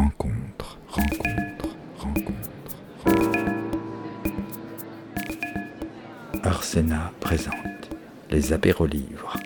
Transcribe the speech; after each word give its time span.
rencontre, 0.00 0.78
rencontre, 0.88 1.76
rencontre, 1.98 2.76
rencontre. 3.04 3.36
Arsena 6.42 7.12
présente 7.20 7.90
les 8.30 8.54
apérolivres. 8.54 9.36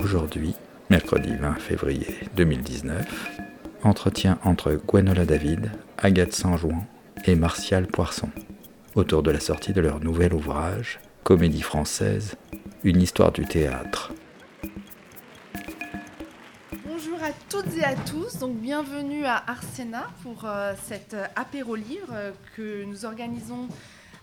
Aujourd'hui, 0.00 0.54
mercredi 0.90 1.34
20 1.34 1.54
février 1.54 2.14
2019, 2.36 3.40
entretien 3.84 4.38
entre 4.44 4.72
Gwenola 4.86 5.24
David, 5.24 5.70
Agathe 5.96 6.34
Sanjouan 6.34 6.84
et 7.24 7.34
Martial 7.34 7.86
Poisson 7.86 8.28
autour 8.96 9.22
de 9.22 9.30
la 9.30 9.40
sortie 9.40 9.72
de 9.72 9.80
leur 9.80 10.00
nouvel 10.00 10.34
ouvrage, 10.34 11.00
Comédie 11.24 11.62
française, 11.62 12.36
une 12.84 13.00
histoire 13.00 13.32
du 13.32 13.46
théâtre. 13.46 14.12
À 17.28 17.32
toutes 17.50 17.76
et 17.76 17.84
à 17.84 17.94
tous, 17.94 18.38
donc 18.38 18.56
bienvenue 18.56 19.26
à 19.26 19.42
Arsena 19.46 20.08
pour 20.22 20.46
euh, 20.46 20.72
cet 20.84 21.14
apéro-livre 21.36 22.08
euh, 22.12 22.30
que 22.56 22.84
nous 22.84 23.04
organisons 23.04 23.68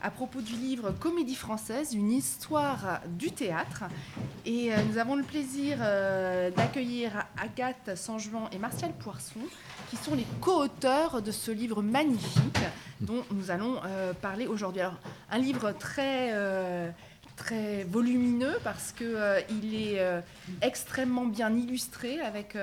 à 0.05 0.11
propos 0.11 0.41
du 0.41 0.53
livre 0.53 0.91
Comédie 0.91 1.35
française, 1.35 1.95
une 1.95 2.11
histoire 2.11 3.01
du 3.07 3.31
théâtre. 3.31 3.85
Et 4.45 4.71
euh, 4.71 4.77
nous 4.87 4.99
avons 4.99 5.15
le 5.15 5.23
plaisir 5.23 5.77
euh, 5.81 6.51
d'accueillir 6.51 7.25
Agathe 7.41 7.95
Sanjuan 7.95 8.47
et 8.51 8.59
Martial 8.59 8.91
Poisson, 8.93 9.39
qui 9.89 9.95
sont 9.95 10.13
les 10.13 10.27
co-auteurs 10.41 11.23
de 11.23 11.31
ce 11.31 11.49
livre 11.49 11.81
magnifique 11.81 12.59
dont 13.01 13.23
nous 13.31 13.49
allons 13.49 13.77
euh, 13.85 14.13
parler 14.13 14.45
aujourd'hui. 14.45 14.81
Alors, 14.81 14.99
un 15.31 15.39
livre 15.39 15.71
très 15.71 16.93
très 17.35 17.83
volumineux 17.83 18.57
parce 18.63 18.91
qu'il 18.91 19.75
est 19.75 19.99
extrêmement 20.61 21.25
bien 21.25 21.55
illustré 21.55 22.19
avec 22.21 22.55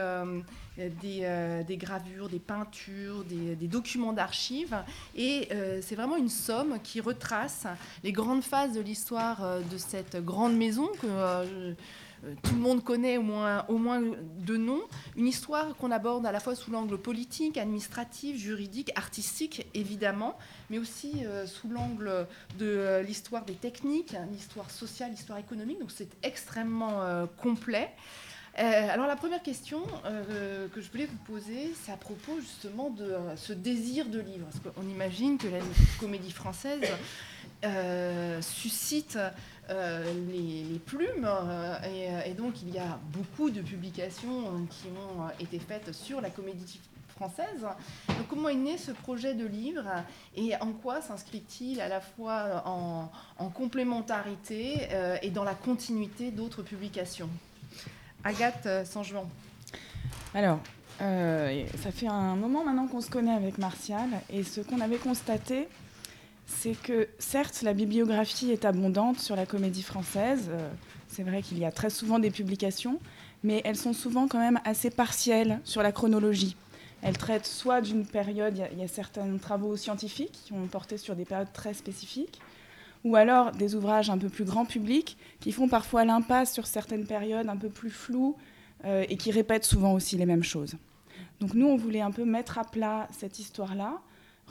euh, 0.78 1.62
des, 1.68 1.76
gravures, 1.76 2.30
des 2.30 2.38
peintures, 2.38 3.24
des, 3.24 3.68
documents 3.68 4.14
d'archives. 4.14 4.76
Et 5.14 5.48
euh, 5.52 5.80
c'est 5.82 5.94
vraiment 5.94 6.16
une 6.16 6.30
somme 6.30 6.78
qui 6.82 7.00
retrace 7.02 7.66
les 8.02 8.12
grandes 8.12 8.42
phases 8.42 8.72
de 8.72 8.80
l'histoire 8.80 9.44
euh, 9.44 9.60
de 9.60 9.76
cette 9.76 10.16
grande 10.24 10.56
maison 10.56 10.88
que 11.00 11.74
tout 12.42 12.54
le 12.54 12.60
monde 12.60 12.84
connaît 12.84 13.16
au 13.16 13.22
moins, 13.22 13.64
au 13.68 13.78
moins 13.78 14.00
de 14.00 14.56
nom. 14.56 14.80
Une 15.16 15.26
histoire 15.26 15.74
qu'on 15.76 15.90
aborde 15.90 16.24
à 16.26 16.32
la 16.32 16.40
fois 16.40 16.54
sous 16.54 16.70
l'angle 16.70 16.98
politique, 16.98 17.58
administratif, 17.58 18.36
juridique, 18.36 18.92
artistique, 18.94 19.66
évidemment, 19.74 20.38
mais 20.70 20.78
aussi 20.78 21.24
sous 21.46 21.68
l'angle 21.68 22.26
de 22.58 23.00
l'histoire 23.04 23.44
des 23.44 23.54
techniques, 23.54 24.14
l'histoire 24.32 24.70
sociale, 24.70 25.10
l'histoire 25.10 25.38
économique. 25.38 25.80
Donc 25.80 25.90
c'est 25.90 26.08
extrêmement 26.22 27.26
complet. 27.40 27.90
Euh, 28.58 28.88
alors 28.90 29.06
la 29.06 29.16
première 29.16 29.42
question 29.42 29.82
euh, 30.04 30.68
que 30.68 30.82
je 30.82 30.90
voulais 30.90 31.06
vous 31.06 31.16
poser, 31.24 31.72
c'est 31.82 31.92
à 31.92 31.96
propos 31.96 32.38
justement 32.38 32.90
de 32.90 33.04
euh, 33.04 33.36
ce 33.36 33.52
désir 33.54 34.06
de 34.06 34.20
livre. 34.20 34.46
Parce 34.50 34.74
qu'on 34.74 34.88
imagine 34.88 35.38
que 35.38 35.48
la 35.48 35.58
comédie 35.98 36.32
française 36.32 36.82
suscite 38.40 39.16
les, 39.68 40.80
plumes, 40.86 41.28
et, 42.26 42.34
donc 42.34 42.62
il 42.62 42.74
y 42.74 42.78
a 42.78 42.98
beaucoup 43.12 43.50
de 43.50 43.60
publications 43.60 44.66
qui 44.70 44.88
ont 44.88 45.28
été 45.40 45.58
faites 45.58 45.92
sur 45.92 46.20
la 46.20 46.30
comédie 46.30 46.80
française. 47.14 47.66
Donc 48.08 48.28
comment 48.28 48.48
est 48.48 48.54
né 48.54 48.76
ce 48.76 48.90
projet 48.90 49.34
de 49.34 49.46
livre 49.46 49.84
et 50.36 50.56
en 50.56 50.72
quoi 50.72 51.00
s'inscrit-il 51.00 51.80
à 51.80 51.88
la 51.88 52.00
fois 52.00 52.64
en 52.66 53.48
complémentarité 53.50 54.88
et 55.22 55.30
dans 55.30 55.44
la 55.44 55.54
continuité 55.54 56.30
d'autres 56.30 56.62
publications? 56.62 57.30
Agathe 58.24 58.66
euh. 58.66 58.84
Alors, 60.34 60.60
euh, 61.00 61.64
ça 61.82 61.90
fait 61.90 62.06
un 62.06 62.36
moment 62.36 62.64
maintenant 62.64 62.86
qu'on 62.86 63.00
se 63.00 63.10
connaît 63.10 63.34
avec 63.34 63.58
Martial, 63.58 64.08
et 64.30 64.44
ce 64.44 64.60
qu'on 64.60 64.80
avait 64.80 64.98
constaté, 64.98 65.68
c'est 66.60 66.80
que 66.80 67.08
certes, 67.18 67.62
la 67.62 67.72
bibliographie 67.72 68.50
est 68.50 68.64
abondante 68.64 69.18
sur 69.18 69.36
la 69.36 69.46
comédie 69.46 69.82
française. 69.82 70.48
Euh, 70.50 70.68
c'est 71.08 71.22
vrai 71.22 71.42
qu'il 71.42 71.58
y 71.58 71.64
a 71.64 71.72
très 71.72 71.90
souvent 71.90 72.18
des 72.18 72.30
publications, 72.30 73.00
mais 73.42 73.60
elles 73.64 73.76
sont 73.76 73.92
souvent 73.92 74.28
quand 74.28 74.38
même 74.38 74.60
assez 74.64 74.90
partielles 74.90 75.60
sur 75.64 75.82
la 75.82 75.92
chronologie. 75.92 76.56
Elles 77.02 77.18
traitent 77.18 77.46
soit 77.46 77.80
d'une 77.80 78.06
période, 78.06 78.62
il 78.72 78.78
y, 78.78 78.84
a 78.84 78.88
certains 78.88 79.36
travaux 79.38 79.76
scientifiques 79.76 80.38
qui 80.44 80.52
ont 80.52 80.66
porté 80.68 80.98
sur 80.98 81.16
des 81.16 81.24
périodes 81.24 81.52
très 81.52 81.74
spécifiques, 81.74 82.40
ou 83.02 83.16
alors 83.16 83.50
des 83.50 83.74
ouvrages 83.74 84.08
un 84.08 84.18
peu 84.18 84.28
plus 84.28 84.44
grand 84.44 84.64
public 84.64 85.16
qui 85.40 85.50
font 85.50 85.68
parfois 85.68 86.04
l'impasse 86.04 86.52
sur 86.52 86.68
certaines 86.68 87.06
périodes 87.06 87.48
un 87.48 87.56
peu 87.56 87.68
plus 87.68 87.90
floues 87.90 88.36
euh, 88.84 89.04
et 89.08 89.16
qui 89.16 89.32
répètent 89.32 89.64
souvent 89.64 89.94
aussi 89.94 90.16
les 90.16 90.26
mêmes 90.26 90.44
choses. 90.44 90.76
Donc 91.40 91.54
nous, 91.54 91.66
on 91.66 91.76
voulait 91.76 92.00
un 92.00 92.12
peu 92.12 92.24
mettre 92.24 92.58
à 92.58 92.64
plat 92.64 93.08
cette 93.10 93.40
histoire-là, 93.40 94.00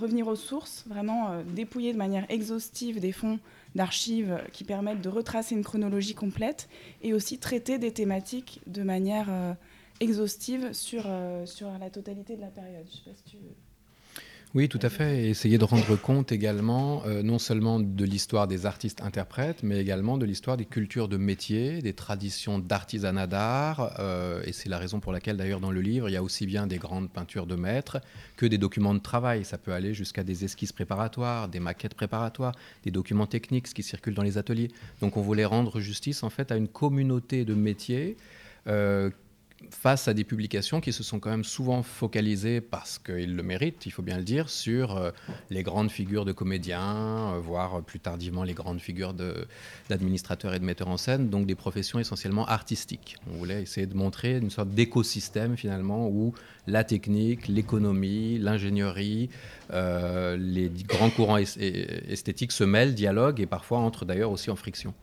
revenir 0.01 0.28
aux 0.28 0.35
sources, 0.35 0.84
vraiment 0.88 1.31
euh, 1.31 1.44
dépouiller 1.44 1.94
de 1.94 1.97
manière 1.97 2.25
exhaustive 2.29 3.00
des 3.00 3.12
fonds 3.12 3.39
d'archives 3.75 4.41
qui 4.51 4.63
permettent 4.63 5.01
de 5.01 5.09
retracer 5.09 5.56
une 5.56 5.63
chronologie 5.63 6.16
complète 6.16 6.67
et 7.01 7.13
aussi 7.13 7.39
traiter 7.39 7.78
des 7.78 7.91
thématiques 7.91 8.62
de 8.67 8.84
manière 8.84 9.28
euh, 9.29 9.53
exhaustive 10.00 10.73
sur, 10.73 11.07
sur 11.45 11.69
la 11.79 11.89
totalité 11.89 12.35
de 12.35 12.41
la 12.41 12.50
période. 12.50 12.85
Je. 12.89 13.38
Oui, 14.53 14.67
tout 14.67 14.79
à 14.81 14.89
fait. 14.89 15.29
Essayer 15.29 15.57
de 15.57 15.63
rendre 15.63 15.95
compte 15.95 16.34
également, 16.34 17.03
euh, 17.06 17.23
non 17.23 17.39
seulement 17.39 17.79
de 17.79 18.03
l'histoire 18.03 18.50
des 18.50 18.66
artistes-interprètes, 18.66 19.63
mais 19.63 19.79
également 19.79 20.17
de 20.17 20.25
l'histoire 20.25 20.57
des 20.57 20.66
cultures 20.66 21.07
de 21.07 21.16
métier, 21.16 21.81
des 21.81 21.94
traditions 21.94 22.59
d'artisanat 22.59 23.28
d'art. 23.28 23.95
Euh, 24.00 24.44
et 24.44 24.51
c'est 24.51 24.67
la 24.67 24.78
raison 24.78 25.00
pour 25.00 25.13
laquelle, 25.13 25.38
d'ailleurs, 25.38 25.62
dans 25.62 25.72
le 25.72 25.79
livre, 25.79 26.09
il 26.09 26.12
y 26.12 26.17
a 26.17 26.23
aussi 26.23 26.45
bien 26.45 26.67
des 26.67 26.79
grandes 26.79 27.09
peintures 27.09 27.45
de 27.45 27.56
maîtres 27.56 28.01
que 28.35 28.45
des 28.45 28.57
documents 28.57 28.94
de 28.94 29.00
travail. 29.00 29.45
Ça 29.45 29.57
peut 29.57 29.72
aller 29.72 29.94
jusqu'à 29.94 30.25
des 30.25 30.44
esquisses 30.44 30.73
préparatoires, 30.73 31.47
des 31.47 31.62
maquettes 31.62 31.95
préparatoires, 31.95 32.53
des 32.83 32.91
documents 32.91 33.28
techniques, 33.28 33.73
qui 33.73 33.83
circule 33.83 34.16
dans 34.16 34.23
les 34.23 34.38
ateliers. 34.38 34.68
Donc, 35.00 35.16
on 35.16 35.22
voulait 35.22 35.45
rendre 35.45 35.79
justice, 35.79 36.23
en 36.23 36.29
fait, 36.29 36.51
à 36.51 36.57
une 36.57 36.68
communauté 36.68 37.45
de 37.45 37.53
métiers. 37.53 38.18
Euh, 38.68 39.12
face 39.70 40.08
à 40.08 40.14
des 40.14 40.24
publications 40.24 40.82
qui 40.82 40.92
se 40.92 41.04
sont 41.04 41.20
quand 41.20 41.30
même 41.30 41.44
souvent 41.44 41.84
focalisées, 41.84 42.62
parce 42.62 43.00
qu'ils 43.00 43.36
le 43.36 43.44
méritent, 43.44 43.86
il 43.86 43.92
faut 43.92 44.02
bien 44.02 44.18
le 44.18 44.24
dire, 44.24 44.50
sur 44.50 44.98
euh, 44.98 45.12
les 45.50 45.64
grandes 45.64 45.92
figures 45.92 46.26
de 46.26 46.32
comédiens, 46.32 47.34
euh, 47.34 47.40
voire 47.40 47.82
plus 47.82 48.00
tardivement 48.00 48.44
les 48.44 48.54
grandes 48.54 48.80
figures 48.80 49.14
d'administrateurs 49.90 50.54
et 50.54 50.60
de 50.60 50.66
metteurs 50.66 50.90
en 50.90 50.98
scène, 50.98 51.30
donc 51.30 51.46
des 51.46 51.56
professions 51.56 52.00
essentiellement 52.00 52.46
artistiques. 52.46 53.18
On 53.32 53.38
voulait 53.38 53.62
essayer 53.62 53.88
de 53.88 53.96
montrer 53.96 54.38
une 54.38 54.50
sorte 54.50 54.70
d'écosystème 54.70 55.58
finalement 55.58 56.08
où 56.08 56.34
la 56.68 56.84
technique, 56.84 57.48
l'économie, 57.48 58.38
l'ingénierie, 58.38 59.30
euh, 59.74 60.38
les 60.38 60.70
grands 60.70 61.10
courants 61.10 61.38
esthétiques 61.38 62.52
se 62.52 62.64
mêlent, 62.64 62.94
dialoguent 62.94 63.40
et 63.40 63.46
parfois 63.46 63.80
entrent 63.80 64.06
d'ailleurs 64.06 64.32
aussi 64.32 64.50
en 64.50 64.56
friction. 64.56 64.94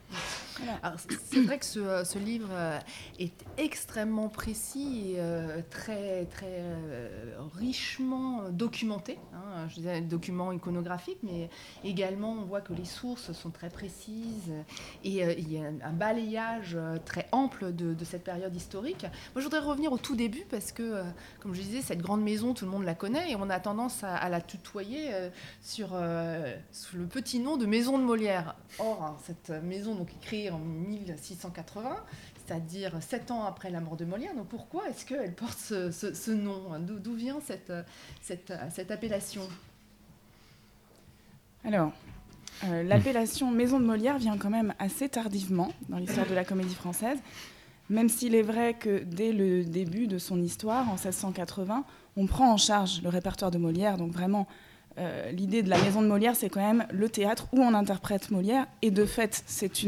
C'est 1.30 1.42
vrai 1.42 1.58
que 1.58 1.64
ce, 1.64 2.18
livre 2.18 2.48
euh, 2.50 2.78
est 3.18 3.44
extrêmement 3.58 4.28
précis 4.28 5.12
et 5.12 5.20
euh, 5.20 5.60
très, 5.70 6.24
très 6.26 6.62
richement 7.54 8.50
documenté. 8.50 9.18
Hein. 9.34 9.68
je 9.68 9.76
disais 9.76 10.00
document 10.00 10.50
iconographique, 10.52 11.18
mais 11.22 11.48
également 11.84 12.32
on 12.32 12.44
voit 12.44 12.60
que 12.60 12.72
les 12.72 12.84
sources 12.84 13.32
sont 13.32 13.50
très 13.50 13.70
précises 13.70 14.52
et 15.04 15.22
il 15.38 15.52
y 15.52 15.58
a 15.58 15.68
un 15.84 15.92
balayage 15.92 16.76
très 17.04 17.28
ample 17.32 17.72
de, 17.72 17.94
cette 18.04 18.24
période 18.24 18.54
historique. 18.54 19.02
Moi, 19.02 19.36
je 19.36 19.42
voudrais 19.42 19.60
revenir 19.60 19.92
au 19.92 19.98
tout 19.98 20.16
début 20.16 20.44
parce 20.50 20.72
que, 20.72 21.02
comme 21.40 21.54
je 21.54 21.60
disais, 21.60 21.82
cette 21.82 22.00
grande 22.00 22.22
maison, 22.22 22.54
tout 22.54 22.64
le 22.64 22.70
monde 22.70 22.84
la 22.84 22.94
connaît 22.94 23.30
et 23.30 23.36
on 23.36 23.48
a 23.50 23.60
tendance 23.60 24.02
à, 24.02 24.28
la 24.28 24.40
tutoyer 24.40 25.12
euh, 25.12 25.30
sur, 25.60 25.90
euh, 25.92 26.54
sous 26.72 26.96
le 26.96 27.06
petit 27.06 27.38
nom 27.38 27.56
de 27.56 27.66
Maison 27.66 27.98
de 27.98 28.04
Molière. 28.04 28.56
Or, 28.78 29.02
hein, 29.02 29.16
cette 29.24 29.50
maison 29.62 29.94
donc, 30.08 30.20
créée 30.20 30.50
en 30.50 30.58
1680, 30.58 31.96
c'est-à-dire 32.46 32.92
sept 33.00 33.30
ans 33.30 33.44
après 33.44 33.70
la 33.70 33.80
mort 33.80 33.96
de 33.96 34.04
Molière. 34.04 34.34
Donc 34.34 34.48
pourquoi 34.48 34.88
est-ce 34.88 35.04
qu'elle 35.04 35.34
porte 35.34 35.58
ce, 35.58 36.30
nom? 36.30 36.78
D'où 36.78 37.14
vient 37.14 37.40
cette, 37.40 37.72
cette, 38.22 38.52
cette 38.72 38.90
appellation? 38.90 39.42
Alors, 41.64 41.92
euh, 42.64 42.82
l'appellation 42.82 43.50
Maison 43.50 43.78
de 43.78 43.84
Molière 43.84 44.18
vient 44.18 44.38
quand 44.38 44.50
même 44.50 44.74
assez 44.78 45.08
tardivement 45.08 45.72
dans 45.88 45.98
l'histoire 45.98 46.26
de 46.26 46.34
la 46.34 46.44
comédie 46.44 46.74
française. 46.74 47.18
Même 47.90 48.08
s'il 48.08 48.34
est 48.34 48.42
vrai 48.42 48.74
que 48.74 49.02
dès 49.04 49.32
le 49.32 49.64
début 49.64 50.06
de 50.06 50.18
son 50.18 50.40
histoire, 50.42 50.88
en 50.88 50.94
1680, 50.94 51.84
on 52.16 52.26
prend 52.26 52.52
en 52.52 52.56
charge 52.56 53.00
le 53.02 53.08
répertoire 53.08 53.50
de 53.50 53.58
Molière. 53.58 53.96
Donc 53.96 54.12
vraiment, 54.12 54.46
euh, 54.98 55.30
l'idée 55.30 55.62
de 55.62 55.70
la 55.70 55.80
maison 55.82 56.02
de 56.02 56.08
Molière, 56.08 56.34
c'est 56.34 56.48
quand 56.48 56.60
même 56.60 56.86
le 56.90 57.08
théâtre 57.08 57.46
où 57.52 57.60
on 57.60 57.74
interprète 57.74 58.30
Molière. 58.30 58.66
Et 58.82 58.90
de 58.90 59.04
fait, 59.04 59.44
c'est 59.46 59.84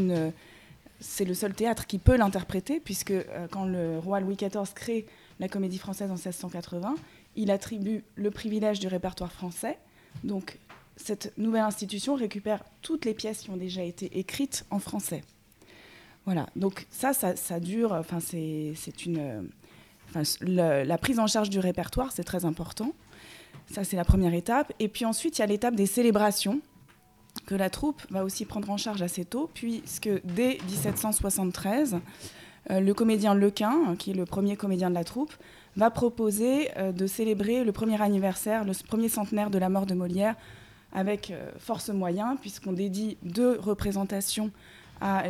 le 1.25 1.35
seul 1.35 1.55
théâtre 1.55 1.87
qui 1.87 1.99
peut 1.99 2.17
l'interpréter, 2.17 2.81
puisque 2.81 3.11
euh, 3.11 3.49
quand 3.51 3.65
le 3.65 3.99
roi 3.99 4.21
Louis 4.21 4.37
XIV 4.37 4.73
crée 4.75 5.07
la 5.41 5.49
Comédie 5.49 5.79
française 5.79 6.11
en 6.11 6.15
1680, 6.15 6.95
il 7.37 7.51
attribue 7.51 8.05
le 8.15 8.31
privilège 8.31 8.79
du 8.79 8.87
répertoire 8.87 9.33
français. 9.33 9.79
Donc 10.23 10.59
cette 10.97 11.33
nouvelle 11.39 11.63
institution 11.63 12.15
récupère 12.15 12.63
toutes 12.83 13.05
les 13.05 13.15
pièces 13.15 13.41
qui 13.41 13.51
ont 13.51 13.57
déjà 13.57 13.83
été 13.83 14.19
écrites 14.19 14.65
en 14.71 14.79
français. 14.79 15.23
Voilà, 16.27 16.47
donc 16.55 16.87
ça, 16.91 17.15
ça, 17.15 17.61
dure, 17.61 17.93
enfin, 17.93 18.21
c'est 18.21 19.07
une. 19.07 19.51
la 20.43 20.99
prise 20.99 21.19
en 21.19 21.27
charge 21.27 21.49
du 21.49 21.59
répertoire, 21.59 22.13
c'est 22.13 22.25
très 22.25 22.45
important. 22.45 22.93
Ça, 23.71 23.85
c'est 23.85 23.97
la 23.97 24.05
première 24.05 24.35
étape. 24.35 24.73
Et 24.81 24.89
puis 24.89 25.05
ensuite, 25.05 25.39
il 25.39 25.43
y 25.43 25.45
a 25.45 25.47
l'étape 25.47 25.77
des 25.77 25.87
célébrations 25.87 26.61
que 27.47 27.55
la 27.55 27.71
troupe 27.71 28.03
va 28.11 28.25
aussi 28.25 28.45
prendre 28.45 28.69
en 28.71 28.77
charge 28.77 29.03
assez 29.03 29.25
tôt, 29.25 29.49
puisque 29.55 30.11
dès 30.25 30.59
1773, 30.69 31.99
euh, 32.71 32.81
le 32.81 32.95
comédien 32.95 33.35
Lequin, 33.35 33.95
qui 33.97 34.11
est 34.11 34.15
le 34.15 34.27
premier 34.27 34.57
comédien 34.57 34.91
de 34.91 34.95
la 34.95 35.05
troupe, 35.05 35.33
va 35.77 35.91
proposer 35.91 36.71
euh, 36.77 36.91
de 36.91 37.07
célébrer 37.07 37.63
le 37.63 37.71
premier 37.71 38.01
anniversaire, 38.03 38.65
le 38.65 38.73
premier 38.87 39.09
centenaire 39.09 39.51
de 39.51 39.59
la 39.59 39.69
mort 39.69 39.87
de 39.87 39.95
Molière 39.95 40.35
avec 40.93 41.31
euh, 41.31 41.51
force 41.59 41.91
moyen, 41.91 42.37
puisqu'on 42.41 42.73
dédie 42.73 43.19
deux 43.23 43.57
représentations 43.61 44.51
à 45.03 45.23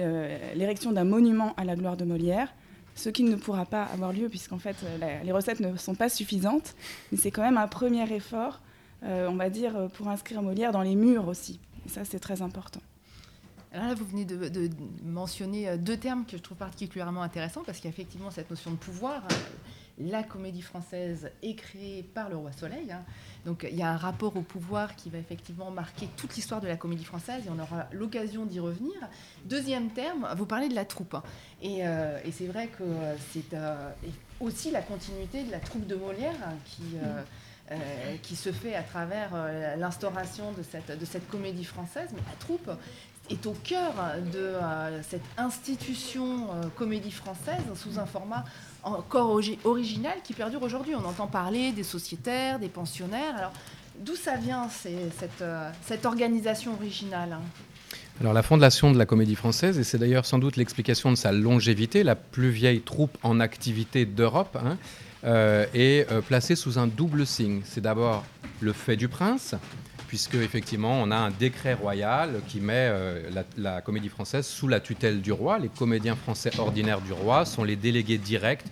l'érection 0.57 0.91
d'un 0.91 1.05
monument 1.05 1.55
à 1.57 1.63
la 1.63 1.77
gloire 1.77 1.97
de 1.97 2.05
Molière, 2.05 2.53
ce 2.95 3.09
qui 3.09 3.23
ne 3.23 3.37
pourra 3.37 3.67
pas 3.67 3.85
avoir 3.85 4.13
lieu, 4.13 4.29
puisqu'en 4.29 4.59
fait 4.59 4.77
les 5.25 5.33
recettes 5.33 5.61
ne 5.61 5.77
sont 5.77 5.95
pas 5.95 6.09
suffisantes, 6.09 6.75
mais 7.11 7.19
c'est 7.19 7.31
quand 7.31 7.43
même 7.43 7.59
un 7.59 7.69
premier 7.69 8.11
effort, 8.13 8.61
on 9.03 9.35
va 9.37 9.51
dire, 9.51 9.89
pour 9.95 10.09
inscrire 10.09 10.43
Molière 10.43 10.73
dans 10.73 10.83
les 10.83 10.97
murs 10.97 11.29
aussi. 11.29 11.61
Et 11.87 11.89
ça, 11.89 12.05
c'est 12.05 12.21
très 12.21 12.43
important. 12.43 12.81
Alors 13.73 13.87
là, 13.87 13.95
vous 13.95 14.05
venez 14.05 14.25
de, 14.25 14.69
mentionner 15.05 15.69
euh, 15.69 15.77
deux 15.77 15.97
termes 15.97 16.25
que 16.25 16.37
je 16.37 16.43
trouve 16.43 16.59
particulièrement 16.59 17.23
intéressants 17.23 17.63
parce 17.65 17.79
qu'il 17.79 17.89
y 17.89 17.93
a 17.93 17.95
effectivement 17.95 18.31
cette 18.31 18.51
notion 18.51 18.73
de 18.73 18.77
pouvoir. 18.77 19.23
La 20.08 20.23
comédie 20.23 20.62
française 20.62 21.31
est 21.43 21.55
créée 21.55 22.02
par 22.02 22.29
le 22.29 22.37
roi 22.37 22.52
Soleil. 22.52 22.91
Hein. 22.91 23.02
Donc 23.44 23.67
il 23.70 23.76
y 23.76 23.82
a 23.82 23.91
un 23.91 23.97
rapport 23.97 24.37
au 24.37 24.43
pouvoir 24.43 24.97
qui 24.97 25.11
va 25.11 25.19
effectivement 25.19 25.70
marquer 25.70 26.08
toute 26.17 26.35
l'histoire 26.37 26.61
de 26.61 26.69
la 26.69 26.76
comédie 26.76 27.05
française 27.05 27.43
et 27.47 27.50
on 27.50 27.58
aura 27.58 27.87
l'occasion 27.93 28.47
d'y 28.47 28.61
revenir. 28.61 28.94
Deuxième 29.44 29.91
terme, 29.91 30.29
vous 30.37 30.47
parlez 30.47 30.69
de 30.69 30.75
la 30.75 30.85
troupe. 30.85 31.14
Hein. 31.14 31.23
Euh, 31.64 32.19
et, 32.25 32.32
c'est 32.32 32.47
vrai 32.47 32.69
que 32.69 32.85
c'est 33.32 33.55
euh, 33.55 33.91
aussi 34.41 34.70
la 34.70 34.82
continuité 34.82 35.44
de 35.44 35.50
la 35.50 35.61
troupe 35.61 35.87
de 35.87 35.94
Molière 35.94 36.35
qui... 36.64 36.82
qui 38.23 38.35
se 38.35 38.50
fait 38.50 38.75
à 38.75 38.82
travers 38.82 39.31
l'instauration 39.79 40.50
de 40.50 40.62
cette, 40.64 40.99
de 40.99 41.05
cette 41.05 41.29
comédie 41.29 41.64
française, 41.64 42.08
mais 42.12 42.23
la 42.26 42.37
troupe, 42.41 42.69
est 43.31 43.47
au 43.47 43.52
cœur 43.52 43.94
de 44.32 44.38
euh, 44.38 45.02
cette 45.02 45.25
institution 45.37 46.49
euh, 46.52 46.67
comédie 46.76 47.12
française 47.12 47.62
sous 47.76 47.99
un 47.99 48.06
format 48.06 48.44
encore 48.82 49.41
original 49.65 50.19
qui 50.25 50.32
perdure 50.32 50.62
aujourd'hui. 50.62 50.94
On 50.94 51.05
entend 51.05 51.27
parler 51.27 51.73
des 51.73 51.82
sociétaires, 51.82 52.59
des 52.59 52.69
pensionnaires. 52.69 53.37
Alors, 53.37 53.53
d'où 53.99 54.17
ça 54.17 54.37
vient 54.37 54.69
cette, 54.69 55.43
euh, 55.43 55.71
cette, 55.87 56.06
organisation 56.06 56.75
originale 56.75 57.32
hein? 57.32 57.43
Alors 58.21 58.35
la 58.35 58.43
fondation 58.43 58.93
de 58.93 58.99
la 58.99 59.06
Comédie 59.06 59.35
Française, 59.35 59.79
et 59.79 59.85
c'est 59.85 59.97
d'ailleurs 59.97 60.27
sans 60.27 60.38
doute 60.38 60.56
l'explication 60.56 61.11
de 61.11 61.17
sa 61.17 61.32
longévité, 61.32 62.03
la 62.05 62.17
plus 62.17 62.50
vieille 62.50 62.82
troupe 62.82 63.17
en 63.23 63.41
activité 63.41 64.05
d'Europe, 64.05 64.59
hein, 64.62 64.77
est 65.73 66.06
placée 66.29 66.55
sous 66.55 66.79
un 66.79 66.87
double 66.87 67.25
signe. 67.25 67.62
C'est 67.65 67.81
d'abord 67.81 68.25
le 68.61 68.75
fait 68.75 68.97
du 68.97 69.09
prince, 69.09 69.55
puisque 70.11 70.35
effectivement 70.35 71.01
on 71.01 71.12
a 71.12 71.17
un 71.17 71.31
décret 71.31 71.73
royal 71.73 72.41
qui 72.49 72.59
met 72.59 72.89
euh, 72.91 73.31
la, 73.57 73.81
comédie 73.81 74.09
française 74.09 74.45
sous 74.45 74.67
la 74.67 74.81
tutelle 74.81 75.21
du 75.21 75.31
roi. 75.31 75.61
Les 75.61 75.69
comédiens 75.69 76.17
français 76.17 76.51
ordinaires 76.59 77.01
du 77.01 77.12
roi 77.12 77.45
sont 77.45 77.62
les 77.62 77.77
délégués 77.77 78.19
directs 78.19 78.65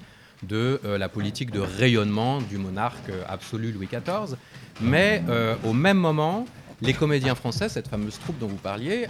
de 0.42 0.80
euh, 0.84 0.98
la 0.98 1.08
politique 1.08 1.52
de 1.52 1.60
rayonnement 1.60 2.42
du 2.42 2.58
monarque 2.58 3.12
absolu 3.28 3.70
Louis 3.70 3.86
XIV. 3.86 4.36
Mais 4.80 5.22
euh, 5.28 5.54
au 5.62 5.72
même 5.72 5.98
moment, 5.98 6.44
les 6.82 6.92
comédiens 6.92 7.36
français, 7.36 7.68
cette 7.68 7.86
fameuse 7.86 8.18
troupe 8.18 8.40
dont 8.40 8.48
vous 8.48 8.56
parliez, 8.56 9.06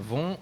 vont 0.00 0.36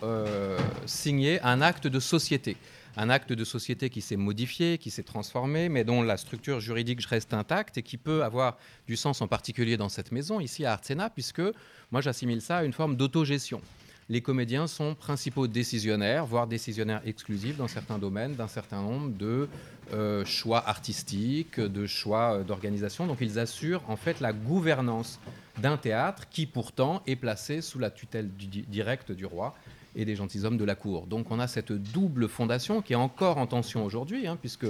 signer 0.86 1.38
un 1.42 1.60
acte 1.60 1.86
de 1.86 2.00
société 2.00 2.56
un 2.96 3.10
acte 3.10 3.32
de 3.32 3.44
société 3.44 3.90
qui 3.90 4.00
s'est 4.00 4.16
modifié, 4.16 4.78
qui 4.78 4.90
s'est 4.90 5.02
transformé, 5.02 5.68
mais 5.68 5.84
dont 5.84 6.02
la 6.02 6.16
structure 6.16 6.60
juridique 6.60 7.04
reste 7.04 7.34
intacte 7.34 7.78
et 7.78 7.82
qui 7.82 7.98
peut 7.98 8.24
avoir 8.24 8.56
du 8.86 8.96
sens 8.96 9.20
en 9.20 9.28
particulier 9.28 9.76
dans 9.76 9.88
cette 9.88 10.12
maison, 10.12 10.40
ici 10.40 10.64
à 10.64 10.72
Artsena, 10.72 11.10
puisque 11.10 11.42
moi 11.90 12.00
j'assimile 12.00 12.40
ça 12.40 12.58
à 12.58 12.64
une 12.64 12.72
forme 12.72 12.96
d'autogestion. 12.96 13.60
Les 14.08 14.20
comédiens 14.20 14.68
sont 14.68 14.94
principaux 14.94 15.48
décisionnaires, 15.48 16.26
voire 16.26 16.46
décisionnaires 16.46 17.02
exclusifs 17.04 17.56
dans 17.56 17.66
certains 17.66 17.98
domaines, 17.98 18.36
d'un 18.36 18.46
certain 18.46 18.80
nombre 18.80 19.10
de 19.16 19.48
euh, 19.92 20.24
choix 20.24 20.66
artistiques, 20.68 21.58
de 21.58 21.86
choix 21.86 22.34
euh, 22.34 22.44
d'organisation. 22.44 23.06
Donc 23.08 23.18
ils 23.20 23.40
assurent 23.40 23.82
en 23.88 23.96
fait 23.96 24.20
la 24.20 24.32
gouvernance 24.32 25.18
d'un 25.58 25.76
théâtre 25.76 26.28
qui 26.28 26.46
pourtant 26.46 27.02
est 27.06 27.16
placé 27.16 27.60
sous 27.60 27.80
la 27.80 27.90
tutelle 27.90 28.30
directe 28.68 29.10
du 29.10 29.26
roi 29.26 29.56
et 29.96 30.04
des 30.04 30.14
gentilshommes 30.14 30.58
de 30.58 30.64
la 30.64 30.76
cour. 30.76 31.06
Donc 31.06 31.30
on 31.30 31.40
a 31.40 31.48
cette 31.48 31.72
double 31.72 32.28
fondation 32.28 32.82
qui 32.82 32.92
est 32.92 32.96
encore 32.96 33.38
en 33.38 33.46
tension 33.46 33.84
aujourd'hui, 33.84 34.26
hein, 34.26 34.36
puisque 34.40 34.66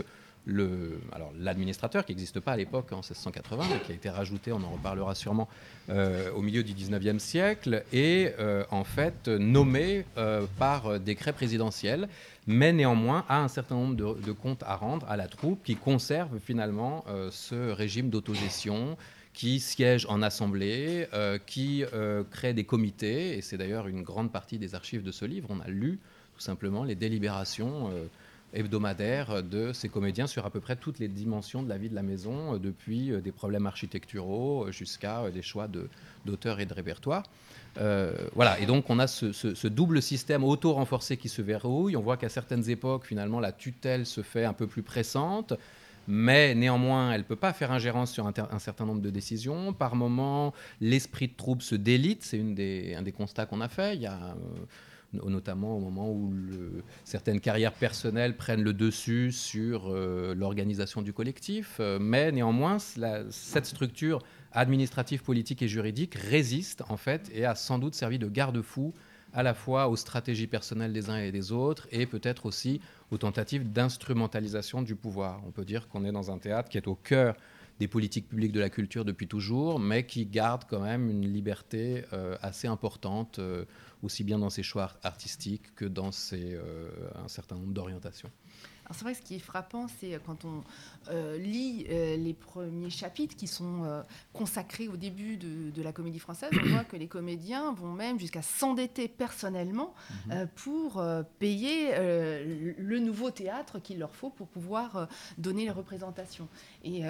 l'administrateur, 0.46 2.04
qui 2.04 2.12
n'existe 2.12 2.40
pas 2.40 2.52
à 2.52 2.56
l'époque 2.56 2.92
en 2.92 2.96
1680, 2.96 3.64
mais 3.70 3.80
qui 3.80 3.92
a 3.92 3.94
été 3.94 4.08
rajouté, 4.08 4.52
on 4.52 4.62
en 4.62 4.70
reparlera 4.70 5.14
sûrement, 5.14 5.48
euh, 5.90 6.30
au 6.32 6.42
milieu 6.42 6.62
du 6.62 6.72
19e 6.72 7.18
siècle, 7.18 7.82
est 7.92 8.34
euh, 8.38 8.64
en 8.70 8.84
fait 8.84 9.28
nommé 9.28 10.04
euh, 10.16 10.46
par 10.58 11.00
décret 11.00 11.32
présidentiel, 11.32 12.08
mais 12.46 12.72
néanmoins 12.72 13.24
a 13.28 13.40
un 13.40 13.48
certain 13.48 13.74
nombre 13.74 13.96
de, 13.96 14.32
comptes 14.32 14.62
à 14.62 14.76
rendre 14.76 15.04
à 15.08 15.16
la 15.16 15.26
troupe 15.26 15.64
qui 15.64 15.74
conserve 15.74 16.38
finalement 16.38 17.04
ce 17.32 17.72
régime 17.72 18.08
d'autogestion, 18.08 18.96
qui 19.36 19.60
siège 19.60 20.06
en 20.08 20.22
assemblée, 20.22 21.08
euh, 21.12 21.38
qui 21.38 21.84
euh, 21.92 22.24
crée 22.30 22.54
des 22.54 22.64
comités, 22.64 23.36
et 23.36 23.42
c'est 23.42 23.58
d'ailleurs 23.58 23.86
une 23.86 24.02
grande 24.02 24.32
partie 24.32 24.58
des 24.58 24.74
archives 24.74 25.02
de 25.02 25.12
ce 25.12 25.26
livre. 25.26 25.48
On 25.50 25.60
a 25.60 25.68
lu 25.68 25.98
tout 26.34 26.40
simplement 26.40 26.84
les 26.84 26.94
délibérations 26.94 27.90
euh, 27.92 28.06
hebdomadaires 28.54 29.42
de 29.42 29.74
ces 29.74 29.90
comédiens 29.90 30.26
sur 30.26 30.46
à 30.46 30.50
peu 30.50 30.60
près 30.60 30.74
toutes 30.74 30.98
les 30.98 31.08
dimensions 31.08 31.62
de 31.62 31.68
la 31.68 31.76
vie 31.76 31.90
de 31.90 31.94
la 31.94 32.02
maison, 32.02 32.56
depuis 32.56 33.10
des 33.22 33.32
problèmes 33.32 33.66
architecturaux 33.66 34.68
jusqu'à 34.70 35.30
des 35.30 35.42
choix 35.42 35.68
d'auteurs 36.24 36.58
et 36.60 36.64
de 36.64 36.72
répertoire. 36.72 37.24
voilà, 38.34 38.58
et 38.58 38.64
donc 38.64 38.88
on 38.88 38.98
a 38.98 39.06
ce, 39.06 39.32
ce 39.32 39.68
double 39.68 40.00
système 40.00 40.44
auto-renforcé 40.44 41.18
qui 41.18 41.28
se 41.28 41.42
verrouille. 41.42 41.94
On 41.94 42.02
voit 42.02 42.16
qu'à 42.16 42.30
certaines 42.30 42.70
époques, 42.70 43.04
finalement, 43.04 43.40
la 43.40 43.52
tutelle 43.52 44.06
se 44.06 44.22
fait 44.22 44.46
un 44.46 44.54
peu 44.54 44.66
plus 44.66 44.82
pressante 44.82 45.52
mais 46.08 46.54
néanmoins, 46.54 47.12
elle 47.12 47.20
ne 47.20 47.26
peut 47.26 47.36
pas 47.36 47.52
faire 47.52 47.72
ingérence 47.72 48.12
sur 48.12 48.26
un, 48.26 48.58
certain 48.58 48.84
nombre 48.84 49.02
de 49.02 49.10
décisions. 49.10 49.72
Par 49.72 49.96
moment, 49.96 50.54
l'esprit 50.80 51.28
de 51.28 51.34
troupe 51.36 51.62
se 51.62 51.74
délite, 51.74 52.22
c'est 52.22 52.40
un 52.40 53.02
des 53.02 53.12
constats 53.12 53.46
qu'on 53.46 53.60
a 53.60 53.68
fait. 53.68 53.96
Il 53.96 54.02
y 54.02 54.06
a 54.06 54.36
euh, 55.14 55.30
notamment 55.30 55.76
au 55.76 55.80
moment 55.80 56.10
où 56.10 56.32
certaines 57.04 57.40
carrières 57.40 57.72
personnelles 57.72 58.36
prennent 58.36 58.62
le 58.62 58.72
dessus 58.72 59.32
sur 59.32 59.88
euh, 59.88 60.34
l'organisation 60.34 61.02
du 61.02 61.12
collectif. 61.12 61.76
Euh, 61.80 61.98
mais 62.00 62.32
néanmoins, 62.32 62.78
cette 63.30 63.66
structure 63.66 64.22
administrative, 64.52 65.22
politique 65.22 65.62
et 65.62 65.68
juridique 65.68 66.14
résiste 66.14 66.82
en 66.88 66.96
fait 66.96 67.30
et 67.34 67.44
a 67.44 67.54
sans 67.54 67.78
doute 67.78 67.94
servi 67.94 68.18
de 68.18 68.28
garde-fou 68.28 68.94
à 69.36 69.42
la 69.42 69.52
fois 69.52 69.88
aux 69.88 69.96
stratégies 69.96 70.46
personnelles 70.46 70.94
des 70.94 71.10
uns 71.10 71.18
et 71.18 71.30
des 71.30 71.52
autres 71.52 71.86
et 71.92 72.06
peut-être 72.06 72.46
aussi 72.46 72.80
aux 73.10 73.18
tentatives 73.18 73.70
d'instrumentalisation 73.70 74.80
du 74.80 74.96
pouvoir. 74.96 75.42
On 75.46 75.50
peut 75.50 75.66
dire 75.66 75.88
qu'on 75.88 76.06
est 76.06 76.10
dans 76.10 76.30
un 76.30 76.38
théâtre 76.38 76.70
qui 76.70 76.78
est 76.78 76.88
au 76.88 76.94
cœur 76.94 77.36
des 77.78 77.86
politiques 77.86 78.28
publiques 78.30 78.52
de 78.52 78.60
la 78.60 78.70
culture 78.70 79.04
depuis 79.04 79.28
toujours, 79.28 79.78
mais 79.78 80.06
qui 80.06 80.24
garde 80.24 80.64
quand 80.66 80.80
même 80.80 81.10
une 81.10 81.30
liberté 81.30 82.04
euh, 82.14 82.38
assez 82.40 82.66
importante, 82.66 83.38
euh, 83.38 83.66
aussi 84.02 84.24
bien 84.24 84.38
dans 84.38 84.48
ses 84.48 84.62
choix 84.62 84.92
artistiques 85.02 85.74
que 85.74 85.84
dans 85.84 86.12
ses, 86.12 86.54
euh, 86.54 86.88
un 87.22 87.28
certain 87.28 87.56
nombre 87.56 87.74
d'orientations 87.74 88.30
c'est 88.92 89.02
vrai 89.02 89.12
que 89.12 89.18
ce 89.18 89.22
qui 89.22 89.34
est 89.34 89.40
frappant, 89.40 89.86
c'est 90.00 90.14
euh, 90.14 90.18
quand 90.24 90.44
on 90.44 90.62
euh, 91.08 91.38
lit 91.38 91.86
euh, 91.88 92.16
les 92.16 92.34
premiers 92.34 92.90
chapitres 92.90 93.36
qui 93.36 93.46
sont 93.46 93.66
consacrés 94.32 94.88
au 94.88 94.96
début 94.96 95.36
de, 95.36 95.82
la 95.82 95.92
comédie 95.92 96.18
française, 96.18 96.50
on 96.52 96.66
voit 96.68 96.84
que 96.84 96.96
les 96.96 97.06
comédiens 97.06 97.72
vont 97.72 97.92
même 97.92 98.18
jusqu'à 98.18 98.42
s'endetter 98.42 99.08
personnellement 99.08 99.94
mhm. 100.26 100.48
pour 100.56 101.04
payer 101.38 101.92
le 101.96 102.98
nouveau 102.98 103.30
théâtre 103.30 103.78
qu'il 103.78 103.98
leur 103.98 104.14
faut 104.14 104.30
pour 104.30 104.48
pouvoir 104.48 105.08
donner 105.38 105.64
les 105.64 105.70
représentations. 105.70 106.48
Et 106.82 107.02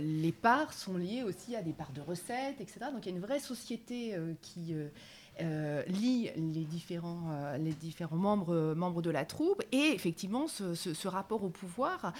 les 0.00 0.32
parts 0.32 0.72
sont 0.72 0.96
liées 0.96 1.22
aussi 1.22 1.56
à 1.56 1.62
des 1.62 1.72
parts 1.72 1.92
de 1.92 2.00
recettes, 2.00 2.60
etc. 2.60 2.80
Donc 2.92 3.06
il 3.06 3.10
y 3.10 3.12
a 3.12 3.16
une 3.16 3.22
vraie 3.22 3.40
société 3.40 4.16
qui 4.42 4.74
euh, 5.42 5.82
lit 5.86 6.30
les 6.36 6.64
différents, 6.64 7.30
euh, 7.30 7.56
les 7.56 7.72
différents 7.72 8.16
membres, 8.16 8.74
membres 8.74 9.02
de 9.02 9.10
la 9.10 9.24
troupe 9.24 9.62
et 9.72 9.92
effectivement 9.94 10.46
ce, 10.48 11.08
rapport 11.08 11.42
au 11.42 11.48
pouvoir 11.48 12.12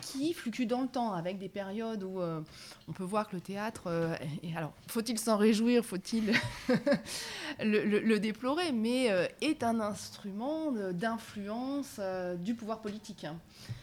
qui 0.00 0.32
fluctue 0.32 0.64
dans 0.64 0.82
le 0.82 0.88
temps 0.88 1.12
avec 1.12 1.38
des 1.38 1.48
périodes 1.48 2.04
où 2.04 2.20
euh, 2.20 2.40
on 2.88 2.92
peut 2.92 3.04
voir 3.04 3.28
que 3.28 3.34
le 3.34 3.42
théâtre, 3.42 4.18
alors 4.56 4.72
faut-il 4.86 5.18
s'en 5.18 5.36
réjouir, 5.36 5.84
faut-il 5.84 6.32
le, 7.60 8.18
déplorer, 8.18 8.72
mais 8.72 9.06
est 9.40 9.62
un 9.62 9.80
instrument 9.80 10.72
d'influence 10.92 12.00
du 12.38 12.54
pouvoir 12.54 12.80
politique. 12.80 13.24
Hein. 13.24 13.36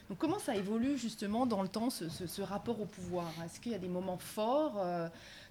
Donc 0.10 0.20
comment 0.20 0.40
ça 0.40 0.56
évolue 0.56 0.98
justement 0.98 1.46
dans 1.46 1.62
le 1.62 1.68
temps 1.68 1.90
ce, 1.90 2.08
ce 2.10 2.42
rapport 2.42 2.80
au 2.80 2.86
pouvoir? 2.86 3.32
Est-ce 3.44 3.60
qu'il 3.60 3.74
y 3.74 3.76
a 3.76 3.80
des 3.80 3.90
moments 3.90 4.18
forts 4.18 4.82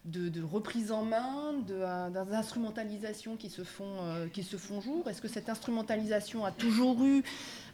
de, 0.05 0.43
reprise 0.43 0.93
en 0.93 1.03
main, 1.03 1.55
euh, 1.71 2.11
d'instrumentalisation 2.11 3.37
qui, 3.37 3.49
se 3.49 3.65
font, 3.65 3.97
euh, 4.01 4.27
qui 4.29 4.43
se 4.43 4.57
font 4.57 4.81
jour 4.81 5.09
Est-ce 5.09 5.23
que 5.23 5.29
cette 5.29 5.49
instrumentalisation 5.49 6.45
a 6.45 6.51
toujours 6.51 7.03
eu 7.03 7.23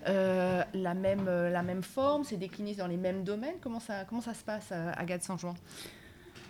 la, 0.07 0.95
même, 0.95 1.27
la 1.27 1.63
même 1.63 1.83
forme, 1.83 2.25
c'est 2.25 2.37
décliné 2.37 2.75
dans 2.75 2.87
les 2.87 2.97
mêmes 2.97 3.25
domaines? 3.25 3.57
Comment 3.61 3.81
ça, 3.81 4.05
comment 4.09 4.21
ça 4.21 4.35
se 4.35 4.45
passe, 4.45 4.73
Agathe 4.97 5.23
Saint-Jean? 5.23 5.55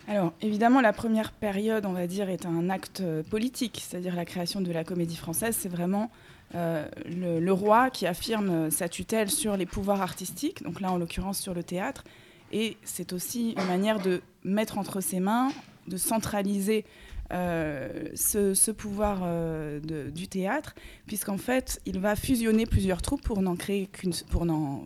Alors, 0.07 0.33
évidemment, 0.41 0.81
la 0.81 0.93
première 0.93 1.31
période, 1.31 1.85
on 1.85 1.93
va 1.93 2.07
dire, 2.07 2.29
est 2.29 2.45
un 2.45 2.69
acte 2.69 3.03
politique, 3.29 3.83
c'est-à-dire 3.85 4.15
la 4.15 4.25
création 4.25 4.61
de 4.61 4.71
la 4.71 4.83
comédie 4.83 5.15
française. 5.15 5.55
C'est 5.59 5.69
vraiment 5.69 6.11
le, 6.53 7.51
roi 7.51 7.89
qui 7.89 8.07
affirme 8.07 8.71
sa 8.71 8.87
tutelle 8.87 9.29
sur 9.29 9.57
les 9.57 9.65
pouvoirs 9.65 10.01
artistiques, 10.01 10.63
donc 10.63 10.79
là, 10.79 10.91
en 10.91 10.97
l'occurrence, 10.97 11.39
sur 11.39 11.53
le 11.53 11.63
théâtre. 11.63 12.03
Et 12.51 12.77
c'est 12.83 13.13
aussi 13.13 13.51
une 13.51 13.67
manière 13.67 13.99
de 13.99 14.21
mettre 14.43 14.77
entre 14.77 15.01
ses 15.01 15.19
mains, 15.19 15.49
de 15.87 15.97
centraliser 15.97 16.85
euh, 17.33 18.09
ce, 18.13 18.71
pouvoir 18.71 19.21
euh, 19.23 19.79
du 20.09 20.27
théâtre, 20.27 20.75
puisqu'en 21.07 21.37
fait, 21.37 21.81
il 21.85 21.99
va 21.99 22.15
fusionner 22.15 22.65
plusieurs 22.65 23.01
troupes 23.01 23.21
pour 23.21 23.41
n'en 23.41 23.55
créer 23.55 23.87
qu'une, 23.87 24.11
pour 24.29 24.45
n'en, 24.45 24.83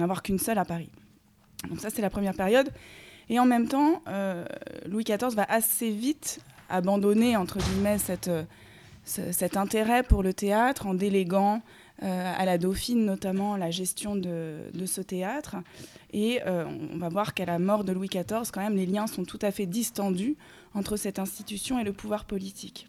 avoir 0.00 0.22
qu'une 0.22 0.38
seule 0.38 0.58
à 0.58 0.66
Paris. 0.66 0.90
Donc 1.70 1.80
ça, 1.80 1.88
c'est 1.88 2.02
la 2.02 2.10
première 2.10 2.34
période. 2.34 2.70
Et 3.30 3.38
en 3.38 3.46
même 3.46 3.68
temps, 3.68 4.02
euh, 4.06 4.44
Louis 4.86 5.04
XIV 5.04 5.34
va 5.34 5.44
assez 5.48 5.90
vite 5.90 6.40
abandonner, 6.68 7.36
entre 7.36 7.58
guillemets, 7.58 7.98
cette, 7.98 8.30
cet 9.04 9.56
intérêt 9.56 10.02
pour 10.02 10.22
le 10.22 10.34
théâtre 10.34 10.86
en 10.86 10.94
déléguant 10.94 11.62
à 12.02 12.44
la 12.44 12.58
Dauphine 12.58 13.04
notamment 13.04 13.56
la 13.56 13.70
gestion 13.70 14.16
de, 14.16 14.58
ce 14.84 15.00
théâtre. 15.00 15.56
Et 16.12 16.40
on 16.44 16.98
va 16.98 17.08
voir 17.08 17.32
qu'à 17.32 17.46
la 17.46 17.58
mort 17.58 17.84
de 17.84 17.92
Louis 17.92 18.08
XIV, 18.08 18.50
quand 18.52 18.60
même, 18.60 18.76
les 18.76 18.86
liens 18.86 19.06
sont 19.06 19.24
tout 19.24 19.38
à 19.40 19.50
fait 19.50 19.66
distendus 19.66 20.36
entre 20.74 20.96
cette 20.96 21.18
institution 21.18 21.78
et 21.78 21.84
le 21.84 21.92
pouvoir 21.92 22.26
politique. 22.26 22.86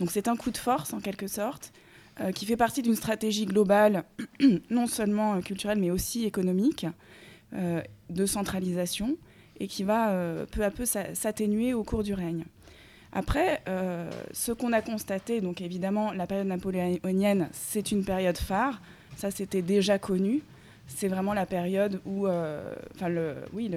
Donc 0.00 0.10
c'est 0.10 0.28
un 0.28 0.36
coup 0.36 0.50
de 0.50 0.58
force 0.58 0.92
en 0.92 1.00
quelque 1.00 1.26
sorte, 1.26 1.72
euh, 2.20 2.32
qui 2.32 2.46
fait 2.46 2.56
partie 2.56 2.82
d'une 2.82 2.96
stratégie 2.96 3.46
globale, 3.46 4.04
non 4.70 4.86
seulement 4.86 5.34
euh, 5.34 5.40
culturelle 5.40 5.78
mais 5.78 5.90
aussi 5.90 6.24
économique, 6.24 6.86
euh, 7.54 7.80
de 8.10 8.26
centralisation, 8.26 9.16
et 9.60 9.66
qui 9.66 9.82
va 9.82 10.14
peu 10.52 10.62
à 10.62 10.70
peu 10.70 10.84
s'atténuer 10.84 11.74
au 11.74 11.82
cours 11.82 12.04
du 12.04 12.14
règne. 12.14 12.44
Après, 13.12 13.62
ce 14.32 14.52
qu'on 14.52 14.72
a 14.72 14.82
constaté, 14.82 15.40
donc 15.40 15.60
évidemment 15.60 16.12
la 16.12 16.26
période 16.26 16.46
napoléonienne, 16.46 17.48
c'est 17.52 17.90
une 17.90 18.04
période 18.04 18.36
phare, 18.36 18.80
ça 19.16 19.30
c'était 19.30 19.62
déjà 19.62 19.98
connu, 19.98 20.42
c'est 20.86 21.08
vraiment 21.08 21.32
la 21.34 21.46
période 21.46 22.00
où, 22.04 22.26
enfin 22.26 23.08
le, 23.08 23.36
oui, 23.54 23.70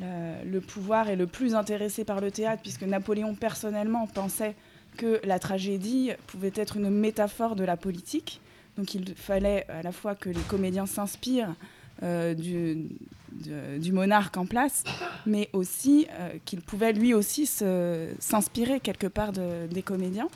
le 0.00 0.60
pouvoir 0.60 1.08
est 1.08 1.16
le 1.16 1.26
plus 1.26 1.54
intéressé 1.54 2.04
par 2.04 2.20
le 2.20 2.30
théâtre, 2.30 2.62
puisque 2.62 2.82
Napoléon 2.82 3.34
personnellement 3.34 4.06
pensait 4.06 4.54
que 4.96 5.20
la 5.24 5.38
tragédie 5.38 6.10
pouvait 6.26 6.52
être 6.54 6.76
une 6.76 6.90
métaphore 6.90 7.54
de 7.54 7.64
la 7.64 7.76
politique. 7.76 8.40
Donc 8.76 8.94
il 8.94 9.14
fallait 9.14 9.66
à 9.68 9.82
la 9.82 9.92
fois 9.92 10.14
que 10.14 10.28
les 10.28 10.40
comédiens 10.40 10.86
s'inspirent 10.86 11.54
euh, 12.02 12.34
du, 12.34 12.88
du, 13.78 13.92
monarque 13.92 14.36
en 14.36 14.46
place, 14.46 14.84
mais 15.26 15.48
aussi 15.52 16.06
euh, 16.10 16.30
qu'il 16.44 16.60
pouvait 16.60 16.92
lui 16.92 17.14
aussi 17.14 17.46
s'inspirer 17.46 18.80
quelque 18.80 19.06
part 19.06 19.32
des 19.32 19.82
comédiens. 19.82 20.28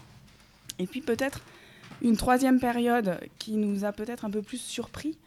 Et 0.78 0.86
puis 0.86 1.00
peut-être 1.00 1.40
une 2.02 2.16
troisième 2.16 2.60
période 2.60 3.20
qui 3.38 3.52
nous 3.52 3.84
a 3.84 3.92
peut-être 3.92 4.24
un 4.24 4.30
peu 4.30 4.42
plus 4.42 4.60
surpris, 4.60 5.18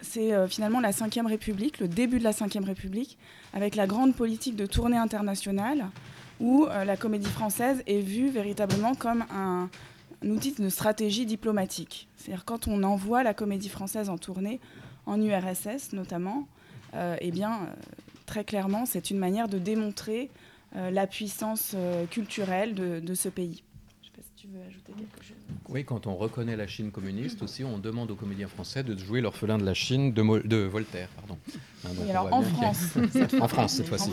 c'est 0.00 0.32
euh, 0.32 0.48
finalement 0.48 0.80
la 0.80 0.90
Ve 0.90 1.26
République, 1.26 1.78
le 1.78 1.88
début 1.88 2.18
de 2.18 2.24
la 2.24 2.30
Ve 2.30 2.64
République, 2.64 3.18
avec 3.52 3.76
la 3.76 3.86
grande 3.86 4.14
politique 4.14 4.56
de 4.56 4.66
tournée 4.66 4.96
internationale, 4.96 5.86
où 6.40 6.66
euh, 6.66 6.84
la 6.84 6.96
comédie 6.96 7.30
française 7.30 7.82
est 7.86 8.00
vue 8.00 8.30
véritablement 8.30 8.94
comme 8.94 9.24
un, 9.32 9.68
outil 10.24 10.52
de 10.52 10.68
stratégie 10.68 11.26
diplomatique. 11.26 12.08
C'est-à-dire 12.16 12.44
quand 12.44 12.68
on 12.68 12.82
envoie 12.84 13.22
la 13.22 13.34
comédie 13.34 13.68
française 13.68 14.08
en 14.08 14.18
tournée, 14.18 14.60
en 15.06 15.20
URSS 15.20 15.92
notamment, 15.92 16.46
eh 16.94 17.30
bien, 17.30 17.68
très 18.26 18.44
clairement, 18.44 18.86
c'est 18.86 19.10
une 19.10 19.18
manière 19.18 19.48
de 19.48 19.58
démontrer 19.58 20.30
la 20.74 21.06
puissance 21.06 21.76
culturelle 22.10 22.74
de 22.74 23.14
ce 23.14 23.28
pays 23.28 23.62
Oui, 25.72 25.86
quand 25.86 26.06
on 26.06 26.14
reconnaît 26.16 26.54
la 26.54 26.66
Chine 26.66 26.90
communiste 26.90 27.40
aussi, 27.40 27.64
on 27.64 27.78
demande 27.78 28.10
aux 28.10 28.14
comédiens 28.14 28.46
français 28.46 28.82
de 28.82 28.94
jouer 28.94 29.22
l'orphelin 29.22 29.56
de 29.56 29.64
la 29.64 29.72
Chine 29.72 30.12
de, 30.12 30.46
de 30.46 30.56
Voltaire. 30.58 31.08
Pardon. 31.16 31.38
Hein, 31.86 32.10
alors 32.10 32.28
en 32.30 32.42
France. 32.42 32.98
en 33.40 33.48
France, 33.48 33.72
cette 33.72 33.88
fois-ci. 33.88 34.10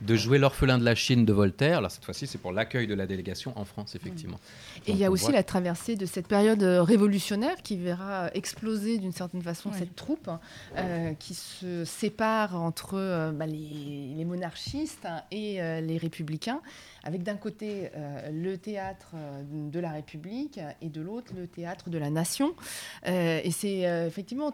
De 0.00 0.16
jouer 0.16 0.38
l'orphelin 0.38 0.78
de 0.78 0.84
la 0.84 0.94
Chine 0.94 1.26
de 1.26 1.32
Voltaire. 1.34 1.78
Alors 1.78 1.90
cette 1.90 2.04
fois-ci, 2.04 2.26
c'est 2.26 2.38
pour 2.38 2.50
l'accueil 2.50 2.86
de 2.86 2.94
la 2.94 3.06
délégation 3.06 3.52
en 3.56 3.66
France, 3.66 3.94
effectivement. 3.94 4.38
Et 4.86 4.92
il 4.92 4.96
y 4.96 5.04
a 5.04 5.10
aussi 5.10 5.32
la 5.32 5.42
traversée 5.42 5.96
de 5.96 6.06
cette 6.06 6.28
période 6.28 6.62
euh, 6.62 6.82
révolutionnaire 6.82 7.56
qui 7.62 7.76
verra 7.76 8.30
exploser 8.32 8.96
d'une 8.96 9.12
certaine 9.12 9.42
façon 9.42 9.72
cette 9.72 9.96
troupe 9.96 10.30
euh, 10.76 11.12
qui 11.14 11.34
se 11.34 11.84
sépare 11.84 12.56
entre 12.56 12.94
euh, 12.94 13.32
bah, 13.32 13.46
les, 13.46 14.24
monarchistes 14.24 15.06
et 15.30 15.60
les 15.82 15.98
républicains, 15.98 16.60
avec 17.04 17.22
d'un 17.22 17.36
côté 17.36 17.90
le 18.32 18.56
théâtre 18.56 19.14
de 19.44 19.78
la 19.78 19.92
République 19.92 20.58
et 20.82 20.85
de 20.90 21.00
l'autre 21.00 21.32
le 21.36 21.46
théâtre 21.46 21.90
de 21.90 21.98
la 21.98 22.10
nation. 22.10 22.54
et 23.06 23.50
c'est 23.50 23.80
effectivement 24.06 24.52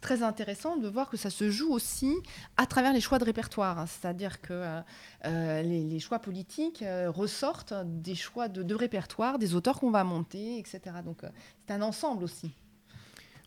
très 0.00 0.22
intéressant 0.22 0.76
de 0.76 0.88
voir 0.88 1.08
que 1.10 1.16
ça 1.16 1.30
se 1.30 1.50
joue 1.50 1.72
aussi 1.72 2.14
à 2.56 2.66
travers 2.66 2.92
les 2.92 3.00
choix 3.00 3.18
de 3.18 3.24
répertoire. 3.24 3.78
Hein. 3.78 3.86
C'est-à-dire 3.86 4.40
que 4.40 4.52
euh, 4.52 4.80
euh, 5.26 5.62
les, 5.62 5.98
choix 5.98 6.18
politiques 6.18 6.82
euh, 6.82 7.10
ressortent 7.10 7.74
des 7.84 8.14
choix 8.14 8.48
de 8.48 8.74
répertoire, 8.74 9.38
des 9.38 9.54
auteurs 9.54 9.80
qu'on 9.80 9.90
va 9.90 10.04
monter, 10.04 10.58
etc. 10.58 10.80
Donc 11.04 11.22
c'est 11.66 11.72
un 11.72 11.82
ensemble 11.82 12.24
aussi. 12.24 12.54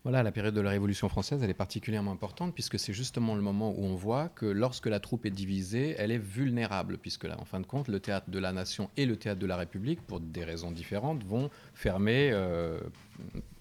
Voilà, 0.06 0.22
la 0.22 0.32
période 0.32 0.54
de 0.54 0.62
la 0.62 0.70
Révolution 0.70 1.10
française, 1.10 1.42
elle 1.42 1.50
est 1.50 1.56
particulièrement 1.56 2.12
importante 2.12 2.54
puisque 2.54 2.78
c'est 2.78 2.94
justement 2.94 3.34
le 3.34 3.42
moment 3.42 3.72
où 3.76 3.86
on 3.86 3.96
voit 3.96 4.30
que 4.30 4.46
lorsque 4.46 4.86
la 4.86 5.00
troupe 5.00 5.26
est 5.26 5.32
divisée, 5.32 5.96
elle 5.98 6.12
est 6.12 6.20
vulnérable 6.20 7.00
puisque 7.00 7.24
là, 7.24 7.36
en 7.40 7.46
fin 7.46 7.60
de 7.60 7.66
compte, 7.66 7.88
le 7.88 8.00
théâtre 8.00 8.30
de 8.30 8.38
la 8.38 8.52
nation 8.52 8.92
et 8.98 9.08
le 9.08 9.16
théâtre 9.16 9.40
de 9.40 9.48
la 9.48 9.58
République, 9.58 10.00
pour 10.06 10.20
des 10.20 10.44
raisons 10.44 10.70
différentes, 10.70 11.24
vont 11.24 11.50
fermer 11.74 12.30
euh, 12.34 12.80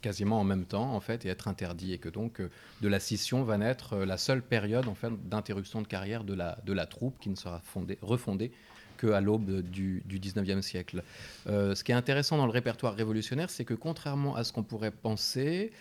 quasiment 0.02 0.38
en 0.38 0.44
même 0.44 0.66
temps 0.66 0.94
en 0.94 1.00
fait 1.00 1.24
et 1.24 1.30
être 1.30 1.48
interdits 1.48 1.94
et 1.94 1.98
que 1.98 2.10
donc 2.10 2.42
euh, 2.42 2.50
de 2.82 2.88
la 2.88 3.00
scission 3.00 3.42
va 3.42 3.56
naître 3.56 3.94
euh, 3.94 4.04
la 4.04 4.18
seule 4.18 4.42
période 4.42 4.86
en 4.86 4.94
fait 4.94 5.12
d'interruption 5.26 5.80
de 5.80 5.86
carrière 5.86 6.24
de 6.24 6.34
la, 6.34 6.58
de 6.66 6.74
la 6.74 6.84
troupe 6.84 7.18
qui 7.20 7.30
ne 7.30 7.36
sera 7.36 7.60
fondée, 7.60 7.96
refondée 8.02 8.52
qu'à 8.98 9.22
l'aube 9.22 9.62
du, 9.62 10.02
du 10.04 10.20
19e 10.20 10.60
siècle. 10.60 11.02
ce 11.46 11.82
qui 11.82 11.90
est 11.90 11.96
intéressant 11.96 12.36
dans 12.36 12.46
le 12.46 12.52
répertoire 12.52 12.94
révolutionnaire, 12.94 13.48
c'est 13.48 13.64
que 13.64 13.74
contrairement 13.74 14.36
à 14.36 14.44
ce 14.44 14.52
qu'on 14.52 14.62
pourrait 14.62 14.92
penser, 14.92 15.72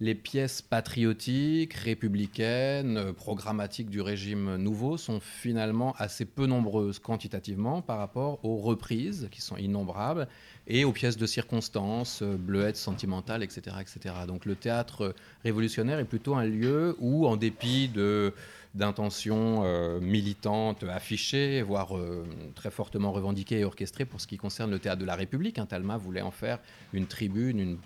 les 0.00 0.14
pièces 0.14 0.62
patriotiques, 0.62 1.74
républicaines, 1.74 2.96
euh, 2.96 3.12
programmatiques 3.12 3.90
du 3.90 4.00
régime 4.00 4.56
nouveau 4.56 4.96
sont 4.96 5.20
finalement 5.20 5.94
assez 5.98 6.24
peu 6.24 6.46
nombreuses 6.46 6.98
quantitativement 6.98 7.82
par 7.82 7.98
rapport 7.98 8.42
aux 8.42 8.56
reprises, 8.56 9.28
qui 9.30 9.42
sont 9.42 9.58
innombrables, 9.58 10.26
et 10.66 10.84
aux 10.84 10.92
pièces 10.92 11.18
de 11.18 11.26
circonstances, 11.26 12.22
euh, 12.22 12.36
bleuettes, 12.36 12.78
sentimentales, 12.78 13.42
etc., 13.42 13.76
etc. 13.80 14.14
Donc 14.26 14.46
le 14.46 14.56
théâtre 14.56 15.14
révolutionnaire 15.44 15.98
est 15.98 16.04
plutôt 16.04 16.34
un 16.34 16.46
lieu 16.46 16.96
où, 16.98 17.26
en 17.26 17.36
dépit 17.36 17.88
de 17.88 18.32
d'intentions 18.74 19.62
euh, 19.64 19.98
militantes 20.00 20.84
affichées, 20.84 21.60
voire 21.62 21.96
euh, 21.96 22.24
très 22.54 22.70
fortement 22.70 23.10
revendiquées 23.10 23.60
et 23.60 23.64
orchestrées 23.64 24.04
pour 24.04 24.20
ce 24.20 24.28
qui 24.28 24.36
concerne 24.36 24.70
le 24.70 24.78
théâtre 24.78 25.00
de 25.00 25.06
la 25.06 25.16
République. 25.16 25.58
Hein, 25.58 25.66
Talma 25.66 25.96
voulait 25.96 26.20
en 26.20 26.30
faire 26.30 26.60
une 26.92 27.06
tribune, 27.06 27.58
une, 27.58 27.78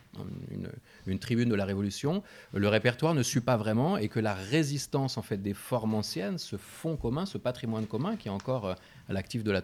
une, 1.06 1.18
tribune 1.18 1.48
de 1.48 1.54
la 1.54 1.64
Révolution. 1.64 2.22
Le 2.52 2.68
répertoire 2.68 3.14
ne 3.14 3.22
suit 3.22 3.40
pas 3.40 3.56
vraiment 3.56 3.96
et 3.96 4.08
que 4.08 4.20
la 4.20 4.34
résistance 4.34 5.16
en 5.16 5.22
fait 5.22 5.38
des 5.38 5.54
formes 5.54 5.94
anciennes, 5.94 6.36
ce 6.36 6.56
fonds 6.56 6.96
commun, 6.96 7.24
ce 7.24 7.38
patrimoine 7.38 7.86
commun 7.86 8.16
qui 8.16 8.28
est 8.28 8.32
encore 8.32 8.66
euh, 8.66 8.74
à 9.08 9.14
l'actif 9.14 9.42
de, 9.42 9.50
la 9.52 9.62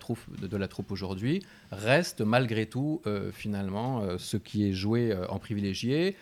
troupe 0.69 0.91
aujourd'hui, 0.91 1.43
reste 1.73 2.21
malgré 2.21 2.67
tout 2.67 3.01
finalement 3.33 4.19
ce 4.19 4.37
qui 4.37 4.69
est 4.69 4.75
joué 4.75 5.17
en 5.31 5.39
privilégié 5.39 6.15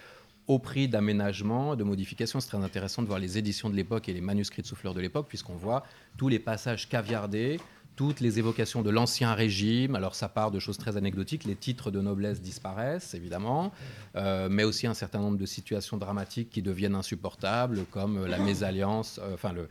au 0.49 0.59
prix 0.59 0.89
d'aménagements, 0.89 1.77
de 1.77 1.85
modifications. 1.85 2.41
C'est 2.41 2.49
très 2.49 2.65
intéressant 2.65 3.03
de 3.03 3.07
voir 3.07 3.21
les 3.21 3.39
éditions 3.39 3.71
de 3.71 3.77
l'époque 3.77 4.09
et 4.09 4.15
les 4.15 4.21
manuscrits 4.21 4.63
de 4.63 4.67
souffleurs 4.67 4.95
de 4.95 5.01
l'époque, 5.01 5.27
puisqu'on 5.29 5.55
voit 5.55 5.85
tous 6.17 6.29
les 6.29 6.39
passages 6.39 6.89
caviardés, 6.89 7.61
toutes 7.97 8.21
les 8.21 8.39
évocations 8.39 8.83
de 8.83 8.91
l'ancien 8.91 9.35
régime. 9.35 9.95
Alors 9.95 10.15
ça 10.15 10.29
part 10.29 10.51
de 10.51 10.59
choses 10.59 10.79
très 10.79 10.97
anecdotiques, 10.97 11.45
les 11.45 11.57
titres 11.57 11.91
de 11.91 12.01
noblesse 12.01 12.41
disparaissent 12.41 13.13
évidemment, 13.13 13.73
euh, 14.17 14.49
mais 14.49 14.65
aussi 14.65 14.87
un 14.87 14.95
certain 14.95 15.19
nombre 15.19 15.37
de 15.37 15.47
situations 15.47 15.97
dramatiques 15.97 16.49
qui 16.49 16.63
deviennent 16.63 16.95
insupportables, 16.95 17.85
comme 17.91 18.25
la 18.25 18.39
mésalliance, 18.39 19.21
euh, 19.23 19.35
enfin 19.35 19.53
le, 19.53 19.69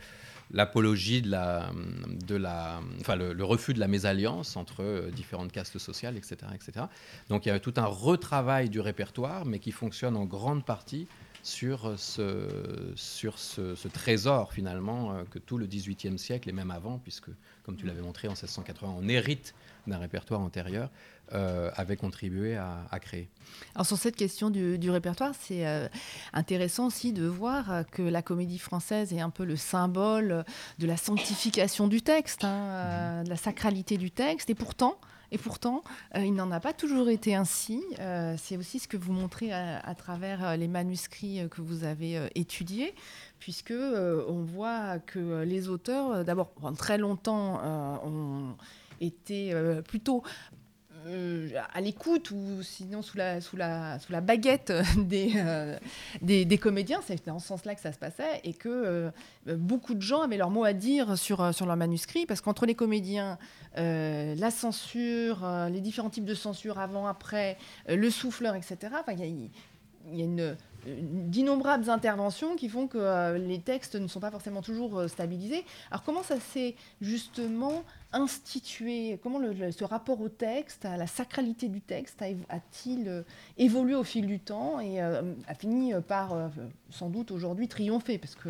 l'apologie 0.52 1.22
de 1.22 1.30
la, 1.30 1.72
de 2.26 2.36
la, 2.36 2.80
enfin 3.00 3.16
le, 3.16 3.44
refus 3.44 3.74
de 3.74 3.80
la 3.80 3.88
mésalliance 3.88 4.56
entre 4.56 4.82
euh, 4.82 5.12
différentes 5.12 5.52
castes 5.52 5.78
sociales, 5.78 6.18
etc., 6.18 6.38
etc. 6.54 6.86
Donc 7.30 7.46
il 7.46 7.50
y 7.50 7.52
a 7.52 7.60
tout 7.60 7.74
un 7.78 7.86
retravail 7.86 8.70
du 8.70 8.80
répertoire, 8.80 9.46
mais 9.46 9.60
qui 9.60 9.72
fonctionne 9.72 10.16
en 10.16 10.26
grande 10.26 10.66
partie 10.66 11.08
sur 11.44 11.98
ce, 11.98 12.92
sur 12.96 13.40
ce, 13.40 13.88
trésor 13.88 14.52
finalement 14.52 15.14
euh, 15.14 15.24
que 15.30 15.40
tout 15.40 15.58
le 15.58 15.66
XVIIIe 15.66 16.20
siècle 16.20 16.50
et 16.50 16.54
même 16.54 16.72
avant, 16.72 17.00
puisque 17.00 17.30
comme 17.64 17.78
tu 17.78 17.86
l'avais 17.86 18.02
montré 18.02 18.28
en 18.28 18.32
1680, 18.32 18.96
on 18.98 19.08
hérite 19.08 19.54
d'un 19.88 19.98
répertoire 19.98 20.42
antérieur, 20.42 20.90
euh, 21.34 21.70
avait 21.76 21.98
contribué 21.98 22.56
à, 22.56 23.00
créer. 23.00 23.30
Alors 23.76 23.86
sur 23.86 23.98
cette 23.98 24.16
question 24.16 24.50
du, 24.50 24.90
répertoire, 24.90 25.34
c'est 25.40 25.68
euh, 25.68 25.88
intéressant 26.34 26.88
aussi 26.88 27.14
de 27.14 27.26
voir 27.26 27.84
que 27.92 28.02
la 28.02 28.22
comédie 28.22 28.60
française 28.60 29.14
est 29.14 29.22
un 29.22 29.30
peu 29.30 29.46
le 29.46 29.56
symbole 29.56 30.46
de 30.80 30.88
la 30.88 30.98
sanctification 30.98 31.88
du 31.88 32.02
texte, 32.02 32.44
hein, 32.44 33.24
de 33.24 33.30
la 33.30 33.38
sacralité 33.38 33.98
du 33.98 34.12
texte, 34.12 34.50
et 34.50 34.56
pourtant, 34.56 34.98
et 35.32 35.38
pourtant, 35.38 35.84
euh, 36.16 36.24
il 36.24 36.34
n'en 36.34 36.52
a 36.52 36.60
pas 36.60 36.74
toujours 36.74 37.10
été 37.10 37.36
ainsi. 37.36 37.84
Euh, 38.00 38.36
c'est 38.38 38.56
aussi 38.56 38.80
ce 38.80 38.88
que 38.88 38.96
vous 38.96 39.12
montrez 39.12 39.52
à, 39.52 39.96
travers 39.96 40.46
euh, 40.46 40.56
les 40.56 40.68
manuscrits 40.68 41.42
que 41.52 41.62
vous 41.62 41.84
avez 41.84 42.30
étudiés, 42.36 42.94
puisque 43.40 43.74
on 43.74 44.44
voit 44.44 45.00
que 45.00 45.44
les 45.44 45.68
auteurs, 45.68 46.24
d'abord, 46.24 46.52
pendant 46.52 46.76
très 46.76 46.98
longtemps, 46.98 47.62
ont 48.04 48.56
été 49.00 49.54
plutôt 49.88 50.24
euh, 51.08 51.50
à 51.74 51.80
l'écoute 51.80 52.32
ou 52.32 52.62
sinon 52.62 53.02
sous 53.02 53.18
la, 53.18 53.40
sous 53.40 53.56
la, 53.56 53.98
sous 54.00 54.12
la 54.12 54.20
baguette 54.20 54.74
des, 54.98 55.34
euh, 55.38 55.78
des, 56.22 56.44
des, 56.44 56.58
comédiens. 56.58 57.00
C'était 57.06 57.32
dans 57.32 57.40
ce 57.40 57.48
sens-là 57.48 57.76
que 57.76 57.82
ça 57.82 57.94
se 57.94 57.98
passait 57.98 58.42
et 58.44 58.54
que 58.54 58.68
euh, 58.70 59.12
beaucoup 59.46 59.94
de 59.94 60.02
gens 60.02 60.22
avaient 60.22 60.38
leur 60.38 60.50
mot 60.50 60.66
à 60.66 60.74
dire 60.74 61.18
sur, 61.18 61.54
sur 61.54 61.66
leur 61.66 61.78
manuscrit 61.78 62.26
parce 62.26 62.42
qu'entre 62.42 62.66
les 62.66 62.76
comédiens, 62.76 63.38
la 63.76 64.52
censure, 64.52 65.48
les 65.72 65.82
différents 65.82 66.10
types 66.10 66.26
de 66.26 66.34
censure 66.34 66.80
avant, 66.80 67.06
après, 67.06 67.58
le 67.88 68.10
souffleur, 68.10 68.56
etc., 68.56 68.78
il 69.12 69.20
y 70.16 70.22
a 70.22 70.26
une 70.26 70.58
d'innombrables 71.02 71.90
interventions 71.90 72.56
qui 72.56 72.70
font 72.70 72.88
que 72.88 73.36
les 73.38 73.60
textes 73.60 73.96
ne 73.96 74.08
sont 74.08 74.20
pas 74.20 74.32
forcément 74.32 74.62
toujours 74.62 75.04
stabilisés. 75.10 75.66
Alors 75.92 76.04
comment 76.04 76.24
ça 76.24 76.40
s'est 76.40 76.76
justement 77.02 77.84
institué? 78.14 79.20
Comment 79.22 79.40
le, 79.40 79.72
ce 79.72 79.84
rapport 79.84 80.22
au 80.22 80.30
texte, 80.30 80.86
à 80.86 80.98
la 80.98 81.08
sacralité 81.08 81.68
du 81.68 81.82
texte, 81.82 82.22
a-t-il 82.22 83.08
euh, 83.08 83.22
évolué 83.58 83.96
au 83.96 84.04
fil 84.04 84.26
du 84.28 84.40
temps 84.40 84.80
et 84.80 85.02
euh, 85.02 85.34
a 85.48 85.54
fini 85.54 85.94
par, 86.08 86.34
euh, 86.34 86.48
sans 86.90 87.10
doute 87.10 87.32
aujourd'hui, 87.32 87.68
triompher? 87.68 88.18
Parce 88.18 88.36
que 88.36 88.50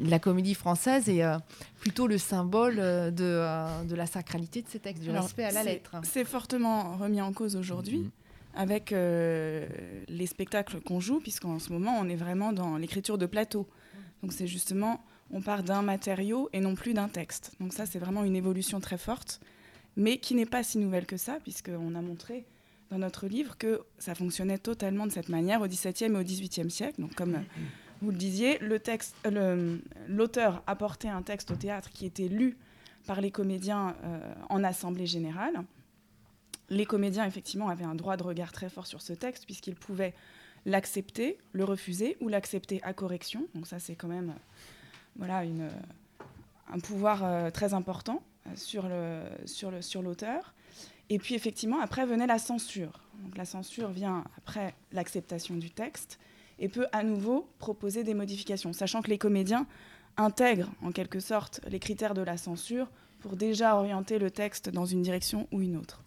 la 0.00 0.18
comédie 0.18 0.54
française 0.54 1.08
est 1.08 1.22
plutôt 1.78 2.06
le 2.06 2.18
symbole 2.18 2.76
de, 2.76 3.12
de, 3.84 3.94
la 3.94 4.06
sacralité 4.06 4.62
de 4.62 4.68
ces 4.68 4.80
textes, 4.80 5.02
du 5.02 5.10
respect 5.10 5.44
à 5.44 5.52
la 5.52 5.62
lettre. 5.62 5.94
C'est 6.02 6.24
fortement 6.24 6.96
remis 6.96 7.20
en 7.20 7.32
cause 7.32 7.54
aujourd'hui. 7.54 7.98
Mm-hmm. 7.98 8.23
Avec 8.54 8.90
les 8.90 10.26
spectacles 10.26 10.80
qu'on 10.80 11.00
joue, 11.00 11.20
puisqu'en 11.20 11.58
ce 11.58 11.72
moment, 11.72 11.96
on 12.00 12.08
est 12.08 12.16
vraiment 12.16 12.52
dans 12.52 12.76
l'écriture 12.76 13.18
de 13.18 13.26
plateau. 13.26 13.68
Donc 14.22 14.32
c'est 14.32 14.46
justement 14.46 15.04
on 15.30 15.40
part 15.40 15.62
d'un 15.62 15.82
matériau 15.82 16.48
et 16.52 16.60
non 16.60 16.74
plus 16.74 16.94
d'un 16.94 17.08
texte. 17.08 17.52
Donc 17.60 17.72
ça, 17.72 17.86
c'est 17.86 17.98
vraiment 17.98 18.24
une 18.24 18.36
évolution 18.36 18.80
très 18.80 18.98
forte, 18.98 19.40
mais 19.96 20.18
qui 20.18 20.34
n'est 20.34 20.46
pas 20.46 20.62
si 20.62 20.78
nouvelle 20.78 21.06
que 21.06 21.16
ça, 21.16 21.38
puisqu'on 21.42 21.94
a 21.94 22.00
montré 22.00 22.46
dans 22.90 22.98
notre 22.98 23.26
livre 23.26 23.56
que 23.58 23.82
ça 23.98 24.14
fonctionnait 24.14 24.58
totalement 24.58 25.06
de 25.06 25.12
cette 25.12 25.28
manière 25.28 25.60
au 25.62 25.66
XVIIe 25.66 26.12
et 26.12 26.16
au 26.16 26.22
XVIIIe 26.22 26.70
siècle. 26.70 27.00
Donc 27.00 27.14
comme 27.14 27.42
vous 28.00 28.10
le 28.10 28.16
disiez, 28.16 28.58
l'auteur 30.08 30.62
apportait 30.66 31.08
un 31.08 31.22
texte 31.22 31.50
au 31.50 31.56
théâtre 31.56 31.90
qui 31.90 32.06
était 32.06 32.28
lu 32.28 32.56
par 33.06 33.20
les 33.20 33.30
comédiens 33.30 33.96
euh, 34.04 34.34
en 34.48 34.64
assemblée 34.64 35.06
générale. 35.06 35.64
Les 36.70 36.86
comédiens, 36.86 37.24
effectivement, 37.24 37.68
avaient 37.68 37.84
un 37.84 37.94
droit 37.94 38.16
de 38.16 38.22
regard 38.22 38.52
très 38.52 38.68
fort 38.68 38.86
sur 38.86 39.02
ce 39.02 39.12
texte, 39.12 39.44
puisqu'ils 39.44 39.74
pouvaient 39.74 40.14
l'accepter, 40.66 41.38
le 41.52 41.64
refuser 41.64 42.16
ou 42.20 42.28
l'accepter 42.28 42.82
à 42.82 42.92
correction. 42.92 43.46
Donc 43.54 43.66
ça, 43.66 43.78
c'est 43.78 43.94
quand 43.94 44.08
même 44.08 44.34
voilà, 45.16 45.44
une, 45.44 45.68
un 46.72 46.78
pouvoir 46.78 47.24
euh, 47.24 47.50
très 47.50 47.74
important 47.74 48.22
euh, 48.46 49.26
sur 49.46 50.02
l'auteur. 50.02 50.54
Et 51.10 51.18
puis 51.18 51.34
effectivement, 51.34 51.80
après 51.80 52.06
venait 52.06 52.26
la 52.26 52.38
censure. 52.38 53.00
Donc 53.22 53.36
la 53.36 53.44
censure 53.44 53.90
vient 53.90 54.24
après 54.38 54.74
l'acceptation 54.92 55.54
du 55.56 55.70
texte 55.70 56.18
et 56.58 56.68
peut 56.68 56.86
à 56.92 57.02
nouveau 57.02 57.48
proposer 57.58 58.04
des 58.04 58.14
modifications, 58.14 58.72
sachant 58.72 59.02
que 59.02 59.10
les 59.10 59.18
comédiens 59.18 59.66
intègrent 60.16 60.70
en 60.82 60.92
quelque 60.92 61.20
sorte 61.20 61.60
les 61.68 61.78
critères 61.78 62.14
de 62.14 62.22
la 62.22 62.36
censure 62.36 62.88
pour 63.20 63.36
déjà 63.36 63.76
orienter 63.76 64.18
le 64.18 64.30
texte 64.30 64.70
dans 64.70 64.86
une 64.86 65.02
direction 65.02 65.48
ou 65.52 65.60
une 65.60 65.76
autre. 65.76 66.03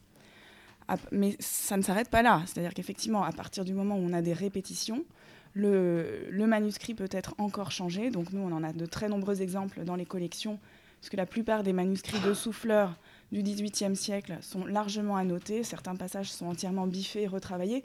Mais 1.11 1.35
ça 1.39 1.75
ne 1.77 1.81
s'arrête 1.81 2.09
pas 2.09 2.21
là, 2.21 2.43
c'est-à-dire 2.45 2.73
qu'effectivement, 2.73 3.23
à 3.23 3.31
partir 3.31 3.65
du 3.65 3.73
moment 3.73 3.95
où 3.95 4.01
on 4.01 4.13
a 4.13 4.21
des 4.21 4.33
répétitions, 4.33 5.05
le, 5.53 6.45
manuscrit 6.45 6.93
peut 6.93 7.09
être 7.11 7.35
encore 7.37 7.71
changé. 7.71 8.09
Donc 8.09 8.31
nous, 8.31 8.41
on 8.41 8.51
en 8.51 8.63
a 8.63 8.73
de 8.73 8.85
très 8.85 9.09
nombreux 9.09 9.41
exemples 9.41 9.83
dans 9.83 9.95
les 9.95 10.05
collections, 10.05 10.59
puisque 11.01 11.15
la 11.15 11.25
plupart 11.25 11.63
des 11.63 11.73
manuscrits 11.73 12.19
de 12.21 12.33
souffleurs 12.33 12.95
du 13.31 13.43
XVIIIe 13.43 13.95
siècle 13.95 14.37
sont 14.41 14.65
largement 14.65 15.17
annotés. 15.17 15.63
Certains 15.63 15.95
passages 15.95 16.31
sont 16.31 16.47
entièrement 16.47 16.87
biffés 16.87 17.23
et 17.23 17.27
retravaillés. 17.27 17.83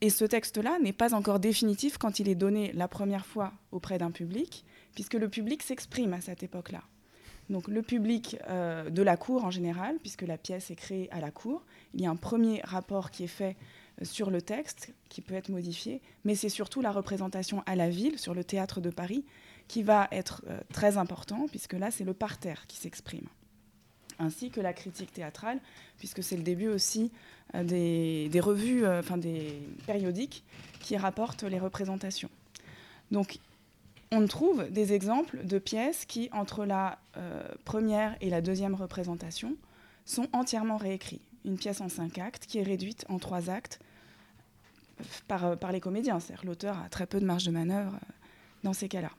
Et 0.00 0.08
ce 0.08 0.24
texte-là 0.24 0.78
n'est 0.82 0.94
pas 0.94 1.14
encore 1.14 1.40
définitif 1.40 1.98
quand 1.98 2.20
il 2.20 2.28
est 2.28 2.34
donné 2.34 2.72
la 2.72 2.88
première 2.88 3.26
fois 3.26 3.52
auprès 3.70 3.98
d'un 3.98 4.10
public, 4.10 4.64
puisque 4.94 5.14
le 5.14 5.28
public 5.28 5.62
s'exprime 5.62 6.14
à 6.14 6.22
cette 6.22 6.42
époque-là. 6.42 6.82
Donc 7.50 7.68
le 7.68 7.82
public 7.82 8.38
euh, 8.48 8.88
de 8.88 9.02
la 9.02 9.16
cour 9.16 9.44
en 9.44 9.50
général, 9.50 9.96
puisque 9.98 10.22
la 10.22 10.38
pièce 10.38 10.70
est 10.70 10.76
créée 10.76 11.10
à 11.10 11.20
la 11.20 11.30
cour, 11.30 11.64
il 11.94 12.00
y 12.00 12.06
a 12.06 12.10
un 12.10 12.16
premier 12.16 12.60
rapport 12.64 13.10
qui 13.10 13.24
est 13.24 13.28
fait 13.28 13.56
sur 14.02 14.30
le 14.30 14.40
texte 14.40 14.92
qui 15.08 15.20
peut 15.20 15.34
être 15.34 15.50
modifié, 15.50 16.00
mais 16.24 16.34
c'est 16.34 16.48
surtout 16.48 16.80
la 16.80 16.92
représentation 16.92 17.62
à 17.66 17.76
la 17.76 17.90
ville, 17.90 18.18
sur 18.18 18.34
le 18.34 18.44
théâtre 18.44 18.80
de 18.80 18.90
Paris, 18.90 19.24
qui 19.68 19.82
va 19.82 20.08
être 20.10 20.42
euh, 20.48 20.58
très 20.72 20.96
important, 20.96 21.46
puisque 21.48 21.74
là, 21.74 21.90
c'est 21.90 22.04
le 22.04 22.14
parterre 22.14 22.66
qui 22.66 22.76
s'exprime, 22.76 23.26
ainsi 24.18 24.50
que 24.50 24.60
la 24.60 24.72
critique 24.72 25.12
théâtrale, 25.12 25.60
puisque 25.98 26.22
c'est 26.22 26.36
le 26.36 26.42
début 26.42 26.68
aussi 26.68 27.12
euh, 27.54 27.62
des, 27.62 28.40
revues, 28.40 28.84
euh, 28.84 29.00
enfin 29.00 29.18
des 29.18 29.60
périodiques 29.86 30.44
qui 30.80 30.96
rapportent 30.96 31.42
les 31.42 31.58
représentations. 31.58 32.30
Donc, 33.10 33.38
on 34.12 34.26
trouve 34.26 34.68
des 34.70 34.92
exemples 34.92 35.44
de 35.44 35.58
pièces 35.58 36.04
qui, 36.04 36.30
entre 36.32 36.64
la 36.64 36.98
première 37.64 38.16
et 38.20 38.28
la 38.28 38.40
deuxième 38.40 38.74
représentation, 38.74 39.54
sont 40.04 40.26
entièrement 40.32 40.78
réécrites. 40.78 41.29
Une 41.44 41.56
pièce 41.56 41.80
en 41.80 41.88
cinq 41.88 42.18
actes 42.18 42.46
qui 42.46 42.58
est 42.58 42.62
réduite 42.62 43.04
en 43.08 43.18
trois 43.18 43.50
actes 43.50 43.80
par, 45.26 45.44
euh, 45.44 45.56
par 45.56 45.72
les 45.72 45.80
comédiens. 45.80 46.20
C'est-à-dire 46.20 46.44
l'auteur 46.44 46.78
a 46.78 46.88
très 46.88 47.06
peu 47.06 47.20
de 47.20 47.24
marge 47.24 47.44
de 47.44 47.50
manœuvre 47.50 47.94
euh, 47.94 48.12
dans 48.62 48.72
ces 48.72 48.88
cas-là. 48.88 49.10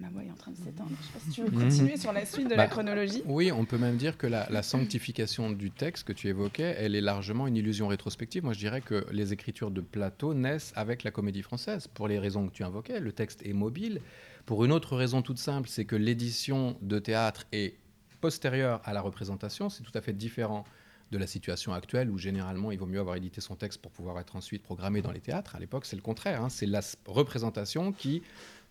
Ma 0.00 0.08
voix 0.08 0.24
est 0.24 0.30
en 0.30 0.34
train 0.34 0.50
de 0.50 0.56
s'éteindre. 0.56 0.90
Je 0.98 1.06
sais 1.06 1.12
pas 1.12 1.18
si 1.20 1.30
tu 1.30 1.42
veux 1.42 1.50
mhm. 1.50 1.62
continuer 1.62 1.96
sur 1.98 2.12
la 2.12 2.24
suite 2.24 2.46
de 2.46 2.54
la 2.54 2.64
bah, 2.64 2.66
chronologie. 2.68 3.22
Oui, 3.26 3.52
on 3.52 3.66
peut 3.66 3.76
même 3.76 3.98
dire 3.98 4.16
que 4.16 4.26
la, 4.26 4.62
sanctification 4.62 5.50
du 5.50 5.70
texte 5.70 6.04
que 6.04 6.14
tu 6.14 6.28
évoquais, 6.28 6.74
elle 6.78 6.94
est 6.94 7.02
largement 7.02 7.46
une 7.46 7.56
illusion 7.56 7.86
rétrospective. 7.86 8.42
Moi, 8.42 8.54
je 8.54 8.58
dirais 8.58 8.80
que 8.80 9.04
les 9.12 9.34
écritures 9.34 9.70
de 9.70 9.82
plateau 9.82 10.32
naissent 10.32 10.72
avec 10.74 11.02
la 11.04 11.10
comédie 11.10 11.42
française, 11.42 11.86
pour 11.86 12.08
les 12.08 12.18
raisons 12.18 12.48
que 12.48 12.52
tu 12.52 12.64
invoquais. 12.64 12.98
Le 12.98 13.12
texte 13.12 13.44
est 13.44 13.52
mobile. 13.52 14.00
Pour 14.46 14.64
une 14.64 14.72
autre 14.72 14.96
raison 14.96 15.20
toute 15.20 15.38
simple, 15.38 15.68
c'est 15.68 15.84
que 15.84 15.96
l'édition 15.96 16.78
de 16.80 16.98
théâtre 16.98 17.44
est 17.52 17.74
postérieure 18.22 18.80
à 18.84 18.94
la 18.94 19.02
représentation. 19.02 19.68
C'est 19.68 19.82
tout 19.82 19.92
à 19.94 20.00
fait 20.00 20.14
différent 20.14 20.64
de 21.10 21.18
la 21.18 21.26
situation 21.26 21.72
actuelle 21.72 22.10
où 22.10 22.18
généralement 22.18 22.70
il 22.70 22.78
vaut 22.78 22.86
mieux 22.86 23.00
avoir 23.00 23.16
édité 23.16 23.40
son 23.40 23.56
texte 23.56 23.80
pour 23.80 23.90
pouvoir 23.90 24.18
être 24.20 24.36
ensuite 24.36 24.62
programmé 24.62 25.02
dans 25.02 25.12
les 25.12 25.20
théâtres. 25.20 25.56
À 25.56 25.58
l'époque, 25.58 25.86
c'est 25.86 25.96
le 25.96 26.02
contraire. 26.02 26.42
Hein. 26.42 26.48
C'est 26.48 26.66
la 26.66 26.80
représentation 27.06 27.92
qui 27.92 28.22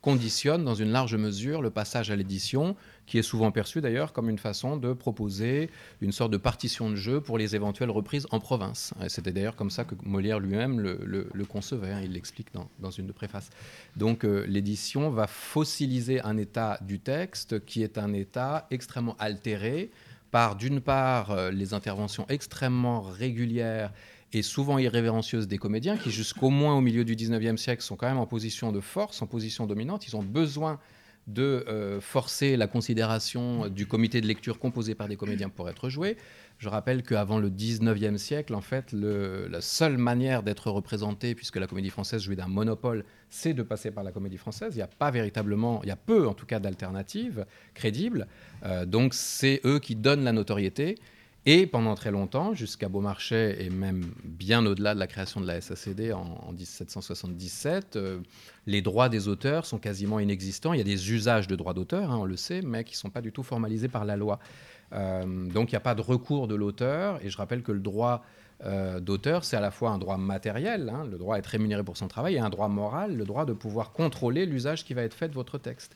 conditionne 0.01 0.63
dans 0.63 0.75
une 0.75 0.91
large 0.91 1.15
mesure 1.15 1.61
le 1.61 1.71
passage 1.71 2.09
à 2.09 2.15
l'édition, 2.15 2.75
qui 3.05 3.17
est 3.17 3.23
souvent 3.23 3.51
perçu 3.51 3.81
d'ailleurs 3.81 4.13
comme 4.13 4.29
une 4.29 4.37
façon 4.37 4.77
de 4.77 4.93
proposer 4.93 5.69
une 5.99 6.11
sorte 6.11 6.31
de 6.31 6.37
partition 6.37 6.89
de 6.89 6.95
jeu 6.95 7.19
pour 7.19 7.37
les 7.37 7.55
éventuelles 7.55 7.89
reprises 7.89 8.25
en 8.31 8.39
province. 8.39 8.93
C'était 9.07 9.31
d'ailleurs 9.31 9.55
comme 9.55 9.69
ça 9.69 9.83
que 9.83 9.95
Molière 10.03 10.39
lui-même 10.39 10.79
le, 10.79 11.45
concevait, 11.45 11.91
hein. 11.91 12.01
il 12.03 12.13
l'explique 12.13 12.47
dans, 12.79 12.91
une 12.91 13.07
de 13.07 13.11
préfaces. 13.11 13.49
Donc 13.97 14.23
euh, 14.23 14.45
l'édition 14.47 15.09
va 15.09 15.27
fossiliser 15.27 16.21
un 16.21 16.37
état 16.37 16.77
du 16.81 16.99
texte 16.99 17.65
qui 17.65 17.83
est 17.83 17.97
un 17.97 18.13
état 18.13 18.67
extrêmement 18.71 19.15
altéré, 19.19 19.91
par, 20.31 20.55
d'une 20.55 20.81
part, 20.81 21.31
euh, 21.31 21.51
les 21.51 21.73
interventions 21.73 22.25
extrêmement 22.29 23.01
régulières 23.01 23.91
et 24.31 24.41
souvent 24.41 24.77
irrévérencieuses 24.77 25.47
des 25.47 25.57
comédiens, 25.57 25.97
qui 25.97 26.11
jusqu'au 26.11 26.49
moins 26.49 26.77
au 26.77 26.81
milieu 26.81 27.03
du 27.03 27.15
19e 27.15 27.57
siècle 27.57 27.81
sont 27.81 27.95
quand 27.95 28.07
même 28.07 28.17
en 28.17 28.27
position 28.27 28.71
de 28.71 28.79
force, 28.79 29.21
en 29.21 29.27
position 29.27 29.65
dominante. 29.65 30.07
Ils 30.07 30.15
ont 30.15 30.23
besoin 30.23 30.79
de 31.27 31.65
euh, 31.67 32.01
forcer 32.01 32.57
la 32.57 32.67
considération 32.67 33.67
du 33.69 33.85
comité 33.85 34.21
de 34.21 34.27
lecture 34.27 34.59
composé 34.59 34.95
par 34.95 35.07
des 35.07 35.15
comédiens 35.15 35.49
pour 35.49 35.69
être 35.69 35.89
joué. 35.89 36.17
Je 36.59 36.67
rappelle 36.67 37.03
qu'avant 37.03 37.39
le 37.39 37.49
19e 37.49 38.17
siècle, 38.17 38.53
en 38.53 38.59
fait, 38.59 38.91
la 38.91 39.61
seule 39.61 39.97
manière 39.97 40.43
d'être 40.43 40.69
représenté, 40.69 41.33
puisque 41.33 41.55
la 41.55 41.67
comédie 41.67 41.89
française 41.89 42.21
jouait 42.21 42.35
d'un 42.35 42.49
monopole, 42.49 43.05
c'est 43.29 43.53
de 43.53 43.63
passer 43.63 43.91
par 43.91 44.03
la 44.03 44.11
comédie 44.11 44.37
française. 44.37 44.73
Il 44.73 44.77
n'y 44.77 44.83
a 44.83 44.87
pas 44.87 45.09
véritablement, 45.09 45.79
il 45.83 45.87
y 45.87 45.91
a 45.91 45.95
peu 45.95 46.27
en 46.27 46.33
tout 46.33 46.45
cas 46.45 46.59
d'alternatives 46.59 47.45
crédibles. 47.73 48.27
Euh, 48.65 48.85
donc 48.85 49.13
c'est 49.13 49.61
eux 49.63 49.79
qui 49.79 49.95
donnent 49.95 50.25
la 50.25 50.33
notoriété. 50.33 50.95
Et 51.45 51.65
pendant 51.65 51.95
très 51.95 52.11
longtemps, 52.11 52.53
jusqu'à 52.53 52.89
Beaumarchais 52.89 53.63
et 53.63 53.69
même 53.69 54.11
bien 54.25 54.65
au-delà 54.65 54.93
de 54.93 54.99
la 54.99 55.07
création 55.07 55.39
de 55.39 55.47
la 55.47 55.61
SACD 55.61 56.11
en, 56.11 56.51
1777, 56.51 57.95
euh, 57.95 58.19
les 58.67 58.81
droits 58.81 59.07
des 59.07 59.29
auteurs 59.29 59.65
sont 59.65 59.79
quasiment 59.79 60.19
inexistants. 60.19 60.73
Il 60.73 60.77
y 60.77 60.81
a 60.81 60.83
des 60.83 61.13
usages 61.13 61.47
de 61.47 61.55
droits 61.55 61.73
d'auteur, 61.73 62.11
hein, 62.11 62.17
on 62.19 62.25
le 62.25 62.35
sait, 62.35 62.61
mais 62.61 62.83
qui 62.83 62.95
ne 62.95 62.97
sont 62.97 63.09
pas 63.09 63.21
du 63.21 63.31
tout 63.31 63.43
formalisés 63.43 63.87
par 63.87 64.03
la 64.03 64.17
loi. 64.17 64.39
Euh, 64.93 65.47
donc 65.49 65.71
il 65.71 65.75
n'y 65.75 65.77
a 65.77 65.81
pas 65.81 65.95
de 65.95 66.01
recours 66.01 66.47
de 66.47 66.55
l'auteur. 66.55 67.19
Et 67.23 67.29
je 67.29 67.37
rappelle 67.37 67.63
que 67.63 67.71
le 67.71 67.79
droit 67.79 68.23
euh, 68.65 68.99
d'auteur, 68.99 69.45
c'est 69.45 69.55
à 69.55 69.61
la 69.61 69.71
fois 69.71 69.91
un 69.91 69.97
droit 69.97 70.17
matériel, 70.17 70.89
hein, 70.89 71.05
le 71.09 71.17
droit 71.17 71.35
d'être 71.35 71.47
rémunéré 71.47 71.83
pour 71.83 71.97
son 71.97 72.07
travail, 72.07 72.35
et 72.35 72.39
un 72.39 72.49
droit 72.49 72.67
moral, 72.67 73.15
le 73.15 73.23
droit 73.23 73.45
de 73.45 73.53
pouvoir 73.53 73.91
contrôler 73.91 74.45
l'usage 74.45 74.83
qui 74.83 74.93
va 74.93 75.03
être 75.03 75.13
fait 75.13 75.29
de 75.29 75.33
votre 75.35 75.57
texte. 75.57 75.93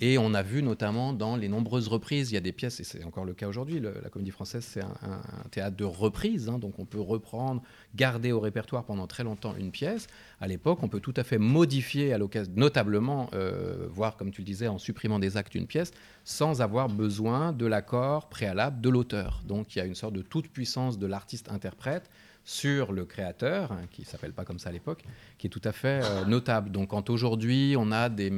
Et 0.00 0.18
on 0.18 0.34
a 0.34 0.42
vu 0.42 0.62
notamment 0.62 1.14
dans 1.14 1.36
les 1.36 1.48
nombreuses 1.48 1.88
reprises, 1.88 2.30
il 2.30 2.34
y 2.34 2.36
a 2.36 2.40
des 2.40 2.52
pièces, 2.52 2.80
et 2.80 2.84
c'est 2.84 3.02
encore 3.04 3.24
le 3.24 3.32
cas 3.32 3.48
aujourd'hui, 3.48 3.80
la 3.80 4.10
comédie 4.10 4.30
française 4.30 4.62
c'est 4.62 4.82
un, 4.82 5.22
théâtre 5.50 5.76
de 5.76 5.84
reprise, 5.84 6.50
hein, 6.50 6.58
donc 6.58 6.78
on 6.78 6.84
peut 6.84 7.00
reprendre, 7.00 7.62
garder 7.94 8.30
au 8.30 8.40
répertoire 8.40 8.84
pendant 8.84 9.06
très 9.06 9.24
longtemps 9.24 9.54
une 9.56 9.70
pièce. 9.70 10.06
À 10.38 10.48
l'époque, 10.48 10.82
on 10.82 10.88
peut 10.88 11.00
tout 11.00 11.14
à 11.16 11.24
fait 11.24 11.38
modifier 11.38 12.12
à 12.12 12.18
l'occasion, 12.18 12.52
notablement, 12.56 13.30
euh, 13.32 13.86
voire 13.88 14.18
comme 14.18 14.30
tu 14.30 14.42
le 14.42 14.46
disais, 14.46 14.68
en 14.68 14.76
supprimant 14.76 15.18
des 15.18 15.38
actes 15.38 15.54
une 15.54 15.66
pièce, 15.66 15.92
sans 16.24 16.60
avoir 16.60 16.88
besoin 16.88 17.52
de 17.52 17.64
l'accord 17.64 18.28
préalable 18.28 18.82
de 18.82 18.90
l'auteur. 18.90 19.42
Donc 19.46 19.74
il 19.74 19.78
y 19.78 19.82
a 19.82 19.86
une 19.86 19.94
sorte 19.94 20.12
de 20.12 20.22
toute 20.22 20.48
puissance 20.48 20.98
de 20.98 21.06
l'artiste-interprète 21.06 22.10
sur 22.46 22.92
le 22.92 23.04
créateur, 23.04 23.72
hein, 23.72 23.80
qui 23.90 24.02
ne 24.02 24.06
s'appelle 24.06 24.32
pas 24.32 24.44
comme 24.44 24.60
ça 24.60 24.68
à 24.68 24.72
l'époque, 24.72 25.02
qui 25.36 25.48
est 25.48 25.50
tout 25.50 25.60
à 25.64 25.72
fait 25.72 26.00
euh, 26.04 26.24
notable. 26.24 26.70
Donc 26.70 26.90
quand 26.90 27.10
aujourd'hui 27.10 27.74
on 27.76 27.90
a 27.90 28.08
des, 28.08 28.32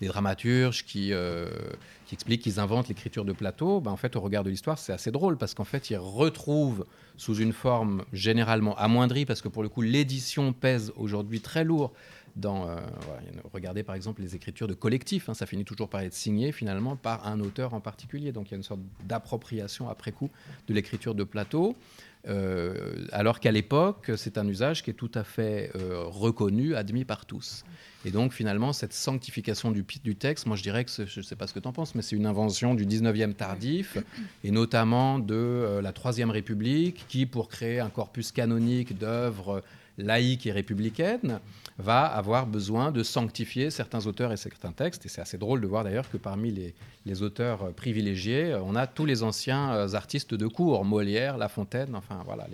dramaturges 0.00 0.84
qui, 0.86 1.12
euh, 1.12 1.50
qui 2.06 2.14
expliquent 2.14 2.40
qu'ils 2.40 2.58
inventent 2.58 2.88
l'écriture 2.88 3.26
de 3.26 3.34
plateau, 3.34 3.82
ben, 3.82 3.90
en 3.90 3.96
fait 3.96 4.16
au 4.16 4.20
regard 4.20 4.44
de 4.44 4.50
l'histoire 4.50 4.78
c'est 4.78 4.94
assez 4.94 5.10
drôle 5.10 5.36
parce 5.36 5.52
qu'en 5.52 5.64
fait 5.64 5.90
ils 5.90 5.98
retrouvent 5.98 6.86
sous 7.18 7.36
une 7.36 7.52
forme 7.52 8.04
généralement 8.14 8.76
amoindrie, 8.78 9.26
parce 9.26 9.42
que 9.42 9.48
pour 9.48 9.62
le 9.62 9.68
coup 9.68 9.82
l'édition 9.82 10.54
pèse 10.54 10.90
aujourd'hui 10.96 11.42
très 11.42 11.64
lourd 11.64 11.92
dans, 12.36 12.66
euh, 12.68 12.76
regardez 13.52 13.82
par 13.82 13.94
exemple 13.94 14.22
les 14.22 14.34
écritures 14.34 14.66
de 14.66 14.74
collectif, 14.74 15.28
hein, 15.28 15.34
ça 15.34 15.44
finit 15.44 15.66
toujours 15.66 15.90
par 15.90 16.00
être 16.00 16.14
signé 16.14 16.50
finalement 16.50 16.96
par 16.96 17.28
un 17.28 17.40
auteur 17.40 17.74
en 17.74 17.80
particulier. 17.80 18.32
Donc 18.32 18.48
il 18.48 18.52
y 18.52 18.54
a 18.54 18.56
une 18.56 18.62
sorte 18.62 18.80
d'appropriation 19.04 19.88
après 19.90 20.12
coup 20.12 20.30
de 20.66 20.72
l'écriture 20.72 21.14
de 21.14 21.24
plateau. 21.24 21.76
Euh, 22.26 23.06
alors 23.12 23.40
qu'à 23.40 23.52
l'époque, 23.52 24.12
c'est 24.16 24.38
un 24.38 24.48
usage 24.48 24.82
qui 24.82 24.90
est 24.90 24.94
tout 24.94 25.10
à 25.14 25.24
fait 25.24 25.70
euh, 25.74 26.04
reconnu, 26.06 26.74
admis 26.74 27.04
par 27.04 27.26
tous. 27.26 27.64
Et 28.06 28.10
donc 28.10 28.32
finalement, 28.32 28.72
cette 28.72 28.92
sanctification 28.92 29.70
du, 29.70 29.84
texte, 30.16 30.46
moi 30.46 30.56
je 30.56 30.62
dirais 30.62 30.84
que, 30.84 30.90
je 30.90 31.20
ne 31.20 31.24
sais 31.24 31.36
pas 31.36 31.46
ce 31.46 31.54
que 31.54 31.60
tu 31.60 31.68
en 31.68 31.72
penses, 31.72 31.94
mais 31.94 32.02
c'est 32.02 32.16
une 32.16 32.26
invention 32.26 32.74
du 32.74 32.86
19e 32.86 33.34
tardif, 33.34 33.98
et 34.42 34.50
notamment 34.50 35.18
de 35.18 35.34
euh, 35.34 35.82
la 35.82 35.92
Troisième 35.92 36.30
République, 36.30 37.04
qui, 37.08 37.26
pour 37.26 37.48
créer 37.48 37.80
un 37.80 37.90
corpus 37.90 38.32
canonique 38.32 38.98
d'œuvres 38.98 39.62
laïques 39.98 40.46
et 40.46 40.52
républicaines, 40.52 41.40
va 41.78 42.04
avoir 42.04 42.46
besoin 42.46 42.92
de 42.92 43.02
sanctifier 43.02 43.70
certains 43.70 44.06
auteurs 44.06 44.32
et 44.32 44.36
certains 44.36 44.72
textes. 44.72 45.06
Et 45.06 45.08
c'est 45.08 45.20
assez 45.20 45.38
drôle 45.38 45.60
de 45.60 45.66
voir 45.66 45.84
d'ailleurs 45.84 46.08
que 46.08 46.16
parmi 46.16 46.72
les, 47.04 47.22
auteurs 47.22 47.72
privilégiés, 47.72 48.56
on 48.64 48.76
a 48.76 48.86
tous 48.86 49.06
les 49.06 49.22
anciens 49.22 49.74
euh, 49.74 49.94
artistes 49.94 50.34
de 50.34 50.46
cour, 50.46 50.84
Molière, 50.84 51.36
La 51.36 51.48
Fontaine, 51.48 51.94
enfin 51.94 52.22
voilà, 52.24 52.46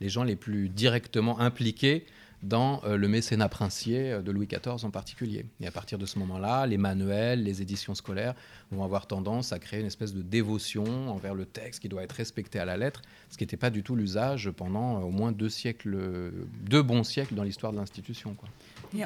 les, 0.00 0.08
gens 0.08 0.22
les 0.22 0.36
plus 0.36 0.68
directement 0.68 1.38
impliqués 1.40 2.06
dans 2.42 2.82
euh, 2.84 2.96
le 2.96 3.08
mécénat 3.08 3.48
princier 3.48 4.12
euh, 4.12 4.22
de 4.22 4.30
Louis 4.30 4.46
XIV 4.46 4.84
en 4.84 4.90
particulier. 4.90 5.46
Et 5.60 5.66
à 5.66 5.70
partir 5.70 5.98
de 5.98 6.06
ce 6.06 6.18
moment-là, 6.18 6.66
les 6.66 6.78
manuels, 6.78 7.42
les 7.42 7.62
éditions 7.62 7.94
scolaires 7.94 8.34
vont 8.70 8.84
avoir 8.84 9.06
tendance 9.06 9.52
à 9.52 9.58
créer 9.58 9.80
une 9.80 9.86
espèce 9.86 10.14
de 10.14 10.22
dévotion 10.22 11.10
envers 11.10 11.34
le 11.34 11.44
texte 11.44 11.80
qui 11.80 11.88
doit 11.88 12.02
être 12.02 12.12
respecté 12.12 12.58
à 12.58 12.64
la 12.64 12.76
lettre, 12.76 13.02
ce 13.28 13.36
qui 13.36 13.44
n'était 13.44 13.56
pas 13.56 13.70
du 13.70 13.82
tout 13.82 13.94
l'usage 13.94 14.50
pendant 14.50 15.02
au 15.02 15.10
moins 15.10 15.32
deux 15.32 15.48
siècles, 15.48 16.32
deux 16.62 16.82
bons 16.82 17.04
siècles 17.04 17.34
dans 17.34 17.42
l'histoire 17.42 17.72
de 17.72 17.78
l'institution 17.78 18.36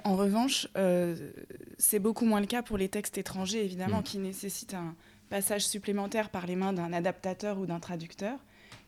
en 0.05 0.17
revanche, 0.17 0.69
euh, 0.77 1.31
c'est 1.79 1.99
beaucoup 1.99 2.25
moins 2.25 2.41
le 2.41 2.47
cas 2.47 2.63
pour 2.63 2.79
les 2.79 2.89
textes 2.89 3.19
étrangers, 3.19 3.65
évidemment, 3.65 4.01
mm. 4.01 4.05
qui 4.05 4.19
nécessitent 4.19 4.75
un 4.75 4.95
passage 5.29 5.67
supplémentaire 5.67 6.31
par 6.31 6.47
les 6.47 6.57
mains 6.57 6.73
d'un 6.73 6.93
adaptateur 6.93 7.59
ou 7.59 7.67
d'un 7.67 7.81
traducteur. 7.81 8.39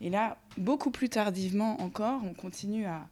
Et 0.01 0.11
là, 0.11 0.39
beaucoup 0.59 0.91
plus 0.91 1.09
tardivement 1.09 1.81
encore, 1.81 2.21
on 2.25 2.35
continue 2.35 2.87
à 2.87 3.07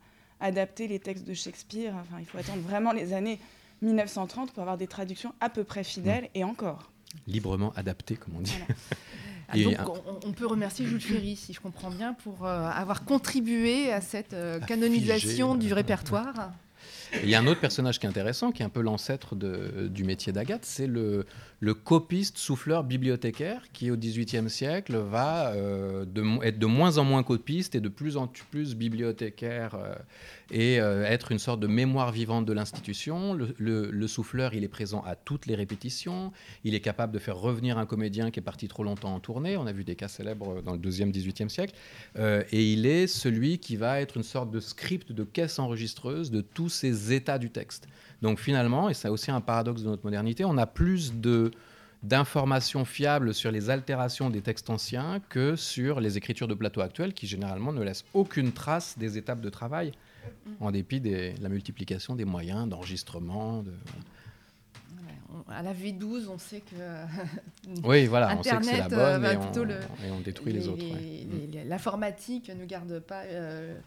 adapter 0.45 0.87
les 0.87 0.99
textes 0.99 1.27
de 1.27 1.35
Shakespeare. 1.35 1.95
Enfin, 1.95 2.21
il 2.21 2.27
faut 2.27 2.39
attendre 2.39 2.61
vraiment 2.61 2.93
les 2.93 3.13
années 3.13 3.41
1930 3.83 4.53
pour 4.53 4.63
avoir 4.63 4.77
des 4.77 4.87
traductions 4.87 5.35
à 5.41 5.49
peu 5.49 5.65
près 5.65 5.83
fidèles, 5.83 6.25
mm. 6.25 6.39
et 6.39 6.45
encore. 6.45 6.91
Librement 7.27 7.73
adaptées, 7.77 8.17
comme 8.17 8.37
on 8.37 8.41
dit. 8.41 8.59
Ah, 9.47 9.59
donc, 9.59 9.77
on, 10.25 10.33
peut 10.33 10.47
remercier 10.47 10.87
Jules 10.87 11.03
Ferry, 11.03 11.37
si 11.37 11.53
je 11.53 11.61
comprends 11.61 11.91
bien, 11.91 12.15
pour 12.15 12.47
euh, 12.47 12.67
avoir 12.71 13.05
contribué 13.05 13.93
à 13.93 14.01
cette 14.01 14.33
euh, 14.33 14.59
canonisation 14.59 15.55
du 15.55 15.75
répertoire 15.75 16.55
il 17.23 17.29
y 17.29 17.35
a 17.35 17.41
un 17.41 17.47
autre 17.47 17.61
personnage 17.61 17.99
qui 17.99 18.07
est 18.07 18.09
intéressant, 18.09 18.53
qui 18.53 18.63
est 18.63 18.65
un 18.65 18.71
peu 18.71 18.81
l'ancêtre 18.81 19.37
du 19.37 20.05
métier 20.05 20.33
d'Agathe, 20.33 20.65
c'est 20.65 20.87
le, 20.87 21.27
le 21.61 21.75
copiste, 21.75 22.39
souffleur, 22.39 22.85
bibliothécaire, 22.85 23.63
qui 23.73 23.91
au 23.91 23.97
XVIIIe 23.97 24.51
siècle 24.51 24.97
va 24.97 25.53
euh, 25.53 26.05
être 26.43 26.59
de 26.59 26.67
moins 26.67 26.99
en 26.99 27.05
moins 27.05 27.23
copiste 27.23 27.75
et 27.75 27.81
de 27.81 27.89
plus 27.89 28.17
en 28.17 28.27
plus 28.27 28.75
bibliothécaire 28.75 29.75
euh, 29.75 29.95
et 30.51 30.81
euh, 30.81 31.05
être 31.05 31.33
une 31.33 31.39
sorte 31.39 31.61
de 31.61 31.67
mémoire 31.67 32.13
vivante 32.13 32.45
de 32.45 32.53
l'institution. 32.53 33.35
Le, 33.35 34.07
souffleur, 34.07 34.55
il 34.55 34.63
est 34.65 34.69
présent 34.69 35.03
à 35.07 35.17
toutes 35.17 35.47
les 35.47 35.55
répétitions. 35.55 36.33
Il 36.65 36.75
est 36.75 36.81
capable 36.81 37.13
de 37.13 37.19
faire 37.19 37.37
revenir 37.37 37.79
un 37.79 37.87
comédien 37.87 38.31
qui 38.31 38.41
est 38.41 38.43
parti 38.43 38.69
trop 38.69 38.85
longtemps 38.85 39.15
en 39.15 39.21
tournée. 39.21 39.57
On 39.57 39.67
a 39.67 39.73
vu 39.73 39.85
des 39.85 39.97
cas 39.97 40.09
célèbres 40.09 40.61
dans 40.63 40.73
le 40.73 40.79
deuxième, 40.79 41.11
XVIIIe 41.13 41.51
siècle. 41.51 41.75
et 42.17 42.73
il 42.73 42.87
est 42.87 43.07
celui 43.07 43.59
qui 43.59 43.77
va 43.77 44.01
être 44.01 44.17
une 44.17 44.23
sorte 44.23 44.51
de 44.51 44.61
script, 44.61 45.13
de 45.13 45.25
caisse 45.25 45.59
enregistreuse 45.59 46.31
de 46.31 46.41
tous 46.41 46.69
ces 46.69 47.13
états 47.13 47.39
du 47.39 47.51
texte. 47.51 47.89
Donc 48.23 48.39
finalement, 48.39 48.89
et 48.89 48.95
c'est 48.95 49.09
aussi 49.09 49.31
un 49.31 49.41
paradoxe 49.41 49.83
de 49.83 49.89
notre 49.89 50.05
modernité, 50.05 50.45
on 50.45 50.57
a 50.59 50.67
plus 50.67 51.15
de 51.15 51.51
d'informations 52.05 52.85
fiables 52.85 53.33
sur 53.33 53.51
les 53.51 53.71
altérations 53.71 54.29
des 54.29 54.43
textes 54.43 54.69
anciens 54.69 55.21
que 55.31 55.57
sur 55.57 56.01
les 56.01 56.19
écritures 56.19 56.47
de 56.47 56.55
plateau 56.55 56.83
actuelles 56.83 57.15
qui 57.15 57.27
généralement 57.27 57.73
ne 57.73 57.83
laissent 57.83 58.05
aucune 58.13 58.53
trace 58.53 58.99
des 58.99 59.17
étapes 59.17 59.41
de 59.41 59.49
travail 59.49 59.93
en 60.61 60.71
dépit 60.71 61.01
de 61.01 61.33
la 61.41 61.49
multiplication 61.49 62.15
des 62.15 62.27
moyens 62.27 62.69
d'enregistrement. 62.69 63.63
De, 63.63 63.73
À 65.49 65.63
la 65.63 65.73
V12, 65.73 66.29
on 66.29 66.39
sait 66.39 66.61
que 66.61 66.77
oui, 67.85 68.07
voilà, 68.07 68.37
on 68.39 68.43
sait 68.43 68.57
que 68.57 68.65
c'est 68.65 68.79
la 68.79 68.89
bonne 68.89 69.25
euh, 69.25 69.81
et, 70.07 70.11
on, 70.11 70.21
détruit 70.21 70.53
les, 70.53 70.69
autres. 70.69 70.85
L'informatique 71.67 72.51
ne 72.51 72.67
garde 72.67 73.01
pas 73.01 73.23
euh, 73.23 73.79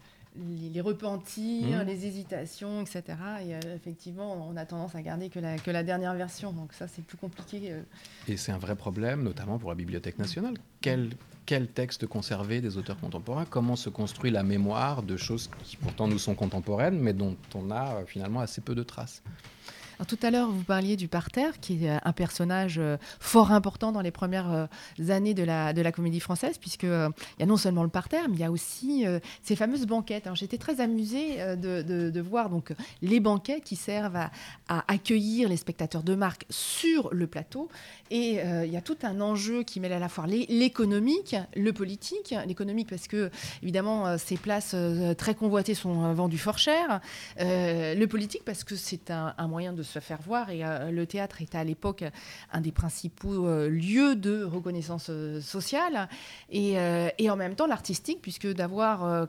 les 0.72 0.80
repentirs, 0.80 1.82
mmh. 1.82 1.86
les 1.86 2.06
hésitations, 2.06 2.82
etc. 2.82 3.02
Et 3.44 3.54
euh, 3.54 3.58
effectivement, 3.74 4.48
on 4.48 4.56
a 4.56 4.64
tendance 4.64 4.94
à 4.94 5.02
garder 5.02 5.28
que 5.28 5.38
la, 5.38 5.58
que 5.58 5.70
la 5.70 5.82
dernière 5.82 6.14
version. 6.14 6.52
Donc 6.52 6.72
ça, 6.72 6.88
c'est 6.88 7.04
plus 7.04 7.16
compliqué. 7.16 7.72
Euh. 7.72 7.82
Et 8.28 8.36
c'est 8.36 8.52
un 8.52 8.58
vrai 8.58 8.76
problème, 8.76 9.22
notamment 9.22 9.58
pour 9.58 9.70
la 9.70 9.76
Bibliothèque 9.76 10.18
nationale. 10.18 10.54
Quel, 10.80 11.10
quel 11.46 11.68
texte 11.68 12.06
conserver 12.06 12.60
des 12.60 12.76
auteurs 12.76 12.98
contemporains? 12.98 13.44
Comment 13.44 13.76
se 13.76 13.88
construit 13.88 14.30
la 14.30 14.42
mémoire 14.42 15.02
de 15.02 15.16
choses 15.16 15.50
qui 15.64 15.76
pourtant 15.76 16.08
nous 16.08 16.18
sont 16.18 16.34
contemporaines, 16.34 16.98
mais 16.98 17.12
dont 17.12 17.36
on 17.54 17.70
a 17.70 17.96
euh, 17.96 18.06
finalement 18.06 18.40
assez 18.40 18.60
peu 18.60 18.74
de 18.74 18.82
traces? 18.82 19.22
Tout 20.06 20.18
à 20.22 20.30
l'heure, 20.30 20.48
vous 20.48 20.62
parliez 20.62 20.96
du 20.96 21.08
parterre, 21.08 21.58
qui 21.60 21.86
est 21.86 21.98
un 22.04 22.12
personnage 22.12 22.78
euh, 22.78 22.96
fort 23.18 23.50
important 23.50 23.90
dans 23.90 24.00
les 24.00 24.12
premières 24.12 24.52
euh, 24.52 25.10
années 25.10 25.34
de 25.34 25.42
la, 25.42 25.92
comédie 25.92 26.20
française, 26.20 26.58
puisqu'il 26.58 26.88
euh, 26.88 27.08
il 27.38 27.40
y 27.40 27.42
a 27.42 27.46
non 27.46 27.56
seulement 27.56 27.82
le 27.82 27.88
parterre, 27.88 28.28
mais 28.28 28.36
il 28.36 28.40
y 28.40 28.44
a 28.44 28.50
aussi 28.50 29.04
ces 29.42 29.56
fameuses 29.56 29.86
banquettes. 29.86 30.28
J'étais 30.34 30.58
très 30.58 30.80
amusée 30.80 31.38
de, 31.56 32.20
voir 32.20 32.50
donc, 32.50 32.72
les 33.02 33.20
banquettes 33.20 33.64
qui 33.64 33.76
servent 33.76 34.16
à, 34.16 34.30
à, 34.68 34.84
accueillir 34.92 35.48
les 35.48 35.56
spectateurs 35.56 36.02
de 36.02 36.14
marque 36.14 36.44
sur 36.50 37.08
le 37.12 37.26
plateau. 37.26 37.68
Et 38.10 38.40
il 38.64 38.70
y 38.70 38.76
a 38.76 38.80
tout 38.80 38.98
un 39.02 39.20
enjeu 39.20 39.62
qui 39.62 39.80
mêle 39.80 39.92
à 39.92 39.98
la 39.98 40.08
fois 40.08 40.26
l'économique, 40.26 41.36
le 41.56 41.72
politique. 41.72 42.34
L'économique, 42.46 42.88
parce 42.88 43.08
que, 43.08 43.30
évidemment, 43.62 44.18
ces 44.18 44.36
places 44.36 44.74
très 45.16 45.34
convoitées 45.34 45.74
sont 45.74 46.12
vendues 46.12 46.38
fort 46.38 46.58
cher. 46.58 47.00
le 47.38 48.06
politique, 48.06 48.44
parce 48.44 48.64
que 48.64 48.76
c'est 48.76 49.10
un, 49.10 49.34
un 49.38 49.48
moyen 49.48 49.72
de 49.72 49.82
se 49.88 49.98
faire 49.98 50.20
voir. 50.24 50.50
Et 50.50 50.64
euh, 50.64 50.90
le 50.90 51.06
théâtre 51.06 51.42
était 51.42 51.58
à 51.58 51.64
l'époque 51.64 52.04
un 52.52 52.60
des 52.60 52.72
principaux 52.72 53.46
euh, 53.46 53.68
lieux 53.68 54.14
de 54.14 54.44
reconnaissance 54.44 55.06
euh, 55.10 55.40
sociale. 55.40 56.08
Et, 56.50 56.76
et, 57.18 57.30
en 57.30 57.36
même 57.36 57.54
temps, 57.54 57.66
l'artistique, 57.66 58.20
puisque 58.22 58.46
d'avoir 58.46 59.28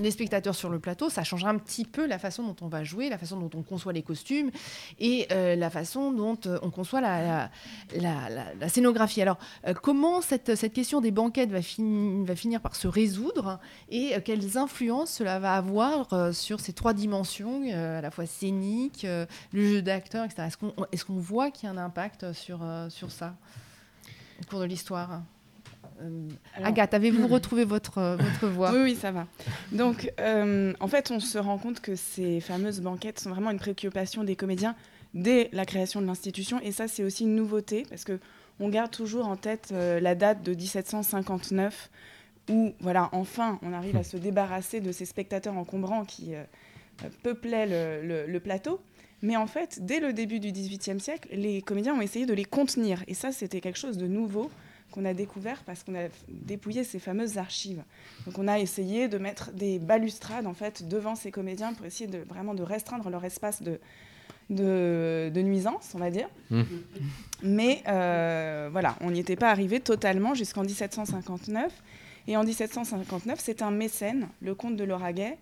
des 0.00 0.10
spectateurs 0.10 0.54
sur 0.54 0.68
le 0.68 0.78
plateau, 0.78 1.10
ça 1.10 1.24
change 1.24 1.44
un 1.44 1.58
petit 1.58 1.84
peu 1.84 2.06
la 2.06 2.18
façon 2.18 2.42
dont 2.42 2.56
on 2.62 2.68
va 2.68 2.84
jouer, 2.84 3.08
la 3.08 3.18
façon 3.18 3.38
dont 3.38 3.50
on 3.54 3.62
conçoit 3.62 3.92
les 3.92 4.02
costumes 4.02 4.50
et 4.98 5.26
la 5.30 5.70
façon 5.70 6.10
dont 6.12 6.38
on 6.46 6.70
conçoit 6.70 7.00
la, 7.00 7.50
la, 7.94 8.68
scénographie. 8.68 9.22
Alors, 9.22 9.38
comment 9.82 10.20
cette, 10.20 10.54
cette, 10.54 10.72
question 10.72 11.00
des 11.00 11.10
banquettes 11.10 11.50
va, 11.50 11.58
va, 11.58 12.36
finir 12.36 12.60
par 12.60 12.76
se 12.76 12.88
résoudre 12.88 13.58
et 13.90 14.14
quelles 14.24 14.56
influences 14.56 15.10
cela 15.10 15.38
va 15.38 15.54
avoir 15.54 16.34
sur 16.34 16.60
ces 16.60 16.72
trois 16.72 16.94
dimensions, 16.94 17.62
à 17.72 18.00
la 18.00 18.10
fois 18.10 18.26
scénique, 18.26 19.06
le 19.52 19.68
jeu 19.68 19.82
d'acteurs, 19.94 20.24
etc. 20.24 20.42
Est-ce 20.46 20.56
qu'on 20.56 20.74
est 20.92 21.04
qu'on 21.04 21.18
voit 21.18 21.50
qu'il 21.50 21.68
y 21.68 21.72
a 21.72 21.74
un 21.74 21.78
impact 21.78 22.32
sur, 22.32 22.60
euh, 22.62 22.88
sur 22.90 23.10
ça 23.10 23.34
au 24.40 24.46
cours 24.46 24.60
de 24.60 24.64
l'histoire? 24.64 25.22
Agathe, 26.56 26.92
avez-vous 26.92 27.28
retrouvé 27.28 27.64
votre, 27.64 28.16
votre 28.18 28.48
voix? 28.48 28.72
Oui, 28.72 28.80
oui, 28.82 28.94
ça 28.96 29.12
va. 29.12 29.26
Donc, 29.70 30.12
en 30.18 30.88
fait, 30.88 31.10
on 31.12 31.20
se 31.20 31.38
rend 31.38 31.56
compte 31.56 31.80
que 31.80 31.94
ces 31.94 32.40
fameuses 32.40 32.80
banquettes 32.80 33.20
sont 33.20 33.30
vraiment 33.30 33.50
une 33.50 33.58
préoccupation 33.58 34.24
des 34.24 34.34
comédiens 34.34 34.74
dès 35.14 35.48
la 35.52 35.64
création 35.64 36.00
de 36.02 36.06
l'institution. 36.06 36.60
Et 36.62 36.72
ça, 36.72 36.88
c'est 36.88 37.04
aussi 37.04 37.22
une 37.24 37.36
nouveauté, 37.36 37.86
parce 37.88 38.04
que 38.04 38.18
on 38.58 38.68
garde 38.68 38.90
toujours 38.90 39.28
en 39.28 39.36
tête 39.36 39.72
la 39.72 40.14
date 40.16 40.42
de 40.42 40.52
1759 40.52 41.90
où, 42.50 42.74
voilà, 42.80 43.08
enfin, 43.12 43.58
on 43.62 43.72
arrive 43.72 43.96
à 43.96 44.04
se 44.04 44.16
débarrasser 44.16 44.80
de 44.80 44.92
ces 44.92 45.04
spectateurs 45.04 45.56
encombrants 45.56 46.04
qui 46.04 46.34
euh, 46.34 46.44
peuplaient 47.22 47.66
le, 48.02 48.38
plateau. 48.38 48.80
Mais 49.24 49.36
en 49.36 49.46
fait, 49.46 49.78
dès 49.80 50.00
le 50.00 50.12
début 50.12 50.38
du 50.38 50.52
XVIIIe 50.52 51.00
siècle, 51.00 51.30
les 51.32 51.62
comédiens 51.62 51.94
ont 51.94 52.02
essayé 52.02 52.26
de 52.26 52.34
les 52.34 52.44
contenir. 52.44 53.02
Et 53.08 53.14
ça, 53.14 53.32
c'était 53.32 53.62
quelque 53.62 53.78
chose 53.78 53.96
de 53.96 54.06
nouveau 54.06 54.50
qu'on 54.92 55.06
a 55.06 55.14
découvert 55.14 55.62
parce 55.64 55.82
qu'on 55.82 55.94
a 55.94 56.08
dépouillé 56.28 56.84
ces 56.84 56.98
fameuses 56.98 57.38
archives. 57.38 57.82
Donc 58.26 58.38
on 58.38 58.46
a 58.46 58.58
essayé 58.58 59.08
de 59.08 59.16
mettre 59.16 59.50
des 59.52 59.78
balustrades 59.78 60.46
en 60.46 60.52
fait 60.52 60.86
devant 60.88 61.14
ces 61.14 61.30
comédiens 61.30 61.72
pour 61.72 61.86
essayer 61.86 62.06
de 62.06 62.18
vraiment 62.18 62.54
de 62.54 62.62
restreindre 62.62 63.08
leur 63.08 63.24
espace 63.24 63.62
de, 63.62 63.80
de, 64.50 65.40
nuisance, 65.40 65.92
on 65.94 65.98
va 65.98 66.10
dire. 66.10 66.28
Mmh. 66.50 66.62
Mais 67.42 67.82
euh, 67.88 68.68
voilà, 68.70 68.94
on 69.00 69.10
n'y 69.10 69.20
était 69.20 69.36
pas 69.36 69.50
arrivé 69.50 69.80
totalement 69.80 70.34
jusqu'en 70.34 70.64
1759. 70.64 71.72
Et 72.28 72.36
en 72.36 72.44
1759, 72.44 73.40
c'est 73.42 73.62
un 73.62 73.70
mécène, 73.70 74.28
le 74.42 74.54
comte 74.54 74.76
de 74.76 74.84
Lauragais, 74.84 75.38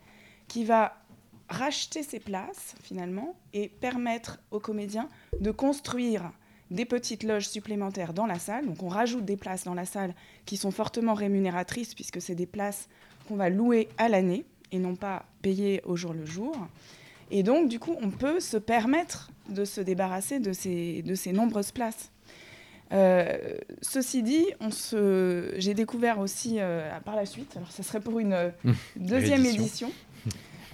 qui 0.47 0.65
va 0.65 1.02
racheter 1.49 2.03
ses 2.03 2.21
places 2.21 2.75
finalement 2.83 3.35
et 3.53 3.69
permettre 3.69 4.39
aux 4.51 4.61
comédiens 4.61 5.09
de 5.41 5.51
construire 5.51 6.33
des 6.71 6.85
petites 6.85 7.23
loges 7.23 7.49
supplémentaires 7.49 8.15
dans 8.15 8.27
la 8.27 8.39
salle. 8.39 8.67
Donc 8.67 8.83
on 8.83 8.89
rajoute 8.89 9.25
des 9.25 9.37
places 9.37 9.65
dans 9.65 9.75
la 9.75 9.85
salle 9.85 10.15
qui 10.47 10.57
sont 10.57 10.71
fortement 10.71 11.15
rémunératrices 11.15 11.95
puisque 11.95 12.21
c'est 12.21 12.35
des 12.35 12.47
places 12.47 12.89
qu'on 13.29 13.37
va 13.37 13.51
louer 13.51 13.89
à 13.99 14.09
l'année 14.09 14.45
et 14.73 14.79
non 14.79 14.97
pas 14.97 15.27
payer 15.43 15.83
au 15.85 15.97
jour 15.97 16.15
le 16.15 16.25
jour. 16.25 16.57
Et 17.31 17.43
donc 17.43 17.69
du 17.69 17.79
coup 17.79 17.97
on 18.01 18.11
peut 18.11 18.41
se 18.41 18.57
permettre 18.57 19.31
de 19.49 19.65
se 19.65 19.81
débarrasser 19.81 20.41
de 20.41 20.53
ces, 20.53 21.03
de 21.03 21.15
ces 21.15 21.33
nombreuses 21.33 21.73
places. 21.73 22.11
Euh, 22.93 23.57
ceci 23.81 24.23
dit, 24.23 24.47
j'ai 25.57 25.75
découvert 25.75 26.19
aussi 26.19 26.57
euh, 26.59 26.91
par 27.01 27.17
la 27.17 27.25
suite, 27.25 27.57
alors 27.57 27.73
ce 27.73 27.83
serait 27.83 28.01
pour 28.01 28.19
une 28.19 28.35
euh, 28.35 28.51
deuxième 28.97 29.47
édition, 29.47 29.91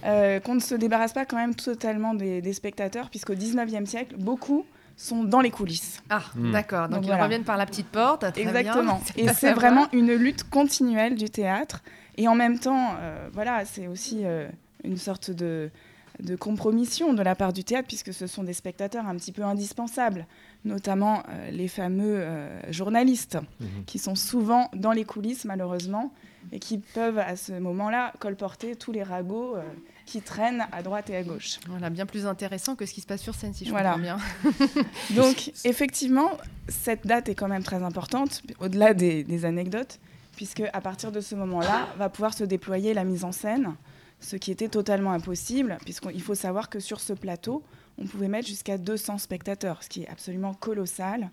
qu'on 0.03 0.55
ne 0.55 0.59
se 0.59 0.75
débarrasse 0.75 1.13
pas 1.13 1.25
quand 1.25 1.37
même 1.37 1.55
totalement 1.55 2.13
des, 2.13 2.53
spectateurs, 2.53 3.09
puisqu'au 3.09 3.35
19e 3.35 3.85
siècle, 3.85 4.15
beaucoup 4.17 4.65
sont 4.97 5.23
dans 5.23 5.39
les 5.39 5.51
coulisses. 5.51 6.01
Ah, 6.09 6.23
mmh. 6.35 6.51
d'accord. 6.51 6.89
Donc, 6.89 7.05
ils 7.05 7.13
reviennent 7.13 7.45
par 7.45 7.57
la 7.57 7.65
petite 7.65 7.87
porte. 7.87 8.25
Exactement. 8.35 9.01
Et 9.15 9.29
c'est 9.29 9.53
vraiment 9.53 9.87
une 9.93 10.13
lutte 10.13 10.43
continuelle 10.49 11.15
du 11.15 11.29
théâtre. 11.29 11.81
Et 12.17 12.27
en 12.27 12.35
même 12.35 12.59
temps, 12.59 12.95
voilà, 13.33 13.63
c'est 13.65 13.87
aussi 13.87 14.23
une 14.83 14.97
sorte 14.97 15.31
de, 15.31 15.69
de 16.21 16.35
compromission 16.35 17.13
de 17.13 17.21
la 17.21 17.35
part 17.35 17.53
du 17.53 17.63
théâtre, 17.63 17.87
puisque 17.87 18.13
ce 18.13 18.27
sont 18.27 18.43
des 18.43 18.53
spectateurs 18.53 19.07
un 19.07 19.15
petit 19.15 19.31
peu 19.31 19.43
indispensables 19.43 20.25
notamment 20.65 21.23
euh, 21.29 21.51
les 21.51 21.67
fameux 21.67 22.19
euh, 22.19 22.71
journalistes, 22.71 23.37
mhm. 23.59 23.85
qui 23.85 23.99
sont 23.99 24.15
souvent 24.15 24.69
dans 24.73 24.91
les 24.91 25.05
coulisses 25.05 25.45
malheureusement, 25.45 26.11
et 26.51 26.59
qui 26.59 26.77
peuvent 26.79 27.19
à 27.19 27.35
ce 27.35 27.53
moment-là 27.53 28.13
colporter 28.19 28.75
tous 28.75 28.91
les 28.91 29.03
ragots 29.03 29.55
euh, 29.55 29.61
qui 30.05 30.21
traînent 30.21 30.65
à 30.71 30.81
droite 30.81 31.09
et 31.09 31.15
à 31.15 31.23
gauche. 31.23 31.59
Voilà, 31.67 31.89
bien 31.89 32.05
plus 32.05 32.25
intéressant 32.25 32.75
que 32.75 32.85
ce 32.85 32.93
qui 32.93 33.01
se 33.01 33.07
passe 33.07 33.21
sur 33.21 33.35
scène, 33.35 33.53
si 33.53 33.65
je 33.65 33.71
comprends 33.71 33.99
bien. 33.99 34.17
Donc 35.15 35.51
effectivement, 35.63 36.31
cette 36.67 37.05
date 37.05 37.29
est 37.29 37.35
quand 37.35 37.47
même 37.47 37.63
très 37.63 37.83
importante, 37.83 38.41
au-delà 38.59 38.93
des, 38.93 39.23
des 39.23 39.45
anecdotes, 39.45 39.99
puisque 40.35 40.63
à 40.73 40.81
partir 40.81 41.11
de 41.11 41.21
ce 41.21 41.35
moment-là, 41.35 41.87
va 41.97 42.09
pouvoir 42.09 42.33
se 42.33 42.43
déployer 42.43 42.93
la 42.93 43.03
mise 43.03 43.23
en 43.23 43.31
scène, 43.31 43.75
ce 44.19 44.35
qui 44.35 44.51
était 44.51 44.69
totalement 44.69 45.11
impossible, 45.11 45.77
puisqu'il 45.83 46.21
faut 46.21 46.35
savoir 46.35 46.69
que 46.69 46.79
sur 46.79 46.99
ce 46.99 47.13
plateau, 47.13 47.63
on 47.97 48.05
pouvait 48.05 48.27
mettre 48.27 48.47
jusqu'à 48.47 48.77
200 48.77 49.17
spectateurs, 49.17 49.83
ce 49.83 49.89
qui 49.89 50.03
est 50.03 50.09
absolument 50.09 50.53
colossal, 50.53 51.29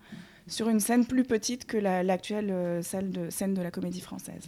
sur 0.48 0.68
une 0.68 0.80
scène 0.80 1.06
plus 1.06 1.24
petite 1.24 1.66
que 1.66 1.76
l'actuelle 1.76 2.50
euh, 2.50 2.82
salle 2.82 3.11
de 3.11 3.30
scène 3.30 3.54
de 3.54 3.62
la 3.62 3.70
Comédie 3.70 4.00
Française. 4.00 4.46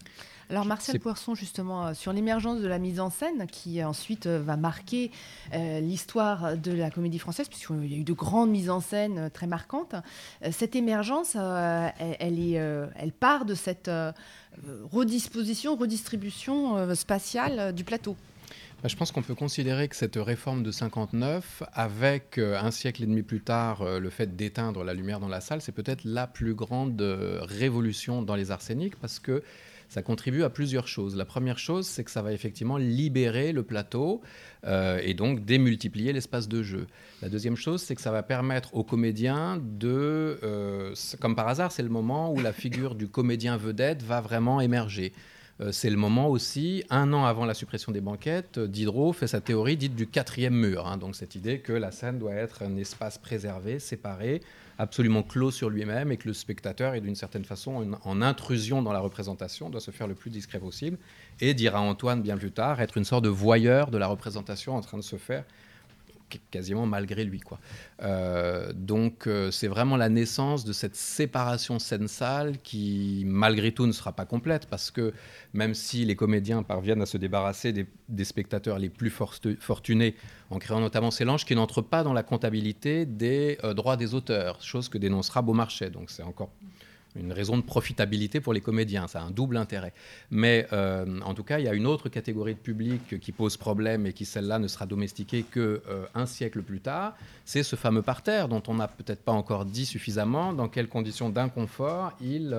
Alors 0.50 0.64
Marcel 0.64 0.98
Poisson, 1.00 1.34
justement, 1.34 1.88
euh, 1.88 1.94
sur 1.94 2.12
l'émergence 2.12 2.60
de 2.60 2.68
la 2.68 2.78
mise 2.78 3.00
en 3.00 3.10
scène, 3.10 3.46
qui 3.50 3.82
ensuite 3.82 4.26
euh, 4.26 4.40
va 4.40 4.56
marquer 4.56 5.10
l'histoire 5.52 6.56
de 6.56 6.72
la 6.72 6.90
comédie 6.90 7.18
française, 7.18 7.48
puisqu'il 7.48 7.90
y 7.90 7.94
a 7.94 7.98
eu 7.98 8.04
de 8.04 8.12
grandes 8.12 8.50
mises 8.50 8.70
en 8.70 8.80
scène 8.80 9.30
très 9.32 9.46
marquantes, 9.46 9.94
cette 10.52 10.76
émergence, 10.76 11.36
elle, 11.36 12.38
est, 12.38 12.52
elle, 12.52 13.12
part 13.12 13.44
de 13.44 13.54
cette 13.54 13.90
redisposition, 14.92 15.76
redistribution 15.76 16.94
spatiale 16.94 17.74
du 17.74 17.84
plateau. 17.84 18.16
Bah, 18.80 18.88
je 18.88 18.94
pense 18.94 19.10
qu'on 19.10 19.22
peut 19.22 19.34
considérer 19.34 19.88
que 19.88 19.96
cette 19.96 20.14
réforme 20.14 20.62
de 20.62 20.70
59, 20.70 21.64
avec 21.72 22.38
euh, 22.38 22.56
un 22.60 22.70
siècle 22.70 23.02
et 23.02 23.06
demi 23.06 23.22
plus 23.22 23.40
tard 23.40 23.82
euh, 23.82 23.98
le 23.98 24.08
fait 24.08 24.36
d'éteindre 24.36 24.84
la 24.84 24.94
lumière 24.94 25.18
dans 25.18 25.26
la 25.26 25.40
salle, 25.40 25.60
c'est 25.60 25.72
peut-être 25.72 26.04
la 26.04 26.28
plus 26.28 26.54
grande 26.54 27.02
euh, 27.02 27.40
révolution 27.42 28.22
dans 28.22 28.36
les 28.36 28.52
arséniques 28.52 28.94
parce 28.94 29.18
que 29.18 29.42
ça 29.88 30.02
contribue 30.02 30.44
à 30.44 30.50
plusieurs 30.50 30.86
choses. 30.86 31.16
La 31.16 31.24
première 31.24 31.58
chose, 31.58 31.88
c'est 31.88 32.04
que 32.04 32.10
ça 32.12 32.22
va 32.22 32.32
effectivement 32.32 32.76
libérer 32.76 33.50
le 33.52 33.62
plateau 33.62 34.20
et 34.66 35.14
donc 35.14 35.46
démultiplier 35.46 36.12
l'espace 36.12 36.46
de 36.46 36.62
jeu. 36.62 36.86
La 37.22 37.30
deuxième 37.30 37.56
chose, 37.56 37.80
c'est 37.80 37.94
que 37.94 38.02
ça 38.02 38.10
va 38.10 38.22
permettre 38.22 38.74
aux 38.74 38.84
comédiens 38.84 39.58
de, 39.58 40.38
comme 41.20 41.34
par 41.34 41.48
hasard, 41.48 41.72
c'est 41.72 41.82
le 41.82 41.88
moment 41.88 42.30
où 42.34 42.38
la 42.38 42.52
figure 42.52 42.96
du 42.96 43.08
comédien 43.08 43.56
vedette 43.56 44.02
va 44.02 44.20
vraiment 44.20 44.60
émerger. 44.60 45.14
Euh, 45.60 45.72
c'est 45.72 45.90
le 45.90 45.96
moment 45.96 46.28
aussi, 46.28 46.84
un 46.88 47.12
an 47.12 47.24
avant 47.24 47.44
la 47.44 47.54
suppression 47.54 47.90
des 47.90 48.00
banquettes, 48.00 48.60
Diderot 48.60 49.12
fait 49.12 49.26
sa 49.26 49.40
théorie 49.40 49.76
dite 49.76 49.96
du 49.96 50.06
quatrième 50.06 50.54
mur. 50.54 50.86
Hein. 50.86 50.98
donc 50.98 51.16
cette 51.16 51.34
idée 51.34 51.60
que 51.60 51.72
la 51.72 51.90
scène 51.90 52.18
doit 52.18 52.34
être 52.34 52.62
un 52.62 52.76
espace 52.76 53.18
préservé, 53.18 53.80
séparé, 53.80 54.40
absolument 54.78 55.24
clos 55.24 55.50
sur 55.50 55.68
lui-même 55.68 56.12
et 56.12 56.16
que 56.16 56.28
le 56.28 56.34
spectateur 56.34 56.94
est 56.94 57.00
d'une 57.00 57.16
certaine 57.16 57.44
façon 57.44 57.98
en 58.04 58.22
intrusion 58.22 58.82
dans 58.82 58.92
la 58.92 59.00
représentation, 59.00 59.68
doit 59.68 59.80
se 59.80 59.90
faire 59.90 60.06
le 60.06 60.14
plus 60.14 60.30
discret 60.30 60.60
possible 60.60 60.96
et 61.40 61.54
dira 61.54 61.80
Antoine 61.80 62.22
bien 62.22 62.36
plus 62.36 62.52
tard 62.52 62.80
être 62.80 62.96
une 62.96 63.04
sorte 63.04 63.24
de 63.24 63.28
voyeur 63.28 63.90
de 63.90 63.98
la 63.98 64.06
représentation 64.06 64.76
en 64.76 64.80
train 64.80 64.98
de 64.98 65.02
se 65.02 65.16
faire 65.16 65.44
quasiment 66.50 66.86
malgré 66.86 67.24
lui. 67.24 67.40
Quoi. 67.40 67.58
Euh, 68.02 68.72
donc 68.74 69.26
euh, 69.26 69.50
c'est 69.50 69.68
vraiment 69.68 69.96
la 69.96 70.08
naissance 70.08 70.64
de 70.64 70.72
cette 70.72 70.96
séparation 70.96 71.78
scène-salle 71.78 72.58
qui, 72.58 73.24
malgré 73.26 73.72
tout, 73.72 73.86
ne 73.86 73.92
sera 73.92 74.12
pas 74.12 74.24
complète 74.24 74.66
parce 74.66 74.90
que 74.90 75.12
même 75.52 75.74
si 75.74 76.04
les 76.04 76.16
comédiens 76.16 76.62
parviennent 76.62 77.02
à 77.02 77.06
se 77.06 77.16
débarrasser 77.16 77.72
des, 77.72 78.24
spectateurs 78.24 78.78
les 78.78 78.90
plus 78.90 79.10
fortunés 79.10 80.14
en 80.50 80.58
créant 80.58 80.80
notamment 80.80 81.10
ces 81.10 81.24
langes 81.24 81.44
qui 81.44 81.54
n'entrent 81.54 81.82
pas 81.82 82.02
dans 82.02 82.12
la 82.12 82.22
comptabilité 82.22 83.06
des 83.06 83.58
euh, 83.64 83.74
droits 83.74 83.96
des 83.96 84.14
auteurs, 84.14 84.62
chose 84.62 84.88
que 84.88 84.98
dénoncera 84.98 85.42
Beaumarchais. 85.42 85.90
Donc 85.90 86.10
c'est 86.10 86.22
encore 86.22 86.50
une 87.18 87.32
raison 87.32 87.56
de 87.56 87.62
profitabilité 87.62 88.40
pour 88.40 88.52
les 88.52 88.60
comédiens. 88.60 89.08
Ça 89.08 89.20
a 89.20 89.24
un 89.24 89.30
double 89.30 89.56
intérêt. 89.56 89.92
Mais 90.30 90.66
euh, 90.72 91.20
en 91.24 91.34
tout 91.34 91.44
cas, 91.44 91.58
il 91.58 91.64
y 91.64 91.68
a 91.68 91.74
une 91.74 91.86
autre 91.86 92.08
catégorie 92.08 92.54
de 92.54 92.60
public 92.60 93.20
qui 93.20 93.32
pose 93.32 93.56
problème 93.56 94.06
et 94.06 94.12
qui, 94.12 94.24
celle-là, 94.24 94.58
ne 94.58 94.68
sera 94.68 94.86
domestiquée 94.86 95.42
que 95.42 95.82
euh, 95.88 96.06
un 96.14 96.26
siècle 96.26 96.62
plus 96.62 96.80
tard. 96.80 97.16
C'est 97.44 97.62
ce 97.62 97.76
fameux 97.76 98.02
parterre 98.02 98.48
dont 98.48 98.62
on 98.68 98.74
n'a 98.74 98.88
peut-être 98.88 99.22
pas 99.22 99.32
encore 99.32 99.64
dit 99.64 99.86
suffisamment 99.86 100.52
dans 100.52 100.68
quelles 100.68 100.88
conditions 100.88 101.30
d'inconfort 101.30 102.12
il 102.20 102.54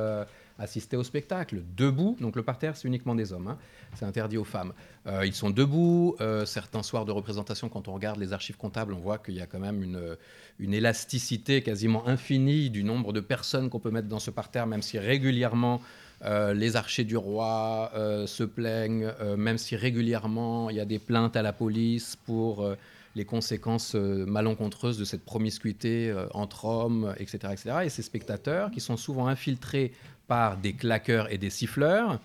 assistait 0.60 0.98
au 0.98 1.04
spectacle. 1.04 1.64
Debout, 1.76 2.18
donc 2.20 2.36
le 2.36 2.44
parterre, 2.44 2.76
c'est 2.76 2.88
uniquement 2.88 3.16
des 3.16 3.34
hommes. 3.34 3.48
Hein. 3.48 3.58
C'est 3.96 4.06
interdit 4.06 4.38
aux 4.38 4.44
femmes. 4.44 4.74
Euh, 5.08 5.26
ils 5.26 5.34
sont 5.34 5.50
debout. 5.50 6.16
Euh, 6.22 6.46
certains 6.46 6.84
soirs 6.84 7.06
de 7.06 7.12
représentation, 7.12 7.70
quand 7.70 7.88
on 7.88 7.94
regarde 7.94 8.20
les 8.20 8.34
archives 8.34 8.58
comptables, 8.58 8.94
on 8.94 9.00
voit 9.00 9.18
qu'il 9.18 9.36
y 9.36 9.42
a 9.42 9.48
quand 9.48 9.60
même 9.60 9.82
une, 9.82 10.18
une 10.60 10.74
élasticité 10.74 11.64
quasiment 11.64 12.08
infinie 12.08 12.70
du 12.70 12.84
nombre 12.84 13.14
de 13.14 13.22
personnes 13.22 13.70
qu'on 13.70 13.80
peut 13.80 13.92
mettre 13.92 14.08
dans 14.08 14.20
ce 14.20 14.32
parterre, 14.32 14.68
même 14.68 14.82
si 14.82 15.00
régulièrement 15.00 15.82
euh, 16.26 16.54
les 16.54 16.76
archers 16.76 17.06
du 17.06 17.16
roi 17.16 17.92
se 18.28 18.44
plaignent, 18.44 19.12
même 19.38 19.58
si 19.58 19.76
régulièrement 19.76 20.70
il 20.70 20.76
y 20.76 20.82
a 20.82 20.86
des 20.86 21.00
plaintes 21.00 21.38
à 21.38 21.42
la 21.42 21.54
police 21.54 22.18
pour 22.26 22.68
les 23.16 23.26
conséquences 23.26 23.96
malencontreuses 23.96 24.98
de 24.98 25.06
cette 25.06 25.24
promiscuité 25.24 26.14
entre 26.34 26.66
hommes, 26.66 27.14
etc., 27.18 27.38
etc. 27.52 27.76
Et 27.86 27.90
ces 27.90 28.04
spectateurs, 28.04 28.70
qui 28.72 28.82
sont 28.82 28.98
souvent 28.98 29.28
infiltrés 29.28 29.94
par 30.30 30.56
des 30.56 30.74
claqueurs 30.74 31.30
et 31.34 31.38
des 31.38 31.50
siffleurs, 31.50 32.20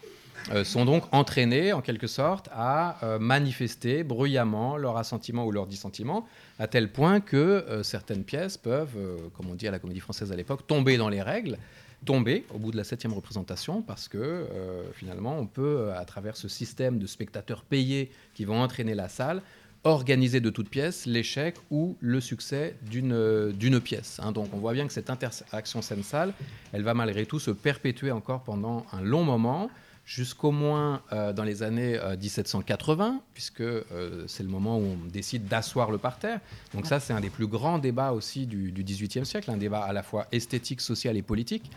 euh, 0.53 0.63
sont 0.63 0.85
donc 0.85 1.05
entraînés 1.11 1.73
en 1.73 1.81
quelque 1.81 2.07
sorte 2.07 2.51
à 2.53 3.03
euh, 3.03 3.19
manifester 3.19 4.05
bruyamment 4.05 4.77
leur 4.77 4.99
assentiment 4.99 5.47
ou 5.47 5.51
leur 5.51 5.67
dissentiment, 5.67 6.29
à 6.59 6.67
tel 6.67 6.93
point 6.93 7.21
que 7.21 7.37
euh, 7.37 7.83
certaines 7.83 8.25
pièces 8.25 8.59
peuvent, 8.59 8.99
comme 9.35 9.49
on 9.51 9.55
dit 9.55 9.67
à 9.67 9.71
la 9.71 9.79
comédie 9.79 10.01
française 10.01 10.31
à 10.33 10.37
l'époque, 10.37 10.67
tomber 10.67 10.99
dans 10.99 11.09
les 11.09 11.23
règles, 11.23 11.57
tomber 12.05 12.45
au 12.55 12.59
bout 12.59 12.73
de 12.73 12.77
la 12.77 12.85
septième 12.85 13.15
représentation, 13.15 13.81
parce 13.81 14.09
que 14.09 14.47
finalement 14.93 15.39
on 15.39 15.47
peut, 15.47 15.91
à 15.97 16.05
travers 16.05 16.37
ce 16.37 16.49
système 16.49 16.99
de 16.99 17.07
spectateurs 17.07 17.63
payés 17.63 18.11
qui 18.35 18.45
vont 18.45 18.61
entraîner 18.61 18.95
la 18.95 19.09
salle, 19.09 19.41
organiser 19.85 20.41
de 20.41 20.51
toutes 20.51 20.69
pièces 20.69 21.07
l'échec 21.07 21.57
ou 21.71 21.97
le 22.01 22.21
succès 22.21 22.77
d'une 22.91 23.81
pièce. 23.81 24.19
Hein. 24.23 24.33
Donc 24.33 24.49
on 24.53 24.59
voit 24.59 24.73
bien 24.73 24.87
que 24.87 24.93
cette 24.93 25.11
interaction 25.11 25.83
scène-salle, 25.83 26.33
elle 26.73 26.83
va 26.83 26.95
malgré 26.95 27.27
tout 27.27 27.39
se 27.39 27.51
perpétuer 27.51 28.11
encore 28.11 28.43
pendant 28.43 28.87
un 28.93 29.03
long 29.03 29.25
moment, 29.25 29.71
jusqu'au 30.07 30.51
moins 30.51 31.01
euh, 31.13 31.33
dans 31.33 31.45
les 31.45 31.63
années 31.63 31.99
1780, 32.21 33.07
euh, 33.07 33.19
puisque 33.33 33.61
euh, 33.61 34.25
c'est 34.27 34.43
le 34.43 34.49
moment 34.49 34.79
où 34.79 34.83
on 34.83 35.09
décide 35.11 35.47
d'asseoir 35.47 35.91
le 35.91 35.99
parterre. 35.99 36.41
Donc 36.75 36.87
ça, 36.87 37.01
c'est 37.01 37.13
un 37.13 37.21
des 37.21 37.31
plus 37.31 37.47
grands 37.47 37.79
débats 37.79 38.13
aussi 38.13 38.47
du 38.47 38.71
XVIIIe 38.73 39.25
siècle, 39.25 39.51
un 39.51 39.57
débat 39.57 39.83
à 39.83 39.93
la 39.93 40.03
fois 40.03 40.27
esthétique, 40.33 40.81
social 40.81 41.17
et 41.17 41.23
politique. 41.23 41.71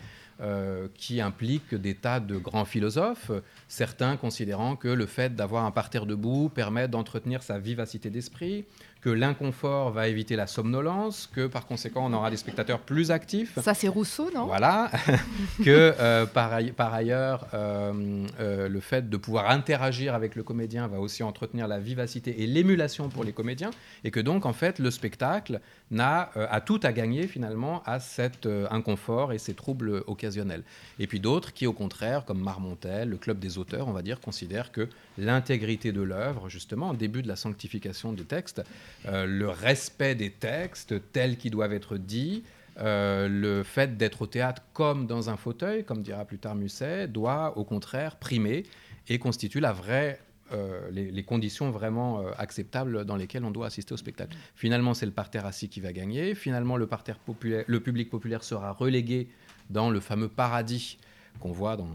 Qui 0.95 1.19
implique 1.19 1.73
des 1.73 1.95
tas 1.95 2.19
de 2.19 2.37
grands 2.37 2.65
philosophes, 2.65 3.31
certains 3.67 4.17
considérant 4.17 4.75
que 4.75 4.87
le 4.87 5.05
fait 5.05 5.35
d'avoir 5.35 5.65
un 5.65 5.71
parterre 5.71 6.05
debout 6.05 6.49
permet 6.49 6.87
d'entretenir 6.87 7.41
sa 7.41 7.57
vivacité 7.57 8.09
d'esprit, 8.09 8.65
que 9.07 9.11
l'inconfort 9.13 9.91
va 9.91 10.09
éviter 10.09 10.35
la 10.35 10.47
somnolence, 10.47 11.29
que 11.33 11.47
par 11.47 11.65
conséquent 11.65 12.05
on 12.05 12.11
aura 12.11 12.29
des 12.29 12.35
spectateurs 12.35 12.79
plus 12.79 13.09
actifs. 13.09 13.57
Ça 13.57 13.73
c'est 13.73 13.87
Rousseau, 13.87 14.29
non? 14.35 14.47
Voilà, 14.47 14.91
que 15.63 15.93
euh, 15.97 16.25
par, 16.25 16.59
par, 16.75 16.93
ailleurs 16.93 17.47
euh, 17.53 18.27
euh, 18.41 18.67
le 18.67 18.79
fait 18.81 19.09
de 19.09 19.15
pouvoir 19.15 19.49
interagir 19.49 20.13
avec 20.13 20.35
le 20.35 20.43
comédien 20.43 20.87
va 20.87 20.99
aussi 20.99 21.23
entretenir 21.23 21.69
la 21.69 21.79
vivacité 21.79 22.43
et 22.43 22.47
l'émulation 22.47 23.07
pour 23.07 23.23
les 23.23 23.31
comédiens, 23.31 23.71
et 24.03 24.11
que 24.11 24.19
donc 24.19 24.45
en 24.45 24.51
fait 24.51 24.77
le 24.77 24.91
spectacle 24.91 25.61
n'a 25.89 26.29
a 26.35 26.59
tout 26.59 26.81
à 26.83 26.91
gagner 26.91 27.27
finalement 27.27 27.81
à 27.85 28.01
cet 28.01 28.45
inconfort 28.69 29.31
et 29.31 29.37
ces 29.37 29.53
troubles 29.53 30.03
occasionnels. 30.07 30.63
Et 30.99 31.07
puis 31.07 31.21
d'autres 31.21 31.53
qui 31.53 31.65
au 31.65 31.71
contraire, 31.71 32.25
comme 32.25 32.41
Marmontel, 32.41 33.07
le 33.07 33.15
club 33.15 33.39
des 33.39 33.57
auteurs, 33.57 33.87
on 33.87 33.93
va 33.93 34.01
dire, 34.01 34.19
considèrent 34.19 34.73
que 34.73 34.89
l'intégrité 35.17 35.93
de 35.93 36.01
l'œuvre, 36.01 36.49
justement, 36.49 36.89
au 36.89 36.95
début 36.95 37.21
de 37.21 37.29
la 37.29 37.37
sanctification 37.37 38.11
des 38.11 38.25
textes, 38.25 38.59
euh, 38.59 38.63
le 39.05 39.47
respect 39.47 40.15
des 40.15 40.31
textes 40.31 40.95
tels 41.11 41.37
qu'ils 41.37 41.51
doivent 41.51 41.73
être 41.73 41.97
dits, 41.97 42.43
euh, 42.79 43.27
le 43.27 43.63
fait 43.63 43.97
d'être 43.97 44.21
au 44.21 44.27
théâtre 44.27 44.61
comme 44.73 45.07
dans 45.07 45.29
un 45.29 45.37
fauteuil, 45.37 45.83
comme 45.83 46.03
dira 46.03 46.25
plus 46.25 46.37
tard 46.37 46.53
Musset, 46.55 47.07
doit 47.07 47.57
au 47.57 47.63
contraire 47.63 48.17
primer 48.17 48.63
et 49.07 49.17
constitue 49.17 49.59
la 49.59 49.73
vraie 49.73 50.19
euh, 50.53 50.89
les, 50.91 51.23
conditions 51.23 51.71
vraiment 51.71 52.25
acceptables 52.37 53.03
dans 53.03 53.15
lesquelles 53.15 53.43
on 53.43 53.51
doit 53.51 53.65
assister 53.67 53.93
au 53.93 53.97
spectacle. 53.97 54.37
Finalement, 54.55 54.93
c'est 54.93 55.05
le 55.05 55.11
parterre 55.11 55.45
assis 55.45 55.69
qui 55.69 55.81
va 55.81 55.91
gagner. 55.91 56.35
Finalement, 56.35 56.77
le, 56.77 56.87
parterre 56.87 57.17
populaire, 57.17 57.65
le 57.67 57.79
public 57.79 58.09
populaire 58.09 58.43
sera 58.43 58.71
relégué 58.71 59.27
dans 59.69 59.89
le 59.89 59.99
fameux 59.99 60.29
paradis 60.29 60.99
qu'on 61.39 61.51
voit 61.51 61.77
dans 61.77 61.89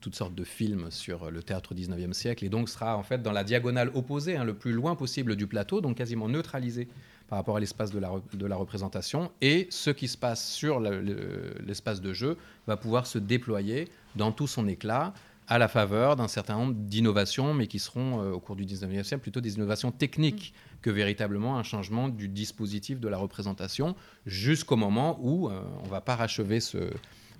toutes 0.00 0.14
sortes 0.14 0.34
de 0.34 0.44
films 0.44 0.90
sur 0.90 1.30
le 1.30 1.42
théâtre 1.42 1.74
19e 1.74 2.12
siècle, 2.12 2.44
et 2.44 2.48
donc 2.48 2.68
sera 2.68 2.96
en 2.96 3.02
fait 3.02 3.22
dans 3.22 3.32
la 3.32 3.44
diagonale 3.44 3.90
opposée, 3.94 4.36
hein, 4.36 4.44
le 4.44 4.54
plus 4.54 4.72
loin 4.72 4.96
possible 4.96 5.36
du 5.36 5.46
plateau, 5.46 5.80
donc 5.80 5.96
quasiment 5.96 6.28
neutralisé 6.28 6.88
par 7.28 7.38
rapport 7.38 7.56
à 7.56 7.60
l'espace 7.60 7.90
de 7.90 7.98
la, 7.98 8.56
représentation, 8.56 9.30
et 9.40 9.66
ce 9.70 9.90
qui 9.90 10.08
se 10.08 10.18
passe 10.18 10.46
sur 10.46 10.78
l'espace 10.78 12.00
de 12.00 12.12
jeu 12.12 12.36
va 12.66 12.76
pouvoir 12.76 13.06
se 13.06 13.18
déployer 13.18 13.88
dans 14.14 14.30
tout 14.30 14.46
son 14.46 14.68
éclat, 14.68 15.14
à 15.46 15.58
la 15.58 15.68
faveur 15.68 16.16
d'un 16.16 16.28
certain 16.28 16.56
nombre 16.56 16.74
d'innovations, 16.74 17.52
mais 17.52 17.66
qui 17.66 17.78
seront 17.78 18.22
euh, 18.22 18.32
au 18.32 18.40
cours 18.40 18.56
du 18.56 18.64
19e 18.64 19.02
siècle 19.02 19.22
plutôt 19.22 19.42
des 19.42 19.56
innovations 19.56 19.90
techniques 19.90 20.54
que 20.80 20.88
véritablement 20.90 21.58
un 21.58 21.62
changement 21.62 22.08
du 22.08 22.28
dispositif 22.28 22.98
de 22.98 23.08
la 23.08 23.18
représentation, 23.18 23.94
jusqu'au 24.26 24.76
moment 24.76 25.18
où 25.20 25.48
euh, 25.48 25.60
on 25.84 25.88
va 25.88 26.00
parachever 26.00 26.60
ce, 26.60 26.90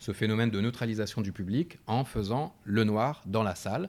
ce 0.05 0.13
phénomène 0.13 0.51
de 0.51 0.61
neutralisation 0.61 1.23
du 1.23 1.33
public 1.33 1.79
en 1.87 2.05
faisant 2.05 2.55
le 2.65 2.85
noir 2.85 3.23
dans 3.25 3.43
la 3.43 3.55
salle, 3.55 3.89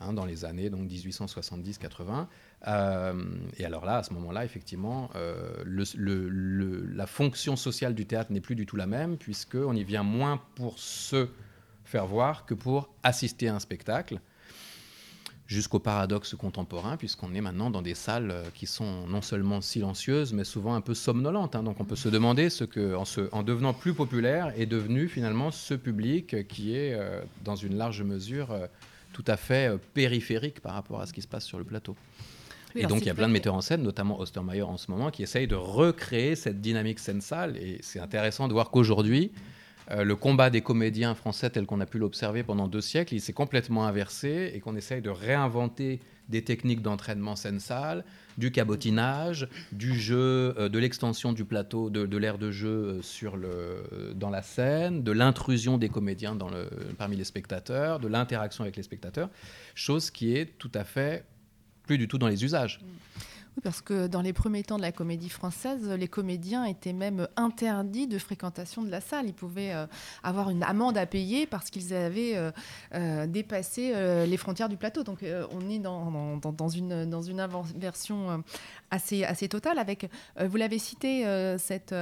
hein, 0.00 0.12
dans 0.12 0.24
les 0.24 0.44
années 0.44 0.70
donc 0.70 0.90
1870-80. 0.90 2.26
Euh, 2.66 3.24
et 3.58 3.64
alors 3.64 3.84
là, 3.84 3.98
à 3.98 4.02
ce 4.02 4.12
moment-là, 4.14 4.44
effectivement, 4.44 5.08
euh, 5.14 5.62
la 5.94 7.06
fonction 7.06 7.54
sociale 7.54 7.94
du 7.94 8.06
théâtre 8.06 8.32
n'est 8.32 8.40
plus 8.40 8.56
du 8.56 8.66
tout 8.66 8.74
la 8.74 8.88
même, 8.88 9.16
puisqu'on 9.16 9.74
y 9.76 9.84
vient 9.84 10.02
moins 10.02 10.42
pour 10.56 10.80
se 10.80 11.28
faire 11.84 12.06
voir 12.06 12.44
que 12.44 12.54
pour 12.54 12.92
assister 13.04 13.46
à 13.46 13.54
un 13.54 13.60
spectacle 13.60 14.20
jusqu'au 15.52 15.78
paradoxe 15.78 16.34
contemporain, 16.34 16.96
puisqu'on 16.96 17.34
est 17.34 17.40
maintenant 17.40 17.70
dans 17.70 17.82
des 17.82 17.94
salles 17.94 18.30
euh, 18.30 18.44
qui 18.54 18.66
sont 18.66 19.06
non 19.06 19.22
seulement 19.22 19.60
silencieuses, 19.60 20.32
mais 20.32 20.44
souvent 20.44 20.74
un 20.74 20.80
peu 20.80 20.94
somnolentes. 20.94 21.54
Hein. 21.54 21.62
Donc 21.62 21.80
on 21.80 21.84
peut 21.84 21.96
se 21.96 22.08
demander 22.08 22.50
ce 22.50 22.64
que, 22.64 22.94
en, 22.94 23.04
en, 23.32 23.42
devenant 23.42 23.74
plus 23.74 23.94
populaire, 23.94 24.52
est 24.56 24.66
devenu 24.66 25.08
finalement 25.08 25.50
ce 25.50 25.74
public 25.74 26.48
qui 26.48 26.74
est, 26.74 26.94
euh, 26.94 27.22
dans 27.44 27.56
une 27.56 27.76
large 27.76 28.02
mesure, 28.02 28.50
euh, 28.50 28.66
tout 29.12 29.24
à 29.26 29.36
fait 29.36 29.78
périphérique 29.92 30.60
par 30.60 30.72
rapport 30.72 31.00
à 31.00 31.06
ce 31.06 31.12
qui 31.12 31.22
se 31.22 31.28
passe 31.28 31.44
sur 31.44 31.58
le 31.58 31.64
plateau. 31.64 31.94
et 32.74 32.86
donc 32.86 33.00
il 33.02 33.06
y 33.06 33.10
a 33.10 33.14
plein 33.14 33.28
de 33.28 33.32
metteurs 33.32 33.54
en 33.54 33.60
scène, 33.60 33.82
notamment 33.82 34.18
Ostermeyer 34.18 34.62
en 34.62 34.78
ce 34.78 34.90
moment, 34.90 35.10
qui 35.10 35.22
essayent 35.22 35.46
de 35.46 35.54
recréer 35.54 36.34
cette 36.34 36.62
dynamique 36.62 36.98
scène-salle. 36.98 37.58
Et 37.58 37.78
c'est 37.82 38.00
intéressant 38.00 38.48
de 38.48 38.54
voir 38.54 38.70
qu'aujourd'hui, 38.70 39.30
euh, 39.90 40.04
le 40.04 40.16
combat 40.16 40.50
des 40.50 40.60
comédiens 40.60 41.14
français 41.14 41.50
tel 41.50 41.66
qu'on 41.66 41.80
a 41.80 41.86
pu 41.86 41.98
l'observer 41.98 42.42
pendant 42.42 42.68
deux 42.68 42.80
siècles, 42.80 43.14
il 43.14 43.20
s'est 43.20 43.32
complètement 43.32 43.86
inversé 43.86 44.52
et 44.54 44.60
qu'on 44.60 44.76
essaye 44.76 45.02
de 45.02 45.10
réinventer 45.10 46.00
des 46.28 46.42
techniques 46.42 46.82
d'entraînement 46.82 47.36
scène-salle, 47.36 48.04
du 48.38 48.52
cabotinage, 48.52 49.48
du 49.72 49.98
jeu, 49.98 50.54
euh, 50.58 50.68
de 50.68 50.78
l'extension 50.78 51.32
du 51.32 51.44
plateau, 51.44 51.90
de, 51.90 52.16
l'air 52.16 52.38
de 52.38 52.50
jeu 52.50 52.68
euh, 52.68 53.02
sur 53.02 53.36
le, 53.36 54.12
dans 54.14 54.30
la 54.30 54.42
scène, 54.42 55.02
de 55.02 55.12
l'intrusion 55.12 55.78
des 55.78 55.88
comédiens 55.88 56.34
dans 56.34 56.48
le, 56.48 56.68
parmi 56.96 57.16
les 57.16 57.24
spectateurs, 57.24 57.98
de 57.98 58.08
l'interaction 58.08 58.62
avec 58.62 58.76
les 58.76 58.82
spectateurs, 58.82 59.30
chose 59.74 60.10
qui 60.10 60.34
est 60.36 60.58
tout 60.58 60.72
à 60.74 60.84
fait 60.84 61.24
plus 61.84 61.98
du 61.98 62.08
tout 62.08 62.18
dans 62.18 62.28
les 62.28 62.44
usages. 62.44 62.80
Oui, 63.56 63.60
parce 63.62 63.82
que 63.82 64.06
dans 64.06 64.22
les 64.22 64.32
premiers 64.32 64.62
temps 64.62 64.78
de 64.78 64.82
la 64.82 64.92
comédie 64.92 65.28
française, 65.28 65.86
les 65.90 66.08
comédiens 66.08 66.64
étaient 66.64 66.94
même 66.94 67.28
interdits 67.36 68.06
de 68.06 68.18
fréquentation 68.18 68.82
de 68.82 68.90
la 68.90 69.02
salle. 69.02 69.26
Ils 69.26 69.34
pouvaient 69.34 69.74
euh, 69.74 69.86
avoir 70.22 70.48
une 70.48 70.62
amende 70.62 70.96
à 70.96 71.04
payer 71.04 71.46
parce 71.46 71.68
qu'ils 71.68 71.92
avaient 71.92 72.34
euh, 72.34 72.50
euh, 72.94 73.26
dépassé 73.26 73.92
les 74.26 74.36
frontières 74.38 74.70
du 74.70 74.78
plateau. 74.78 75.02
Donc 75.02 75.24
on 75.50 75.68
est 75.68 75.78
dans, 75.78 76.68
une 76.68 77.40
inversion 77.40 78.42
assez, 78.90 79.24
assez 79.24 79.48
totale 79.48 79.78
avec, 79.78 80.10
vous 80.40 80.56
l'avez 80.56 80.78
cité, 80.78 81.24
cette 81.58 81.94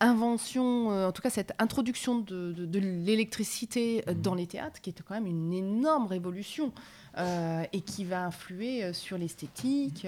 invention, 0.00 0.88
en 0.88 1.12
tout 1.12 1.22
cas 1.22 1.30
cette 1.30 1.52
introduction 1.58 2.18
de, 2.18 2.52
de 2.52 2.78
l'électricité 2.78 4.04
mmh. 4.06 4.12
dans 4.14 4.34
les 4.34 4.46
théâtres, 4.46 4.80
qui 4.80 4.90
était 4.90 5.02
quand 5.06 5.14
même 5.14 5.26
une 5.26 5.52
énorme 5.52 6.06
révolution. 6.06 6.72
Euh, 7.18 7.64
et 7.72 7.80
qui 7.80 8.04
va 8.04 8.24
influer 8.24 8.84
euh, 8.84 8.92
sur 8.92 9.18
l'esthétique. 9.18 10.06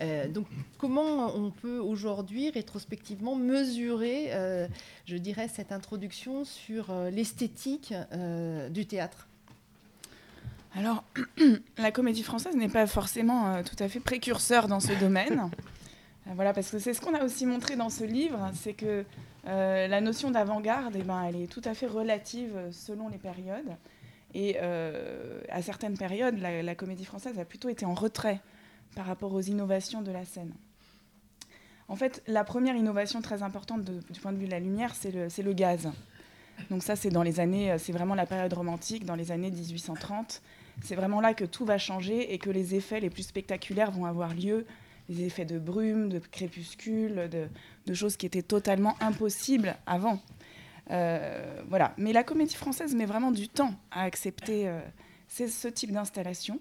Euh, 0.00 0.28
donc 0.28 0.46
comment 0.76 1.34
on 1.34 1.50
peut 1.50 1.78
aujourd'hui 1.78 2.50
rétrospectivement 2.50 3.34
mesurer, 3.34 4.30
je 5.06 5.16
dirais, 5.16 5.48
cette 5.48 5.72
introduction 5.72 6.44
sur 6.44 6.92
l'esthétique 7.10 7.94
du 8.70 8.86
théâtre? 8.86 9.26
Alors, 10.76 11.04
la 11.78 11.92
comédie 11.92 12.22
française 12.22 12.56
n'est 12.56 12.68
pas 12.68 12.86
forcément 12.86 13.62
tout 13.62 13.82
à 13.82 13.88
fait 13.88 14.00
précurseur 14.00 14.68
dans 14.68 14.80
ce 14.80 14.92
domaine. 14.98 15.50
voilà, 16.26 16.52
parce 16.52 16.70
que 16.70 16.78
c'est 16.78 16.94
ce 16.94 17.00
qu'on 17.00 17.14
a 17.14 17.22
aussi 17.24 17.44
montré 17.44 17.76
dans 17.76 17.90
ce 17.90 18.04
livre, 18.04 18.50
c'est 18.54 18.72
que 18.72 19.04
la 19.44 20.00
notion 20.00 20.30
d'avant-garde, 20.30 20.94
eh 20.98 21.02
ben, 21.02 21.22
elle 21.24 21.36
est 21.36 21.46
tout 21.46 21.62
à 21.64 21.74
fait 21.74 21.86
relative 21.86 22.58
selon 22.70 23.08
les 23.08 23.18
périodes. 23.18 23.76
Et 24.34 24.56
euh, 24.60 25.40
à 25.48 25.62
certaines 25.62 25.96
périodes, 25.96 26.38
la, 26.38 26.74
comédie 26.74 27.04
française 27.04 27.38
a 27.38 27.44
plutôt 27.44 27.68
été 27.68 27.86
en 27.86 27.94
retrait 27.94 28.40
par 28.96 29.06
rapport 29.06 29.32
aux 29.32 29.40
innovations 29.40 30.02
de 30.02 30.10
la 30.10 30.24
scène. 30.24 30.52
En 31.86 31.96
fait, 31.96 32.22
la 32.26 32.44
première 32.44 32.74
innovation 32.74 33.22
très 33.22 33.42
importante 33.42 33.84
du 33.84 34.20
point 34.20 34.32
de 34.32 34.38
vue 34.38 34.46
de 34.46 34.50
la 34.50 34.58
lumière, 34.58 34.94
c'est 34.94 35.12
le, 35.12 35.28
le, 35.42 35.52
gaz. 35.52 35.88
Donc 36.70 36.82
ça, 36.82 36.96
c'est 36.96 37.10
dans 37.10 37.22
les 37.22 37.40
années, 37.40 37.76
c'est 37.78 37.92
vraiment 37.92 38.14
la 38.14 38.26
période 38.26 38.52
romantique, 38.52 39.04
dans 39.04 39.14
les 39.14 39.30
années 39.30 39.50
1830. 39.50 40.42
C'est 40.82 40.96
vraiment 40.96 41.20
là 41.20 41.34
que 41.34 41.44
tout 41.44 41.64
va 41.64 41.78
changer 41.78 42.32
et 42.32 42.38
que 42.38 42.50
les 42.50 42.74
effets 42.74 43.00
les 43.00 43.10
plus 43.10 43.22
spectaculaires 43.22 43.92
vont 43.92 44.06
avoir 44.06 44.34
lieu. 44.34 44.66
Les 45.08 45.24
effets 45.24 45.44
de 45.44 45.58
brume, 45.58 46.08
de 46.08 46.18
crépuscule, 46.18 47.28
de, 47.30 47.48
de 47.86 47.94
choses 47.94 48.16
qui 48.16 48.26
étaient 48.26 48.42
totalement 48.42 48.96
impossibles 49.00 49.76
avant. 49.86 50.20
Euh, 50.90 51.62
voilà. 51.68 51.94
Mais 51.96 52.12
la 52.12 52.22
comédie 52.22 52.54
française 52.54 52.94
met 52.94 53.06
vraiment 53.06 53.30
du 53.30 53.48
temps 53.48 53.74
à 53.90 54.02
accepter 54.02 54.68
euh, 54.68 54.80
ce 55.28 55.68
type 55.68 55.92
d'installation. 55.92 56.60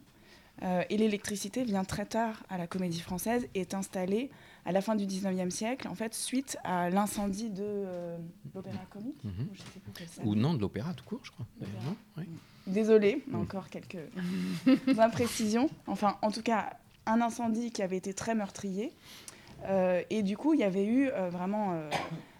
Euh, 0.62 0.84
et 0.90 0.98
l'électricité 0.98 1.64
vient 1.64 1.84
très 1.84 2.06
tard 2.06 2.44
à 2.48 2.60
la 2.60 2.68
comédie 2.68 3.00
française 3.00 3.48
et 3.56 3.62
est 3.62 3.74
installée 3.74 4.30
à 4.66 4.72
la 4.72 4.82
fin 4.82 4.96
du 4.96 5.06
19e 5.06 5.50
siècle, 5.50 5.88
en 5.88 5.96
fait, 5.96 6.14
suite 6.14 6.58
à 6.64 6.90
l'incendie 6.92 7.50
de 7.50 7.86
l'opéra 8.54 8.86
comique. 8.90 9.22
Mhm. 9.24 9.50
Ou 10.24 10.36
non, 10.36 10.54
de 10.54 10.62
l'opéra 10.62 10.94
tout 10.94 11.04
court, 11.06 11.22
je 11.24 11.32
crois. 11.32 11.46
Désolée, 12.68 13.24
encore 13.34 13.68
quelques 13.70 13.98
imprécisions. 15.00 15.70
Enfin, 15.88 16.18
en 16.22 16.32
tout 16.32 16.44
cas, 16.44 16.78
un 17.06 17.22
incendie 17.22 17.72
qui 17.72 17.82
avait 17.82 17.98
été 17.98 18.14
très 18.14 18.36
meurtrier. 18.36 18.92
et 20.10 20.24
du 20.24 20.38
coup, 20.38 20.54
il 20.54 20.60
y 20.60 20.64
avait 20.64 20.86
eu 20.86 21.10
vraiment 21.32 21.74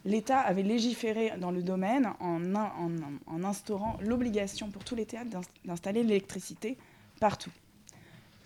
l'État 0.06 0.40
avait 0.40 0.64
légiféré 0.64 1.34
dans 1.40 1.52
le 1.52 1.64
domaine 1.64 2.12
en, 2.20 2.56
en, 2.56 3.44
instaurant 3.44 3.98
l'obligation 4.02 4.70
pour 4.70 4.84
tous 4.84 4.96
les 4.96 5.06
théâtres 5.06 5.30
d'installer 5.66 6.04
l'électricité 6.04 6.78
partout. 7.20 7.52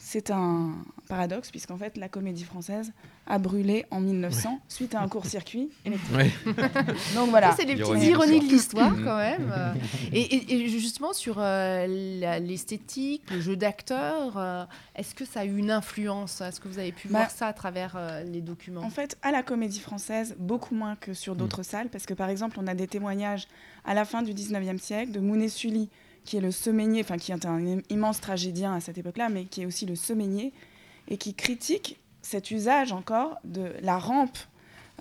C'est 0.07 0.31
un 0.31 0.71
paradoxe, 1.09 1.51
puisqu'en 1.51 1.77
fait, 1.77 1.97
la 1.97 2.07
comédie 2.07 2.45
française 2.45 2.93
a 3.25 3.39
brûlé 3.39 3.85
en 3.91 3.99
1900 3.99 4.61
suite 4.69 4.95
à 4.95 5.01
un 5.01 5.09
court-circuit 5.09 5.69
électrique. 5.85 6.31
Donc 7.13 7.29
voilà. 7.29 7.53
C'est 7.57 7.65
les 7.65 7.75
petites 7.75 8.03
ironies 8.03 8.39
de 8.39 8.45
l'histoire, 8.45 8.93
quand 9.03 9.17
même. 9.17 9.53
et, 10.13 10.69
justement, 10.69 11.11
sur 11.11 11.39
euh, 11.39 12.39
l'esthétique, 12.39 13.29
le 13.29 13.41
jeu 13.41 13.57
d'acteur, 13.57 14.37
euh, 14.37 14.63
est-ce 14.95 15.13
que 15.13 15.25
ça 15.25 15.41
a 15.41 15.45
eu 15.45 15.57
une 15.57 15.71
influence? 15.71 16.39
Est-ce 16.39 16.61
que 16.61 16.69
vous 16.69 16.79
avez 16.79 16.93
pu 16.93 17.09
bah, 17.09 17.19
voir 17.19 17.31
ça 17.31 17.47
à 17.47 17.53
travers 17.53 17.95
euh, 17.97 18.23
les 18.23 18.39
documents? 18.39 18.83
En 18.83 18.89
fait, 18.89 19.17
à 19.23 19.33
la 19.33 19.43
comédie 19.43 19.81
française, 19.81 20.37
beaucoup 20.39 20.73
moins 20.73 20.95
que 20.95 21.13
sur 21.13 21.35
d'autres 21.35 21.61
mm. 21.61 21.65
salles, 21.65 21.89
parce 21.89 22.05
que 22.05 22.13
par 22.13 22.29
exemple, 22.29 22.57
on 22.61 22.67
a 22.67 22.75
des 22.75 22.87
témoignages 22.87 23.49
à 23.83 23.93
la 23.93 24.05
fin 24.05 24.21
du 24.21 24.33
19e 24.33 24.77
siècle 24.77 25.11
de 25.11 25.19
Mounet 25.19 25.49
Sully 25.49 25.89
qui 26.27 26.37
est 26.37 26.41
le 26.41 26.51
semainier, 26.51 27.01
enfin 27.01 27.17
qui 27.17 27.31
est 27.31 27.45
un 27.45 27.79
immense 27.89 28.19
tragédien 28.19 28.73
à 28.73 28.81
cette 28.81 28.97
époque-là, 28.97 29.29
mais 29.29 29.45
qui 29.45 29.61
est 29.61 29.65
aussi 29.65 29.85
le 29.85 29.95
semainier, 29.95 30.51
et 31.07 31.17
qui 31.17 31.33
critique 31.33 31.99
cet 32.21 32.51
usage 32.51 32.91
encore 32.91 33.37
de 33.45 33.71
la 33.81 33.97
rampe 33.97 34.37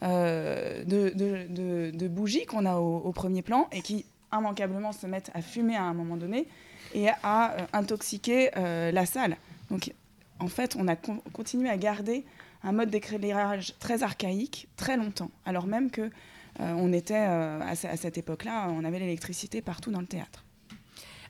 euh, 0.05 0.85
de, 0.85 2.09
bougies 2.09 2.47
qu'on 2.47 2.64
a 2.64 2.77
au, 2.77 3.11
premier 3.12 3.43
plan, 3.43 3.66
et 3.72 3.83
qui 3.83 4.07
immanquablement 4.33 4.93
se 4.93 5.07
mettent 5.07 5.33
à 5.35 5.43
fumer 5.43 5.77
à 5.77 5.83
un 5.83 5.95
moment 5.95 6.16
donné, 6.16 6.47
et 6.95 7.09
à 7.24 7.55
euh, 7.55 7.66
intoxiquer 7.72 8.51
euh, 8.57 8.93
la 8.93 9.05
salle. 9.05 9.37
Donc 9.70 9.93
en 10.39 10.49
fait, 10.49 10.77
on 10.79 10.87
a 10.87 10.95
continué 10.95 11.68
à 11.68 11.77
garder 11.77 12.24
un 12.62 12.70
mode 12.70 12.91
d'éclairage 12.91 13.74
très 13.81 14.05
archaïque 14.05 14.68
très 14.77 14.97
longtemps, 14.97 15.31
alors 15.45 15.66
même 15.66 15.91
que 15.91 16.11
on 16.59 16.95
était 16.95 17.14
à 17.16 17.74
cette 17.74 18.16
époque-là, 18.16 18.70
on 18.70 18.83
avait 18.83 18.99
l'électricité 18.99 19.61
partout 19.61 19.91
dans 19.91 20.01
le 20.01 20.07
théâtre. 20.07 20.45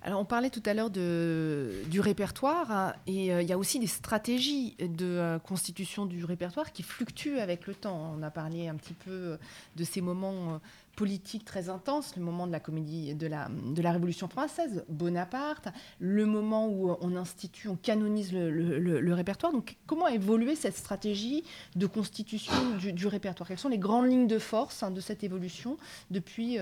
Alors, 0.07 0.21
on 0.21 0.25
parlait 0.25 0.51
tout 0.51 0.63
à 0.67 0.73
l'heure 0.73 0.89
du 0.89 1.99
répertoire 1.99 2.71
hein, 2.71 2.95
et 3.09 3.33
euh, 3.33 3.43
il 3.43 3.49
y 3.49 3.53
a 3.53 3.59
aussi 3.59 3.81
des 3.81 3.89
stratégies 3.89 4.77
de 4.79 5.05
euh, 5.05 5.41
constitution 5.41 6.07
du 6.07 6.25
répertoire 6.25 6.71
qui 6.71 6.85
fluctuent 6.85 7.41
avec 7.41 7.67
le 7.67 7.75
temps. 7.75 8.15
On 8.17 8.23
a 8.23 8.31
parlé 8.31 8.69
un 8.69 8.77
petit 8.77 8.95
peu 8.95 9.11
euh, 9.11 9.37
de 9.75 9.83
ces 9.83 10.01
moments 10.01 10.61
politiques 10.95 11.45
très 11.45 11.69
intenses, 11.69 12.15
le 12.15 12.23
moment 12.23 12.47
de 12.47 12.53
la 12.53 12.61
comédie 12.61 13.17
de 13.17 13.27
la, 13.27 13.49
Révolution 13.91 14.29
française, 14.29 14.85
Bonaparte, 14.89 15.67
le 15.99 16.25
moment 16.25 16.69
où 16.69 16.97
on 17.01 17.17
institue, 17.17 17.67
on 17.67 17.75
canonise 17.75 18.33
le, 18.33 19.13
répertoire. 19.13 19.51
Donc, 19.51 19.77
comment 19.89 20.07
a 20.07 20.13
évolué 20.13 20.55
cette 20.55 20.77
stratégie 20.77 21.43
de 21.75 21.87
constitution 21.87 22.55
du, 22.79 23.07
répertoire? 23.09 23.49
Quelles 23.49 23.59
sont 23.59 23.69
les 23.69 23.77
grandes 23.77 24.09
lignes 24.09 24.29
de 24.29 24.39
force 24.39 24.85
hein, 24.85 24.93
de 24.93 25.01
cette 25.01 25.25
évolution 25.25 25.77
depuis 26.13 26.59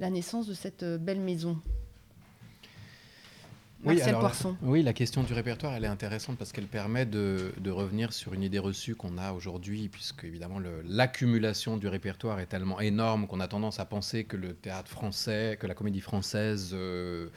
la 0.00 0.10
naissance 0.10 0.48
de 0.48 0.54
cette 0.54 0.84
belle 0.84 1.20
maison? 1.20 1.62
Oui, 3.84 4.02
alors, 4.02 4.32
oui, 4.62 4.82
la 4.82 4.92
question 4.92 5.22
du 5.22 5.32
répertoire, 5.32 5.74
elle 5.74 5.84
est 5.84 5.88
intéressante 5.88 6.36
parce 6.36 6.50
qu'elle 6.50 6.66
permet 6.66 7.06
de, 7.06 7.52
revenir 7.68 8.12
sur 8.12 8.34
une 8.34 8.42
idée 8.42 8.58
reçue 8.58 8.96
qu'on 8.96 9.18
a 9.18 9.32
aujourd'hui, 9.32 9.88
puisque 9.88 10.24
évidemment 10.24 10.60
l'accumulation 10.84 11.76
du 11.76 11.86
répertoire 11.86 12.40
est 12.40 12.46
tellement 12.46 12.80
énorme 12.80 13.26
qu'on 13.28 13.40
a 13.40 13.48
tendance 13.48 13.78
à 13.78 13.84
penser 13.84 14.24
que 14.24 14.36
le 14.36 14.54
théâtre 14.54 14.90
français, 14.90 15.56
que 15.60 15.66
la 15.66 15.74
comédie 15.74 16.00
française 16.00 16.70
euh, 16.72 17.28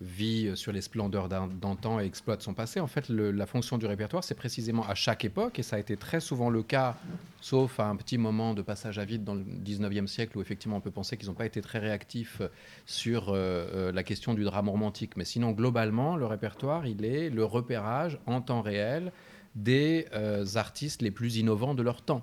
vit 0.00 0.56
sur 0.56 0.72
les 0.72 0.80
splendeurs 0.80 1.28
d'antan 1.28 2.00
et 2.00 2.04
exploite 2.04 2.42
son 2.42 2.54
passé. 2.54 2.80
En 2.80 2.86
fait, 2.86 3.08
la 3.08 3.46
fonction 3.46 3.78
du 3.78 3.86
répertoire, 3.86 4.24
c'est 4.24 4.34
précisément 4.34 4.86
à 4.86 4.94
chaque 4.94 5.24
époque, 5.24 5.58
et 5.58 5.62
ça 5.62 5.76
a 5.76 5.78
été 5.78 5.96
très 5.96 6.20
souvent 6.20 6.50
le 6.50 6.62
cas, 6.62 6.96
sauf 7.40 7.80
à 7.80 7.86
un 7.86 7.96
petit 7.96 8.18
moment 8.18 8.54
de 8.54 8.62
passage 8.62 8.98
à 8.98 9.04
vide 9.04 9.24
dans 9.24 9.34
le 9.34 9.42
19e 9.42 10.06
siècle, 10.06 10.36
où 10.36 10.42
effectivement 10.42 10.76
on 10.76 10.80
peut 10.80 10.90
penser 10.90 11.16
qu'ils 11.16 11.28
n'ont 11.28 11.34
pas 11.34 11.46
été 11.46 11.60
très 11.60 11.78
réactifs 11.78 12.42
sur 12.84 13.30
euh, 13.30 13.34
euh, 13.74 13.92
la 13.92 14.02
question 14.02 14.34
du 14.34 14.44
drame 14.44 14.68
romantique. 14.68 15.16
Mais 15.16 15.24
sinon, 15.24 15.52
globalement, 15.52 16.16
le 16.16 16.26
répertoire, 16.26 16.86
il 16.86 17.04
est 17.04 17.30
le 17.30 17.44
repérage 17.44 18.18
en 18.26 18.40
temps 18.40 18.62
réel 18.62 19.12
des 19.54 20.06
euh, 20.12 20.44
artistes 20.56 21.00
les 21.00 21.10
plus 21.10 21.36
innovants 21.36 21.74
de 21.74 21.82
leur 21.82 22.02
temps. 22.02 22.22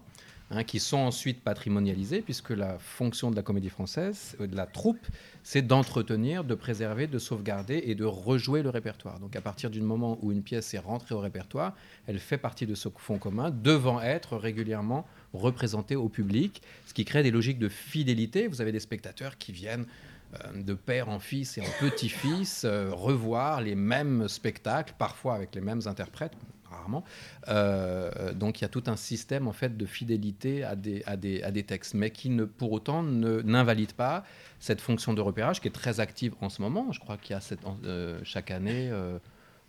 Hein, 0.55 0.63
qui 0.63 0.79
sont 0.79 0.97
ensuite 0.97 1.41
patrimonialisés, 1.41 2.21
puisque 2.21 2.51
la 2.51 2.77
fonction 2.77 3.31
de 3.31 3.35
la 3.35 3.41
comédie 3.41 3.69
française, 3.69 4.35
de 4.39 4.55
la 4.55 4.67
troupe, 4.67 5.07
c'est 5.41 5.63
d'entretenir, 5.63 6.43
de 6.43 6.53
préserver, 6.53 7.07
de 7.07 7.17
sauvegarder 7.17 7.81
et 7.85 7.95
de 7.95 8.05
rejouer 8.05 8.61
le 8.61 8.69
répertoire. 8.69 9.19
Donc 9.19 9.35
à 9.35 9.41
partir 9.41 9.71
du 9.71 9.81
moment 9.81 10.19
où 10.21 10.31
une 10.31 10.43
pièce 10.43 10.73
est 10.75 10.79
rentrée 10.79 11.15
au 11.15 11.19
répertoire, 11.19 11.75
elle 12.05 12.19
fait 12.19 12.37
partie 12.37 12.67
de 12.67 12.75
ce 12.75 12.89
fonds 12.95 13.17
commun, 13.17 13.49
devant 13.49 13.99
être 13.99 14.37
régulièrement 14.37 15.07
représentée 15.33 15.95
au 15.95 16.07
public, 16.07 16.61
ce 16.85 16.93
qui 16.93 17.03
crée 17.03 17.23
des 17.23 17.31
logiques 17.31 17.59
de 17.59 17.69
fidélité. 17.69 18.47
Vous 18.47 18.61
avez 18.61 18.71
des 18.71 18.79
spectateurs 18.79 19.39
qui 19.39 19.53
viennent 19.53 19.87
euh, 20.35 20.61
de 20.61 20.75
père 20.75 21.09
en 21.09 21.19
fils 21.19 21.57
et 21.57 21.61
en 21.61 21.79
petit-fils 21.79 22.63
euh, 22.63 22.91
revoir 22.91 23.61
les 23.61 23.75
mêmes 23.75 24.27
spectacles, 24.27 24.93
parfois 24.99 25.33
avec 25.33 25.55
les 25.55 25.61
mêmes 25.61 25.81
interprètes, 25.85 26.33
rarement. 26.83 27.03
Euh, 27.47 28.33
donc 28.33 28.59
il 28.59 28.63
y 28.63 28.65
a 28.65 28.69
tout 28.69 28.83
un 28.87 28.95
système 28.95 29.47
en 29.47 29.53
fait 29.53 29.77
de 29.77 29.85
fidélité 29.85 30.63
à 30.63 30.75
des, 30.75 31.03
à 31.05 31.15
des, 31.17 31.41
à 31.43 31.51
des 31.51 31.63
textes, 31.63 31.93
mais 31.93 32.11
qui 32.11 32.29
ne, 32.29 32.45
pour 32.45 32.71
autant 32.71 33.03
n'invalide 33.03 33.93
pas 33.93 34.23
cette 34.59 34.81
fonction 34.81 35.13
de 35.13 35.21
repérage 35.21 35.61
qui 35.61 35.67
est 35.67 35.71
très 35.71 35.99
active 35.99 36.33
en 36.41 36.49
ce 36.49 36.61
moment. 36.61 36.91
Je 36.91 36.99
crois 36.99 37.17
qu'il 37.17 37.31
y 37.31 37.37
a 37.37 37.41
cette, 37.41 37.61
euh, 37.85 38.19
chaque 38.23 38.51
année 38.51 38.89
euh, 38.91 39.17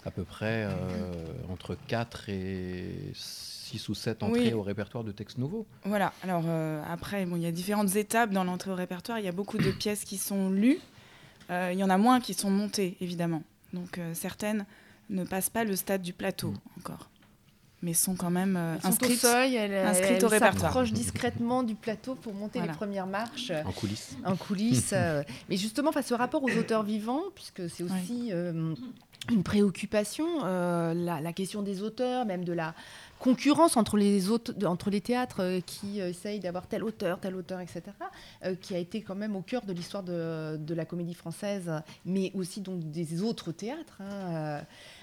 à 0.04 0.10
peu 0.10 0.24
près 0.24 0.68
entre 1.48 1.78
4 1.86 2.28
et 2.28 3.10
6 3.14 3.88
ou 3.88 3.94
7 3.94 4.22
entrées 4.22 4.52
au 4.52 4.62
répertoire 4.62 5.02
de 5.02 5.12
textes 5.12 5.38
nouveaux. 5.38 5.66
Voilà, 5.84 6.12
alors 6.22 6.44
après, 6.86 7.24
bon, 7.24 7.36
il 7.36 7.42
y 7.42 7.46
a 7.46 7.52
différentes 7.52 7.96
étapes 7.96 8.30
dans 8.30 8.44
l'entrée 8.44 8.70
au 8.70 8.74
répertoire. 8.74 9.18
Il 9.18 9.24
y 9.24 9.28
a 9.28 9.32
beaucoup 9.32 9.56
de 9.56 9.70
pièces 9.70 10.04
qui 10.04 10.18
sont 10.18 10.50
lues, 10.50 10.78
il 11.48 11.78
y 11.78 11.82
en 11.82 11.88
a 11.88 11.96
moins 11.96 12.20
qui 12.20 12.34
sont 12.34 12.50
montées, 12.50 12.98
évidemment. 13.00 13.42
Donc 13.72 13.98
certaines 14.12 14.66
ne 15.10 15.24
passent 15.24 15.50
pas 15.50 15.64
le 15.64 15.76
stade 15.76 16.02
du 16.02 16.12
plateau 16.12 16.50
mm. 16.50 16.58
encore 16.78 17.08
mais 17.84 17.92
sont 17.92 18.16
quand 18.16 18.30
même 18.30 18.56
euh, 18.56 18.76
inscrites, 18.82 19.24
au 19.24 19.28
seuil, 19.28 19.54
elle, 19.56 19.72
au 19.72 20.28
répertoire. 20.28 20.72
s'approche 20.72 20.92
discrètement 20.92 21.62
du 21.62 21.74
plateau 21.74 22.14
pour 22.14 22.32
monter 22.32 22.60
les 22.60 22.68
premières 22.68 23.06
marches. 23.06 23.52
En 23.64 23.72
coulisses. 23.72 24.16
En 24.24 24.36
coulisses. 24.36 24.94
Euh, 25.04 25.22
mais 25.50 25.56
justement, 25.56 25.92
face 25.92 26.12
au 26.12 26.16
rapport 26.16 26.42
aux 26.42 26.56
auteurs 26.56 26.82
vivants, 26.82 27.22
puisque 27.34 27.68
c'est 27.68 27.82
aussi 27.82 28.30
euh, 28.30 28.74
une 29.30 29.42
préoccupation, 29.42 30.44
la, 30.44 31.32
question 31.32 31.62
des 31.62 31.82
auteurs, 31.82 32.24
même 32.24 32.44
de 32.44 32.52
la 32.52 32.74
concurrence 33.18 33.76
entre 33.76 33.96
les, 33.96 34.30
entre 34.64 34.90
les 34.90 35.00
théâtres 35.00 35.60
qui 35.66 35.98
essayent 36.00 36.40
d'avoir 36.40 36.68
tel 36.68 36.84
auteur, 36.84 37.18
tel 37.18 37.34
auteur, 37.34 37.60
etc., 37.60 37.82
qui 38.60 38.74
a 38.74 38.78
été 38.78 39.02
quand 39.02 39.16
même 39.16 39.34
au 39.36 39.42
cœur 39.42 39.66
de 39.66 39.72
l'histoire 39.72 40.04
de, 40.04 40.56
de, 40.56 40.74
la 40.74 40.84
comédie 40.84 41.14
française, 41.14 41.70
mais 42.06 42.30
aussi 42.34 42.60
donc 42.60 42.90
des 42.90 43.22
autres 43.22 43.50
théâtres. 43.52 44.00
Hein, 44.00 44.62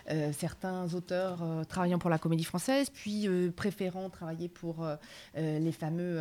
euh, 0.09 0.31
certains 0.33 0.93
auteurs 0.93 1.39
euh, 1.43 1.63
travaillant 1.63 1.99
pour 1.99 2.09
la 2.09 2.17
comédie 2.17 2.43
française, 2.43 2.89
puis 2.89 3.27
euh, 3.27 3.51
préférant 3.51 4.09
travailler 4.09 4.49
pour 4.49 4.87
les 5.35 5.71
fameux 5.71 6.19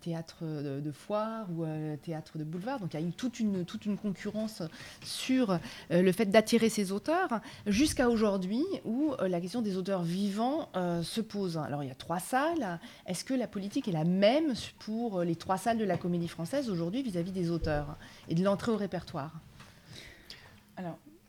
théâtres 0.00 0.44
de, 0.44 0.92
foire 0.92 1.46
ou 1.50 1.64
théâtres 2.02 2.38
de 2.38 2.44
boulevard. 2.44 2.80
Donc 2.80 2.94
il 2.94 3.00
y 3.00 3.08
a 3.08 3.12
toute 3.12 3.38
une, 3.38 3.64
concurrence 3.96 4.62
sur 5.02 5.58
le 5.90 6.12
fait 6.12 6.26
d'attirer 6.26 6.68
ces 6.68 6.92
auteurs, 6.92 7.40
jusqu'à 7.66 8.08
aujourd'hui 8.08 8.64
où 8.84 9.14
la 9.20 9.40
question 9.40 9.62
des 9.62 9.76
auteurs 9.76 10.02
vivants 10.02 10.68
se 11.02 11.20
pose. 11.20 11.58
Alors 11.58 11.82
il 11.82 11.88
y 11.88 11.92
a 11.92 11.94
trois 11.94 12.20
salles. 12.20 12.78
Est-ce 13.06 13.24
que 13.24 13.34
la 13.34 13.46
politique 13.46 13.88
est 13.88 13.92
la 13.92 14.04
même 14.04 14.54
pour 14.78 15.22
les 15.22 15.36
trois 15.36 15.58
salles 15.58 15.78
de 15.78 15.84
la 15.84 15.96
comédie 15.96 16.28
française 16.28 16.70
aujourd'hui 16.70 17.02
vis-à-vis 17.02 17.32
des 17.32 17.50
auteurs 17.50 17.96
et 18.28 18.34
de 18.34 18.44
l'entrée 18.44 18.72
au 18.72 18.76
répertoire? 18.76 19.32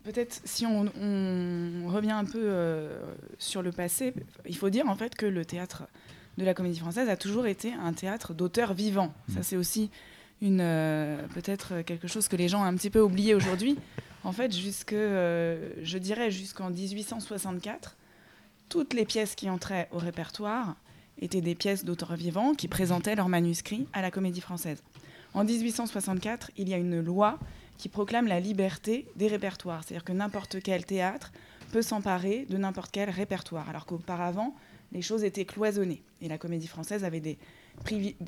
Peut-être 0.03 0.41
si 0.45 0.65
on, 0.65 0.83
revient 1.87 2.11
un 2.11 2.25
peu 2.25 2.41
euh, 2.41 3.03
sur 3.39 3.61
le 3.61 3.71
passé, 3.71 4.13
il 4.47 4.55
faut 4.55 4.69
dire 4.69 4.87
en 4.89 4.95
fait 4.95 5.15
que 5.15 5.25
le 5.25 5.45
théâtre 5.45 5.83
de 6.37 6.45
la 6.45 6.53
comédie 6.53 6.79
française 6.79 7.09
a 7.09 7.17
toujours 7.17 7.47
été 7.47 7.73
un 7.73 7.93
théâtre 7.93 8.33
d'auteurs 8.33 8.73
vivants. 8.73 9.13
Ça 9.33 9.39
mmh. 9.39 9.43
c'est 9.43 9.57
aussi 9.57 9.89
une 10.41 10.61
euh, 10.61 11.21
peut-être 11.33 11.81
quelque 11.81 12.07
chose 12.07 12.27
que 12.27 12.35
les 12.35 12.47
gens 12.47 12.61
ont 12.61 12.65
un 12.65 12.75
petit 12.75 12.89
peu 12.89 13.01
oublié 13.01 13.35
aujourd'hui. 13.35 13.77
En 14.23 14.33
fait, 14.33 14.55
jusque 14.55 14.93
euh, 14.93 15.71
je 15.81 15.97
dirais 15.97 16.29
jusqu'en 16.29 16.69
1864, 16.69 17.97
toutes 18.69 18.93
les 18.93 19.03
pièces 19.03 19.33
qui 19.33 19.49
entraient 19.49 19.87
au 19.91 19.97
répertoire 19.97 20.75
étaient 21.19 21.41
des 21.41 21.55
pièces 21.55 21.83
d'auteurs 21.85 22.15
vivants 22.15 22.53
qui 22.53 22.67
présentaient 22.67 23.15
leurs 23.15 23.29
manuscrits 23.29 23.87
à 23.93 24.03
la 24.03 24.11
comédie 24.11 24.39
française. 24.39 24.83
En 25.33 25.43
1864, 25.43 26.51
il 26.57 26.69
y 26.69 26.73
a 26.73 26.77
une 26.77 26.99
loi 26.99 27.39
qui 27.81 27.89
proclame 27.89 28.27
la 28.27 28.39
liberté 28.39 29.07
des 29.15 29.27
répertoires. 29.27 29.83
C'est-à-dire 29.83 30.03
que 30.03 30.11
n'importe 30.11 30.61
quel 30.61 30.85
théâtre 30.85 31.31
peut 31.71 31.81
s'emparer 31.81 32.45
de 32.47 32.55
n'importe 32.55 32.91
quel 32.91 33.09
répertoire, 33.09 33.67
alors 33.69 33.87
qu'auparavant, 33.87 34.53
les 34.91 35.01
choses 35.01 35.23
étaient 35.23 35.45
cloisonnées. 35.45 36.03
Et 36.21 36.27
la 36.27 36.37
comédie 36.37 36.67
française 36.67 37.03
avait, 37.03 37.21
des 37.21 37.39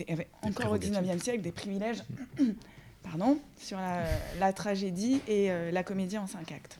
avait 0.10 0.28
encore 0.42 0.72
au 0.72 0.80
XIXe 0.80 1.22
siècle 1.22 1.42
des 1.42 1.52
privilèges 1.52 2.04
pardon, 3.04 3.38
sur 3.60 3.78
la, 4.40 4.54
tragédie 4.54 5.22
et 5.28 5.52
euh, 5.52 5.70
la 5.70 5.84
comédie 5.84 6.18
en 6.18 6.26
cinq 6.26 6.52
actes. 6.52 6.80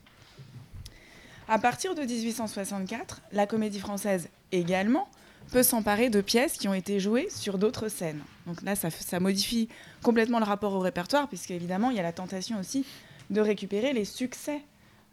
À 1.48 1.60
partir 1.60 1.94
de 1.94 2.02
1864, 2.02 3.22
la 3.34 3.46
comédie 3.46 3.80
française 3.80 4.30
également 4.52 5.08
peut 5.54 5.62
s'emparer 5.62 6.10
de 6.10 6.20
pièces 6.20 6.54
qui 6.54 6.68
ont 6.68 6.74
été 6.74 7.00
jouées 7.00 7.28
sur 7.30 7.60
d'autres 7.60 7.88
scènes. 7.88 8.22
Donc 8.48 8.64
là, 8.64 8.76
ça, 8.76 9.20
modifie 9.20 9.70
complètement 10.02 10.40
le 10.40 10.46
rapport 10.46 10.74
au 10.74 10.80
répertoire, 10.80 11.28
puisqu'évidemment, 11.28 11.92
il 11.92 11.96
y 11.96 12.00
a 12.00 12.04
la 12.04 12.12
tentation 12.12 12.60
aussi 12.60 12.88
de 13.30 13.40
récupérer 13.40 13.94
les 13.94 14.04
succès 14.04 14.62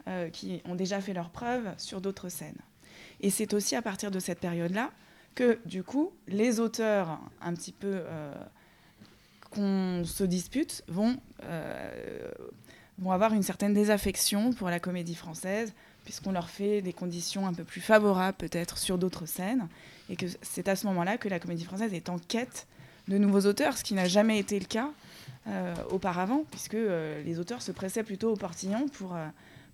euh, 0.09 0.30
qui 0.30 0.62
ont 0.64 0.74
déjà 0.74 1.03
fait 1.03 1.12
leur 1.12 1.28
preuve 1.28 1.68
sur 1.76 2.01
d'autres 2.01 2.30
scènes. 2.30 2.57
Et 3.20 3.28
c'est 3.28 3.53
aussi 3.53 3.76
à 3.76 3.82
partir 3.82 4.11
de 4.11 4.18
cette 4.18 4.41
période-là 4.41 4.91
que, 5.34 5.59
du 5.66 5.82
coup, 5.82 6.11
les 6.26 6.59
auteurs 6.59 7.20
un 7.43 7.53
petit 7.53 7.72
peu 7.72 8.01
qu'on 9.51 10.05
se 10.07 10.24
dispute 10.24 10.82
vont, 10.88 11.18
vont 12.99 13.12
avoir 13.12 13.34
une 13.34 13.43
certaine 13.43 13.74
désaffection 13.74 14.55
pour 14.55 14.70
la 14.70 14.80
comédie 14.80 15.14
française, 15.14 15.74
puisqu'on 16.05 16.32
leur 16.32 16.49
fait 16.49 16.80
des 16.80 16.95
conditions 16.95 17.47
un 17.47 17.53
peu 17.53 17.64
plus 17.64 17.82
favorables 17.82 18.38
peut-être 18.38 18.78
sur 18.78 18.97
d'autres 18.97 19.26
scènes, 19.26 19.68
et 20.11 20.16
que 20.16 20.26
c'est 20.42 20.68
à 20.68 20.76
ce 20.76 20.86
moment-là 20.88 21.16
que 21.16 21.28
la 21.28 21.38
comédie 21.38 21.64
française 21.64 21.94
est 21.94 22.11
en 22.11 22.18
quête 22.18 22.66
de 23.08 23.16
nouveaux 23.16 23.46
auteurs, 23.46 23.78
ce 23.78 23.84
qui 23.84 23.94
n'a 23.94 24.08
jamais 24.08 24.38
été 24.38 24.58
le 24.58 24.66
cas 24.66 24.90
euh, 25.46 25.74
auparavant, 25.90 26.44
puisque 26.50 26.74
euh, 26.74 27.22
les 27.22 27.38
auteurs 27.38 27.62
se 27.62 27.72
pressaient 27.72 28.02
plutôt 28.02 28.32
au 28.32 28.36
portillon 28.36 28.88
pour, 28.88 29.14
euh, 29.14 29.26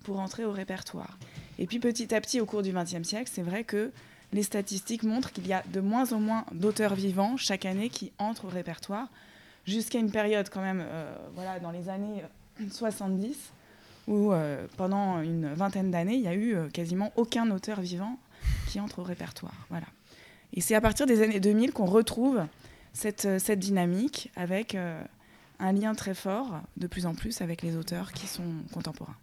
pour 0.04 0.20
entrer 0.20 0.44
au 0.44 0.52
répertoire. 0.52 1.18
Et 1.58 1.66
puis 1.66 1.78
petit 1.78 2.14
à 2.14 2.20
petit, 2.20 2.40
au 2.40 2.46
cours 2.46 2.62
du 2.62 2.72
XXe 2.72 3.02
siècle, 3.02 3.30
c'est 3.32 3.42
vrai 3.42 3.64
que 3.64 3.90
les 4.32 4.42
statistiques 4.42 5.02
montrent 5.02 5.32
qu'il 5.32 5.46
y 5.46 5.54
a 5.54 5.62
de 5.72 5.80
moins 5.80 6.12
en 6.12 6.20
moins 6.20 6.44
d'auteurs 6.52 6.94
vivants 6.94 7.36
chaque 7.36 7.64
année 7.64 7.88
qui 7.88 8.12
entrent 8.18 8.44
au 8.44 8.50
répertoire, 8.50 9.08
jusqu'à 9.66 9.98
une 9.98 10.10
période 10.10 10.50
quand 10.50 10.60
même, 10.60 10.84
voilà, 11.34 11.58
dans 11.60 11.70
les 11.70 11.88
années 11.88 12.22
70, 12.70 13.36
où 14.08 14.32
pendant 14.76 15.20
une 15.22 15.54
vingtaine 15.54 15.90
d'années, 15.90 16.14
il 16.14 16.22
n'y 16.22 16.28
a 16.28 16.34
eu 16.34 16.56
quasiment 16.72 17.12
aucun 17.16 17.50
auteur 17.50 17.80
vivant 17.80 18.18
qui 18.68 18.80
entre 18.80 18.98
au 18.98 19.04
répertoire. 19.04 19.54
Voilà. 19.70 19.86
Et 20.52 20.60
c'est 20.60 20.74
à 20.74 20.80
partir 20.80 21.06
des 21.06 21.22
années 21.22 21.40
2000 21.40 21.72
qu'on 21.72 21.86
retrouve 21.86 22.44
cette, 22.92 23.38
cette 23.38 23.58
dynamique 23.58 24.30
avec 24.36 24.76
un 25.58 25.72
lien 25.72 25.94
très 25.94 26.14
fort, 26.14 26.60
de 26.76 26.86
plus 26.86 27.06
en 27.06 27.14
plus, 27.14 27.40
avec 27.40 27.62
les 27.62 27.76
auteurs 27.76 28.12
qui 28.12 28.26
sont 28.26 28.44
contemporains. 28.72 29.16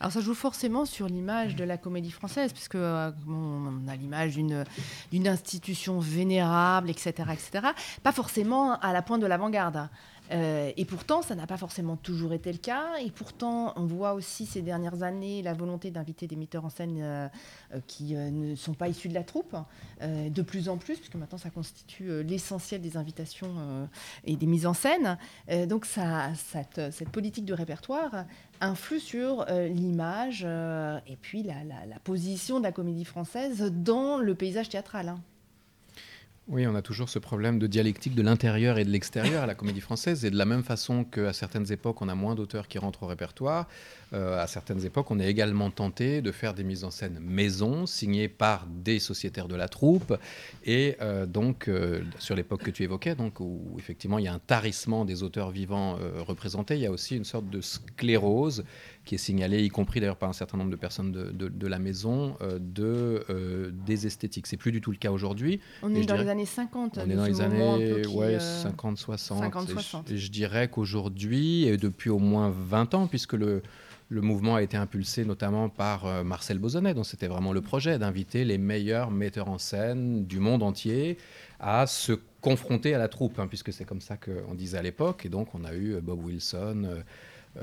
Alors 0.00 0.12
ça 0.12 0.20
joue 0.20 0.34
forcément 0.34 0.84
sur 0.84 1.06
l'image 1.06 1.56
de 1.56 1.64
la 1.64 1.76
comédie 1.76 2.10
française, 2.10 2.52
puisque 2.52 2.74
euh, 2.74 3.10
on 3.28 3.88
a 3.88 3.96
l'image 3.96 4.34
d'une 4.34 5.28
institution 5.28 5.98
vénérable, 5.98 6.90
etc., 6.90 7.12
etc. 7.32 7.68
Pas 8.02 8.12
forcément 8.12 8.78
à 8.80 8.92
la 8.92 9.02
pointe 9.02 9.20
de 9.20 9.26
l'avant-garde. 9.26 9.88
Euh, 10.32 10.72
et 10.76 10.84
pourtant, 10.84 11.22
ça 11.22 11.34
n'a 11.34 11.46
pas 11.46 11.56
forcément 11.56 11.96
toujours 11.96 12.32
été 12.32 12.52
le 12.52 12.58
cas. 12.58 12.96
Et 13.00 13.10
pourtant, 13.10 13.72
on 13.76 13.86
voit 13.86 14.14
aussi 14.14 14.46
ces 14.46 14.62
dernières 14.62 15.02
années 15.02 15.42
la 15.42 15.54
volonté 15.54 15.90
d'inviter 15.90 16.26
des 16.26 16.36
metteurs 16.36 16.64
en 16.64 16.70
scène 16.70 16.98
euh, 17.00 17.28
euh, 17.74 17.80
qui 17.86 18.14
ne 18.14 18.54
sont 18.54 18.74
pas 18.74 18.88
issus 18.88 19.08
de 19.08 19.14
la 19.14 19.24
troupe, 19.24 19.56
de 20.00 20.42
plus 20.42 20.68
en 20.68 20.76
plus, 20.76 20.96
puisque 20.96 21.14
maintenant 21.14 21.38
ça 21.38 21.50
constitue 21.50 22.22
l'essentiel 22.22 22.80
des 22.80 22.96
invitations 22.96 23.88
et 24.24 24.36
des 24.36 24.46
mises 24.46 24.66
en 24.66 24.74
scène. 24.74 25.18
donc 25.66 25.86
cette, 25.86 27.08
politique 27.10 27.44
de 27.44 27.54
répertoire 27.54 28.24
influe 28.60 29.00
sur 29.00 29.46
l'image 29.48 30.44
et 31.06 31.16
puis 31.16 31.42
la, 31.42 31.64
la, 31.64 31.98
position 32.00 32.58
de 32.58 32.64
la 32.64 32.72
comédie 32.72 33.04
française 33.04 33.72
dans 33.72 34.18
le 34.18 34.34
paysage 34.34 34.68
théâtral. 34.68 35.08
Hein. 35.08 35.20
Oui, 36.48 36.64
on 36.64 36.76
a 36.76 36.82
toujours 36.82 37.08
ce 37.08 37.18
problème 37.18 37.58
de 37.58 37.66
dialectique 37.66 38.14
de 38.14 38.22
l'intérieur 38.22 38.78
et 38.78 38.84
de 38.84 38.90
l'extérieur 38.90 39.42
à 39.42 39.46
la 39.46 39.56
comédie 39.56 39.80
française. 39.80 40.24
Et 40.24 40.30
de 40.30 40.36
la 40.36 40.44
même 40.44 40.62
façon 40.62 41.02
qu'à 41.02 41.32
certaines 41.32 41.72
époques, 41.72 42.00
on 42.02 42.08
a 42.08 42.14
moins 42.14 42.36
d'auteurs 42.36 42.68
qui 42.68 42.78
rentrent 42.78 43.02
au 43.02 43.08
répertoire, 43.08 43.66
euh, 44.12 44.40
à 44.40 44.46
certaines 44.46 44.84
époques, 44.84 45.10
on 45.10 45.18
est 45.18 45.26
également 45.26 45.72
tenté 45.72 46.22
de 46.22 46.30
faire 46.30 46.54
des 46.54 46.62
mises 46.62 46.84
en 46.84 46.92
scène 46.92 47.18
maison, 47.20 47.86
signées 47.86 48.28
par 48.28 48.66
des 48.68 49.00
sociétaires 49.00 49.48
de 49.48 49.56
la 49.56 49.66
troupe. 49.66 50.16
Et 50.64 50.96
euh, 51.00 51.26
donc, 51.26 51.66
euh, 51.66 52.02
sur 52.20 52.36
l'époque 52.36 52.62
que 52.62 52.70
tu 52.70 52.84
évoquais, 52.84 53.16
donc, 53.16 53.40
où 53.40 53.74
effectivement 53.76 54.18
il 54.20 54.26
y 54.26 54.28
a 54.28 54.32
un 54.32 54.38
tarissement 54.38 55.04
des 55.04 55.24
auteurs 55.24 55.50
vivants 55.50 55.98
représentés, 56.18 56.76
il 56.76 56.82
y 56.82 56.86
a 56.86 56.92
aussi 56.92 57.16
une 57.16 57.24
sorte 57.24 57.50
de 57.50 57.60
sclérose 57.60 58.64
qui 59.06 59.14
est 59.14 59.18
signalée, 59.18 59.64
y 59.64 59.70
compris 59.70 60.00
d'ailleurs 60.00 60.18
par 60.18 60.28
un 60.28 60.34
certain 60.34 60.58
nombre 60.58 60.70
de 60.70 60.76
personnes 60.76 61.12
de, 61.12 61.66
la 61.66 61.78
maison, 61.78 62.36
de, 62.60 63.72
des 63.86 64.06
esthétiques. 64.06 64.46
C'est 64.46 64.58
plus 64.58 64.72
du 64.72 64.82
tout 64.82 64.90
le 64.90 64.98
cas 64.98 65.10
aujourd'hui. 65.10 65.60
On 65.82 65.94
est 65.94 66.04
dans 66.04 66.16
les 66.16 66.28
années 66.28 66.44
50. 66.44 66.98
On 66.98 67.10
est 67.10 67.14
dans 67.14 67.24
les 67.24 67.40
années 67.40 68.04
ouais, 68.06 68.38
50, 68.38 68.98
60. 68.98 69.38
50, 69.38 69.70
60. 69.70 70.10
Et 70.10 70.18
je, 70.18 70.26
je 70.26 70.30
dirais 70.30 70.68
qu'aujourd'hui, 70.68 71.64
et 71.64 71.78
depuis 71.78 72.10
au 72.10 72.18
moins 72.18 72.52
20 72.54 72.94
ans, 72.94 73.06
puisque 73.06 73.32
le, 73.32 73.62
le 74.08 74.20
mouvement 74.20 74.56
a 74.56 74.62
été 74.62 74.76
impulsé 74.76 75.24
notamment 75.24 75.68
par 75.68 76.06
euh, 76.06 76.22
Marcel 76.22 76.58
Bozonnet, 76.58 76.94
dont 76.94 77.04
c'était 77.04 77.26
vraiment 77.26 77.52
le 77.52 77.60
projet 77.60 77.98
d'inviter 77.98 78.44
les 78.44 78.58
meilleurs 78.58 79.10
metteurs 79.10 79.48
en 79.48 79.58
scène 79.58 80.26
du 80.26 80.38
monde 80.38 80.62
entier 80.62 81.18
à 81.58 81.86
se 81.86 82.12
confronter 82.40 82.94
à 82.94 82.98
la 82.98 83.08
troupe, 83.08 83.38
hein, 83.38 83.48
puisque 83.48 83.72
c'est 83.72 83.84
comme 83.84 84.00
ça 84.00 84.16
qu'on 84.16 84.54
disait 84.54 84.78
à 84.78 84.82
l'époque. 84.82 85.26
Et 85.26 85.28
donc 85.28 85.54
on 85.54 85.64
a 85.64 85.74
eu 85.74 85.94
euh, 85.94 86.00
Bob 86.00 86.24
Wilson. 86.24 87.02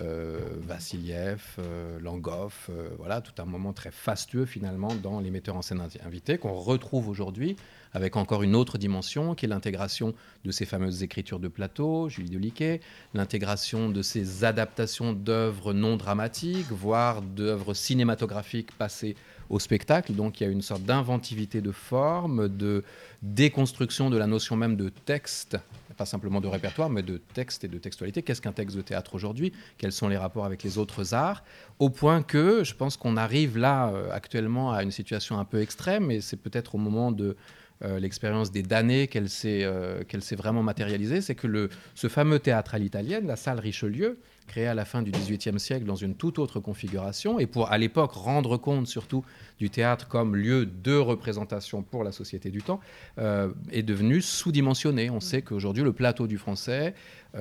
Euh, 0.02 0.40
Vassiliev, 0.62 1.42
euh, 1.60 2.00
Langoff, 2.00 2.70
euh, 2.72 2.90
voilà, 2.98 3.22
tout 3.22 3.40
un 3.40 3.46
moment 3.46 3.74
très 3.74 3.92
fastueux 3.92 4.46
finalement 4.46 4.94
dans 4.96 5.20
les 5.20 5.30
metteurs 5.30 5.56
en 5.56 5.62
scène 5.62 5.84
invités 6.04 6.40
qu'on 6.40 6.54
retrouve 6.54 7.10
aujourd'hui 7.10 7.56
avec 7.94 8.16
encore 8.16 8.42
une 8.42 8.56
autre 8.56 8.80
dimension 8.80 9.36
qui 9.36 9.46
est 9.46 9.48
l'intégration 9.48 10.16
de 10.46 10.52
ces 10.52 10.66
fameuses 10.66 11.04
écritures 11.04 11.40
de 11.40 11.48
plateau, 11.48 12.10
Julie 12.10 12.32
Deliquet, 12.32 12.82
l'intégration 13.14 13.90
de 13.90 14.02
ces 14.02 14.44
adaptations 14.44 15.14
d'œuvres 15.14 15.74
non 15.74 15.96
dramatiques, 15.96 16.72
voire 16.72 17.22
d'œuvres 17.22 17.76
cinématographiques 17.76 18.72
passées 18.72 19.16
au 19.50 19.60
spectacle. 19.60 20.14
Donc 20.14 20.42
il 20.42 20.46
y 20.46 20.48
a 20.48 20.50
une 20.50 20.64
sorte 20.64 20.84
d'inventivité 20.84 21.62
de 21.62 21.72
forme, 21.72 22.48
de 22.48 22.84
déconstruction 23.22 24.10
de 24.10 24.18
la 24.18 24.26
notion 24.26 24.56
même 24.56 24.76
de 24.76 24.90
texte 24.90 25.58
pas 26.04 26.10
simplement 26.10 26.42
de 26.42 26.50
répertoire, 26.50 26.90
mais 26.90 27.02
de 27.02 27.18
texte 27.34 27.64
et 27.64 27.70
de 27.70 27.78
textualité. 27.78 28.24
Qu'est-ce 28.24 28.42
qu'un 28.42 28.52
texte 28.52 28.76
de 28.76 28.82
théâtre 28.82 29.16
aujourd'hui? 29.16 29.54
Quels 29.78 29.94
sont 29.94 30.10
les 30.10 30.18
rapports 30.18 30.44
avec 30.44 30.62
les 30.62 30.78
autres 30.78 31.14
arts? 31.14 31.46
Au 31.80 31.90
point 31.90 32.24
que 32.24 32.66
je 32.66 32.76
pense 32.76 32.98
qu'on 32.98 33.16
arrive 33.16 33.58
là 33.58 33.88
euh, 33.88 34.12
actuellement 34.12 34.74
à 34.74 34.84
une 34.84 34.92
situation 34.92 35.40
un 35.40 35.46
peu 35.46 35.62
extrême, 35.62 36.12
et 36.12 36.20
c'est 36.20 36.36
peut-être 36.36 36.76
au 36.76 36.78
moment 36.78 37.14
de 37.14 37.38
euh, 37.86 38.00
l'expérience 38.00 38.52
des 38.52 38.64
damnés 38.64 39.08
qu'elle 39.08 39.30
s'est 39.30 39.64
euh, 39.64 40.04
qu'elle 40.04 40.24
s'est 40.24 40.36
vraiment 40.36 40.62
matérialisée, 40.62 41.22
c'est 41.22 41.36
que 41.36 41.48
le, 41.48 41.70
ce 41.96 42.10
fameux 42.10 42.40
théâtre 42.40 42.76
à 42.76 42.80
l'italienne, 42.80 43.26
la 43.26 43.38
salle 43.38 43.60
Richelieu, 43.60 44.20
créée 44.48 44.68
à 44.68 44.74
la 44.74 44.86
fin 44.86 45.02
du 45.02 45.12
XVIIIe 45.12 45.60
siècle 45.60 45.86
dans 45.86 45.96
une 45.96 46.16
toute 46.16 46.40
autre 46.40 46.60
configuration, 46.60 47.40
et 47.40 47.46
pour 47.46 47.72
à 47.72 47.78
l'époque 47.78 48.14
rendre 48.14 48.58
compte 48.58 48.88
surtout 48.88 49.24
du 49.60 49.70
théâtre 49.70 50.08
comme 50.08 50.36
lieu 50.36 50.66
de 50.66 50.96
représentation 50.96 51.82
pour 51.84 52.04
la 52.04 52.12
société 52.12 52.50
du 52.50 52.62
temps, 52.62 52.80
euh, 53.18 53.50
est 53.72 53.84
devenu 53.84 54.22
sous-dimensionné. 54.22 55.10
On 55.10 55.20
sait 55.20 55.42
qu'aujourd'hui 55.42 55.84
le 55.84 55.94
plateau 55.94 56.28
du 56.28 56.38
français 56.38 56.94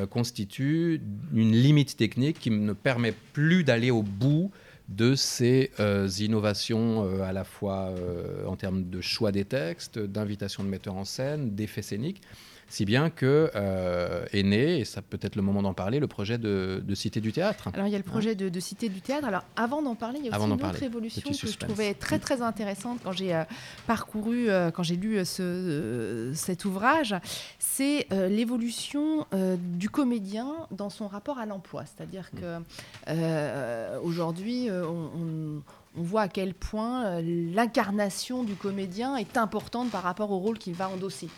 constitue 0.08 1.02
une 1.34 1.52
limite 1.52 1.98
technique 1.98 2.38
qui 2.38 2.48
ne 2.48 2.72
permet 2.72 3.12
plus 3.34 3.62
d'aller 3.62 3.90
au 3.90 4.02
bout 4.02 4.50
de 4.88 5.14
ces 5.14 5.70
euh, 5.80 6.08
innovations 6.18 7.04
euh, 7.04 7.22
à 7.22 7.32
la 7.32 7.44
fois 7.44 7.88
euh, 7.88 8.44
en 8.46 8.56
termes 8.56 8.88
de 8.90 9.00
choix 9.00 9.32
des 9.32 9.44
textes, 9.44 9.98
d'invitation 9.98 10.64
de 10.64 10.68
metteurs 10.68 10.96
en 10.96 11.04
scène, 11.04 11.54
d'effets 11.54 11.82
scéniques 11.82 12.22
si 12.68 12.86
bien 12.86 13.10
que 13.10 13.50
euh, 13.54 14.24
est 14.32 14.42
né, 14.42 14.80
et 14.80 14.84
ça 14.86 15.02
peut 15.02 15.18
être 15.20 15.36
le 15.36 15.42
moment 15.42 15.60
d'en 15.60 15.74
parler, 15.74 16.00
le 16.00 16.06
projet 16.06 16.38
de, 16.38 16.82
Cité 16.94 17.20
du 17.20 17.32
Théâtre. 17.32 17.68
Alors 17.74 17.86
il 17.86 17.90
y 17.90 17.94
a 17.94 17.98
le 17.98 18.04
projet 18.04 18.34
de, 18.34 18.60
Cité 18.60 18.88
du 18.88 19.02
Théâtre. 19.02 19.26
Alors 19.26 19.44
avant 19.56 19.82
d'en 19.82 19.94
parler, 19.94 20.20
il 20.20 20.26
y 20.26 20.30
a 20.30 20.38
aussi 20.38 20.46
une 20.46 20.52
autre 20.52 20.82
évolution 20.82 21.30
que 21.30 21.46
je 21.46 21.58
trouvais 21.58 21.94
très 21.94 22.18
très 22.18 22.40
intéressante 22.40 23.00
quand 23.04 23.12
j'ai 23.12 23.34
euh, 23.34 23.44
parcouru, 23.86 24.48
euh, 24.48 24.70
quand 24.70 24.82
j'ai 24.82 24.96
lu 24.96 25.22
ce, 25.24 26.32
cet 26.34 26.64
ouvrage, 26.64 27.14
c'est 27.58 28.06
l'évolution 28.10 29.26
du 29.58 29.90
comédien 29.90 30.48
dans 30.70 30.90
son 30.90 31.08
rapport 31.08 31.38
à 31.38 31.46
l'emploi. 31.46 31.84
C'est-à-dire 31.84 32.30
mm. 32.32 32.40
que 32.40 33.98
aujourd'hui, 34.02 34.68
on, 34.70 35.62
on 35.96 36.02
voit 36.02 36.22
à 36.22 36.28
quel 36.28 36.54
point 36.54 37.20
l'incarnation 37.20 38.44
du 38.44 38.54
comédien 38.54 39.16
est 39.16 39.36
importante 39.36 39.90
par 39.90 40.02
rapport 40.02 40.30
au 40.30 40.38
rôle 40.38 40.58
qu'il 40.58 40.74
va 40.74 40.88
endosser. 40.88 41.28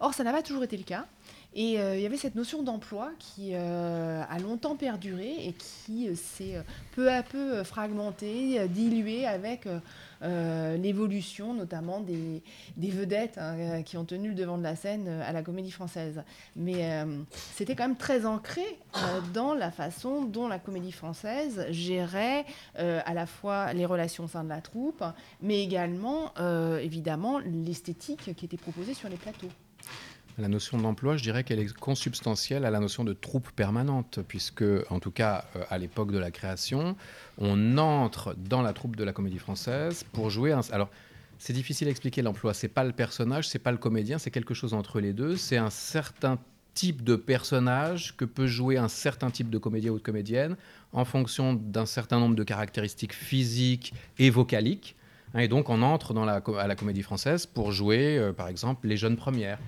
Or, 0.00 0.14
ça 0.14 0.24
n'a 0.24 0.32
pas 0.32 0.42
toujours 0.42 0.64
été 0.64 0.76
le 0.76 0.82
cas. 0.82 1.06
Et 1.52 1.80
euh, 1.80 1.96
il 1.96 2.02
y 2.02 2.06
avait 2.06 2.16
cette 2.16 2.36
notion 2.36 2.62
d'emploi 2.62 3.10
qui 3.18 3.50
euh, 3.54 4.22
a 4.28 4.38
longtemps 4.38 4.76
perduré 4.76 5.34
et 5.46 5.52
qui 5.52 6.08
euh, 6.08 6.14
s'est 6.14 6.62
peu 6.94 7.10
à 7.10 7.24
peu 7.24 7.64
fragmentée, 7.64 8.68
diluée 8.68 9.26
avec 9.26 9.66
l'évolution 10.22 11.54
notamment 11.54 12.00
des, 12.00 12.42
vedettes 12.76 13.38
hein, 13.38 13.82
qui 13.82 13.96
ont 13.96 14.04
tenu 14.04 14.28
le 14.28 14.34
devant 14.34 14.58
de 14.58 14.62
la 14.62 14.76
scène 14.76 15.08
à 15.08 15.32
la 15.32 15.42
comédie 15.42 15.70
française. 15.70 16.22
Mais 16.56 17.04
c'était 17.54 17.74
quand 17.74 17.88
même 17.88 17.96
très 17.96 18.26
ancré 18.26 18.64
dans 19.32 19.54
la 19.54 19.70
façon 19.70 20.24
dont 20.24 20.46
la 20.46 20.58
comédie 20.58 20.92
française 20.92 21.66
gérait 21.70 22.44
à 22.74 23.14
la 23.14 23.26
fois 23.26 23.72
les 23.72 23.86
relations 23.86 24.24
au 24.24 24.28
sein 24.28 24.44
de 24.44 24.50
la 24.50 24.60
troupe, 24.60 25.02
mais 25.40 25.62
également 25.62 26.34
évidemment 26.80 27.38
l'esthétique 27.38 28.34
qui 28.36 28.44
était 28.44 28.58
proposée 28.58 28.94
sur 28.94 29.08
les 29.08 29.16
plateaux. 29.16 29.50
La 30.40 30.48
notion 30.48 30.78
d'emploi, 30.78 31.18
je 31.18 31.22
dirais 31.22 31.44
qu'elle 31.44 31.58
est 31.58 31.72
consubstantielle 31.72 32.64
à 32.64 32.70
la 32.70 32.80
notion 32.80 33.04
de 33.04 33.12
troupe 33.12 33.50
permanente, 33.50 34.20
puisque, 34.26 34.64
en 34.88 34.98
tout 34.98 35.10
cas, 35.10 35.44
euh, 35.54 35.64
à 35.68 35.76
l'époque 35.76 36.12
de 36.12 36.18
la 36.18 36.30
création, 36.30 36.96
on 37.36 37.76
entre 37.76 38.34
dans 38.34 38.62
la 38.62 38.72
troupe 38.72 38.96
de 38.96 39.04
la 39.04 39.12
comédie 39.12 39.38
française 39.38 40.04
pour 40.12 40.30
jouer. 40.30 40.52
Alors, 40.72 40.88
c'est 41.38 41.52
difficile 41.52 41.88
à 41.88 41.90
expliquer 41.90 42.22
l'emploi. 42.22 42.54
C'est 42.54 42.68
pas 42.68 42.84
le 42.84 42.92
personnage, 42.92 43.48
c'est 43.48 43.58
pas 43.58 43.70
le 43.70 43.78
comédien, 43.78 44.18
c'est 44.18 44.30
quelque 44.30 44.54
chose 44.54 44.72
entre 44.72 45.00
les 45.00 45.12
deux. 45.12 45.36
C'est 45.36 45.58
un 45.58 45.70
certain 45.70 46.38
type 46.72 47.04
de 47.04 47.16
personnage 47.16 48.16
que 48.16 48.24
peut 48.24 48.46
jouer 48.46 48.78
un 48.78 48.88
certain 48.88 49.30
type 49.30 49.50
de 49.50 49.58
comédien 49.58 49.90
ou 49.90 49.98
de 49.98 50.02
comédienne 50.02 50.56
en 50.92 51.04
fonction 51.04 51.52
d'un 51.52 51.86
certain 51.86 52.18
nombre 52.18 52.36
de 52.36 52.44
caractéristiques 52.44 53.14
physiques 53.14 53.92
et 54.18 54.30
vocaliques 54.30 54.96
et 55.38 55.48
donc 55.48 55.68
on 55.68 55.82
entre 55.82 56.16
à 56.56 56.66
la 56.66 56.74
comédie 56.74 57.02
française 57.02 57.46
pour 57.46 57.72
jouer, 57.72 58.18
euh, 58.18 58.32
par 58.32 58.48
exemple, 58.48 58.88
les 58.88 58.96
jeunes 58.96 59.16
premières. 59.16 59.58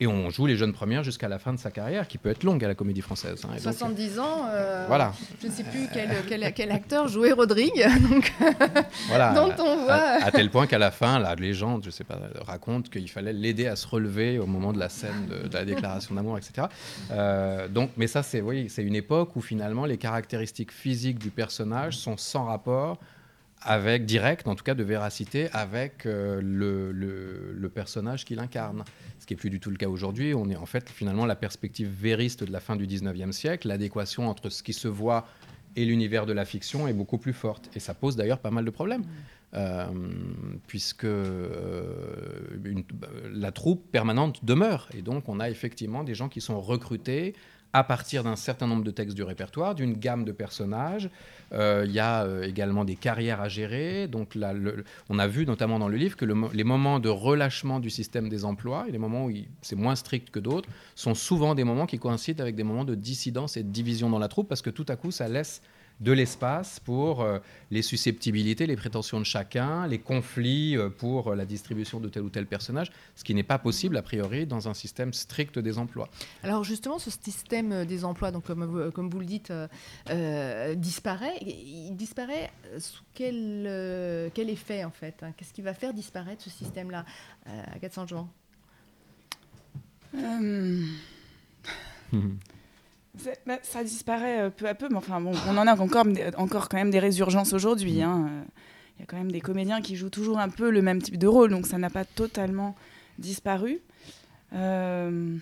Et 0.00 0.06
on 0.06 0.30
joue 0.30 0.46
les 0.46 0.56
jeunes 0.56 0.72
premières 0.72 1.02
jusqu'à 1.02 1.28
la 1.28 1.40
fin 1.40 1.52
de 1.52 1.58
sa 1.58 1.72
carrière, 1.72 2.06
qui 2.06 2.18
peut 2.18 2.28
être 2.28 2.44
longue 2.44 2.64
à 2.64 2.68
la 2.68 2.76
comédie 2.76 3.00
française. 3.00 3.42
hein. 3.44 3.58
70 3.58 4.14
donc, 4.14 4.24
ans, 4.24 4.46
euh, 4.48 4.84
voilà. 4.86 5.12
je 5.42 5.48
ne 5.48 5.52
sais 5.52 5.64
plus 5.64 5.88
quel, 5.92 6.10
quel, 6.28 6.52
quel, 6.52 6.70
acteur 6.70 7.08
jouait 7.08 7.32
Rodrigue, 7.32 7.84
donc, 8.08 8.32
voilà, 9.08 9.34
dont 9.34 9.52
on 9.58 9.84
voit... 9.84 9.94
À, 9.94 10.26
à, 10.26 10.30
tel 10.30 10.50
point 10.50 10.68
qu'à 10.68 10.78
la 10.78 10.92
fin, 10.92 11.18
la 11.18 11.34
légende, 11.34 11.82
je 11.84 11.90
sais 11.90 12.04
pas, 12.04 12.20
raconte 12.46 12.90
qu'il 12.90 13.10
fallait 13.10 13.32
l'aider 13.32 13.66
à 13.66 13.74
se 13.74 13.88
relever 13.88 14.38
au 14.38 14.46
moment 14.46 14.72
de 14.72 14.78
la 14.78 14.88
scène 14.88 15.26
de, 15.28 15.48
de 15.48 15.54
la 15.54 15.64
déclaration 15.64 16.14
d'amour, 16.14 16.38
etc. 16.38 16.68
Euh, 17.10 17.66
donc, 17.66 17.90
mais 17.96 18.06
ça, 18.06 18.22
c'est 18.22 18.40
oui, 18.40 18.68
une 18.78 18.94
époque 18.94 19.34
où 19.34 19.40
finalement 19.40 19.84
les 19.84 19.98
caractéristiques 19.98 20.72
physiques 20.72 21.18
du 21.18 21.30
personnage 21.30 21.96
sont 21.96 22.16
sans 22.16 22.44
rapport 22.44 22.98
avec 23.62 24.06
direct, 24.06 24.46
en 24.46 24.54
tout 24.54 24.64
cas 24.64 24.74
de 24.74 24.82
véracité, 24.82 25.48
avec 25.52 26.06
euh, 26.06 26.40
le, 26.42 26.92
le, 26.92 27.52
le, 27.54 27.68
personnage 27.68 28.24
qu'il 28.24 28.38
incarne. 28.38 28.84
Ce 29.18 29.26
qui 29.26 29.34
n'est 29.34 29.38
plus 29.38 29.50
du 29.50 29.60
tout 29.60 29.70
le 29.70 29.76
cas 29.76 29.88
aujourd'hui. 29.88 30.34
On 30.34 30.48
est 30.48 30.56
en 30.56 30.66
fait 30.66 30.88
finalement 30.88 31.26
la 31.26 31.36
perspective 31.36 31.88
vériste 31.88 32.44
de 32.44 32.52
la 32.52 32.60
fin 32.60 32.76
du 32.76 32.86
19e 32.86 33.32
siècle. 33.32 33.68
L'adéquation 33.68 34.28
entre 34.28 34.48
ce 34.48 34.62
qui 34.62 34.72
se 34.72 34.88
voit 34.88 35.26
et 35.76 35.84
l'univers 35.84 36.26
de 36.26 36.32
la 36.32 36.44
fiction 36.44 36.88
est 36.88 36.92
beaucoup 36.92 37.18
plus 37.18 37.32
forte. 37.32 37.70
Et 37.74 37.80
ça 37.80 37.94
pose 37.94 38.16
d'ailleurs 38.16 38.40
pas 38.40 38.50
mal 38.50 38.64
de 38.64 38.70
problèmes. 38.70 39.04
Euh, 39.54 39.86
puisque 40.66 41.04
euh, 41.04 42.58
une, 42.66 42.84
la 43.32 43.50
troupe 43.50 43.90
permanente 43.90 44.44
demeure. 44.44 44.90
Et 44.94 45.00
donc 45.00 45.26
on 45.30 45.40
a 45.40 45.48
effectivement 45.48 46.04
des 46.04 46.14
gens 46.14 46.28
qui 46.28 46.42
sont 46.42 46.60
recrutés 46.60 47.34
à 47.72 47.84
partir 47.84 48.24
d'un 48.24 48.36
certain 48.36 48.66
nombre 48.66 48.84
de 48.84 48.90
textes 48.90 49.14
du 49.14 49.22
répertoire, 49.22 49.74
d'une 49.74 49.94
gamme 49.94 50.24
de 50.24 50.32
personnages. 50.32 51.10
Euh, 51.52 51.84
il 51.86 51.92
y 51.92 51.98
a 51.98 52.24
euh, 52.24 52.42
également 52.42 52.84
des 52.84 52.96
carrières 52.96 53.40
à 53.40 53.48
gérer. 53.48 54.08
Donc 54.08 54.34
là, 54.34 54.54
on 55.08 55.18
a 55.18 55.26
vu 55.26 55.46
notamment 55.46 55.78
dans 55.78 55.88
le 55.88 55.96
livre 55.96 56.16
que 56.16 56.24
le, 56.24 56.34
les 56.52 56.64
moments 56.64 56.98
de 56.98 57.08
relâchement 57.08 57.80
du 57.80 57.90
système 57.90 58.28
des 58.28 58.44
emplois, 58.44 58.86
et 58.88 58.92
les 58.92 58.98
moments 58.98 59.26
où 59.26 59.32
c'est 59.62 59.76
moins 59.76 59.96
strict 59.96 60.30
que 60.30 60.40
d'autres, 60.40 60.68
sont 60.94 61.14
souvent 61.14 61.54
des 61.54 61.64
moments 61.64 61.86
qui 61.86 61.98
coïncident 61.98 62.42
avec 62.42 62.54
des 62.54 62.64
moments 62.64 62.84
de 62.84 62.94
dissidence 62.94 63.56
et 63.56 63.62
de 63.62 63.70
division 63.70 64.10
dans 64.10 64.18
la 64.18 64.28
troupe, 64.28 64.48
parce 64.48 64.62
que 64.62 64.70
tout 64.70 64.86
à 64.88 64.96
coup, 64.96 65.10
ça 65.10 65.28
laisse 65.28 65.62
de 66.00 66.12
l'espace 66.12 66.80
pour 66.80 67.22
euh, 67.22 67.38
les 67.70 67.82
susceptibilités, 67.82 68.66
les 68.66 68.76
prétentions 68.76 69.18
de 69.18 69.24
chacun, 69.24 69.86
les 69.86 69.98
conflits 69.98 70.76
euh, 70.76 70.90
pour 70.90 71.34
la 71.34 71.44
distribution 71.44 72.00
de 72.00 72.08
tel 72.08 72.22
ou 72.22 72.30
tel 72.30 72.46
personnage, 72.46 72.90
ce 73.16 73.24
qui 73.24 73.34
n'est 73.34 73.42
pas 73.42 73.58
possible 73.58 73.96
a 73.96 74.02
priori 74.02 74.46
dans 74.46 74.68
un 74.68 74.74
système 74.74 75.12
strict 75.12 75.58
des 75.58 75.78
emplois. 75.78 76.08
Alors 76.42 76.64
justement, 76.64 76.98
ce 76.98 77.10
système 77.10 77.84
des 77.84 78.04
emplois, 78.04 78.30
donc 78.30 78.44
comme 78.44 78.64
vous, 78.64 78.90
comme 78.92 79.10
vous 79.10 79.20
le 79.20 79.26
dites, 79.26 79.52
euh, 80.10 80.74
disparaît. 80.74 81.38
Il 81.42 81.94
disparaît 81.96 82.50
sous 82.78 83.02
quel, 83.14 83.64
euh, 83.66 84.30
quel 84.32 84.50
effet 84.50 84.84
en 84.84 84.90
fait 84.90 85.22
hein? 85.22 85.32
Qu'est-ce 85.36 85.52
qui 85.52 85.62
va 85.62 85.74
faire 85.74 85.94
disparaître 85.94 86.42
ce 86.42 86.50
système-là 86.50 87.04
à 87.46 87.78
400 87.78 88.06
juin 88.06 88.28
Bah, 93.46 93.58
ça 93.62 93.82
disparaît 93.82 94.42
euh, 94.42 94.50
peu 94.50 94.66
à 94.68 94.74
peu, 94.74 94.88
mais 94.88 94.96
enfin 94.96 95.20
bon, 95.20 95.32
on 95.48 95.56
en 95.56 95.66
a 95.66 95.74
encore, 95.76 96.06
encore 96.36 96.68
quand 96.68 96.76
même 96.76 96.90
des 96.90 96.98
résurgences 96.98 97.52
aujourd'hui. 97.52 98.02
Hein. 98.02 98.28
Il 98.96 99.00
y 99.00 99.02
a 99.02 99.06
quand 99.06 99.16
même 99.16 99.32
des 99.32 99.40
comédiens 99.40 99.80
qui 99.80 99.96
jouent 99.96 100.10
toujours 100.10 100.38
un 100.38 100.48
peu 100.48 100.70
le 100.70 100.82
même 100.82 101.02
type 101.02 101.18
de 101.18 101.26
rôle, 101.26 101.50
donc 101.50 101.66
ça 101.66 101.78
n'a 101.78 101.90
pas 101.90 102.04
totalement 102.04 102.74
disparu. 103.18 103.80
Euh, 104.54 105.36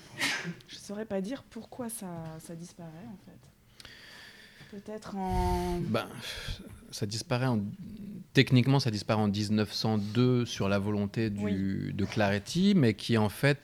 je 0.68 0.74
ne 0.74 0.80
saurais 0.80 1.04
pas 1.04 1.20
dire 1.20 1.42
pourquoi 1.44 1.88
ça, 1.88 2.08
ça 2.40 2.54
disparaît 2.54 2.90
en 3.08 3.18
fait. 3.24 3.90
Peut-être 4.70 5.16
en. 5.16 5.78
Ben, 5.80 6.06
ça 6.90 7.06
disparaît 7.06 7.46
en... 7.46 7.60
Techniquement, 8.32 8.80
ça 8.80 8.90
disparaît 8.90 9.22
en 9.22 9.28
1902 9.28 10.44
sur 10.44 10.68
la 10.68 10.78
volonté 10.78 11.30
du, 11.30 11.44
oui. 11.44 11.94
de 11.94 12.04
Claretti, 12.04 12.74
mais 12.74 12.94
qui 12.94 13.16
en 13.16 13.28
fait 13.28 13.58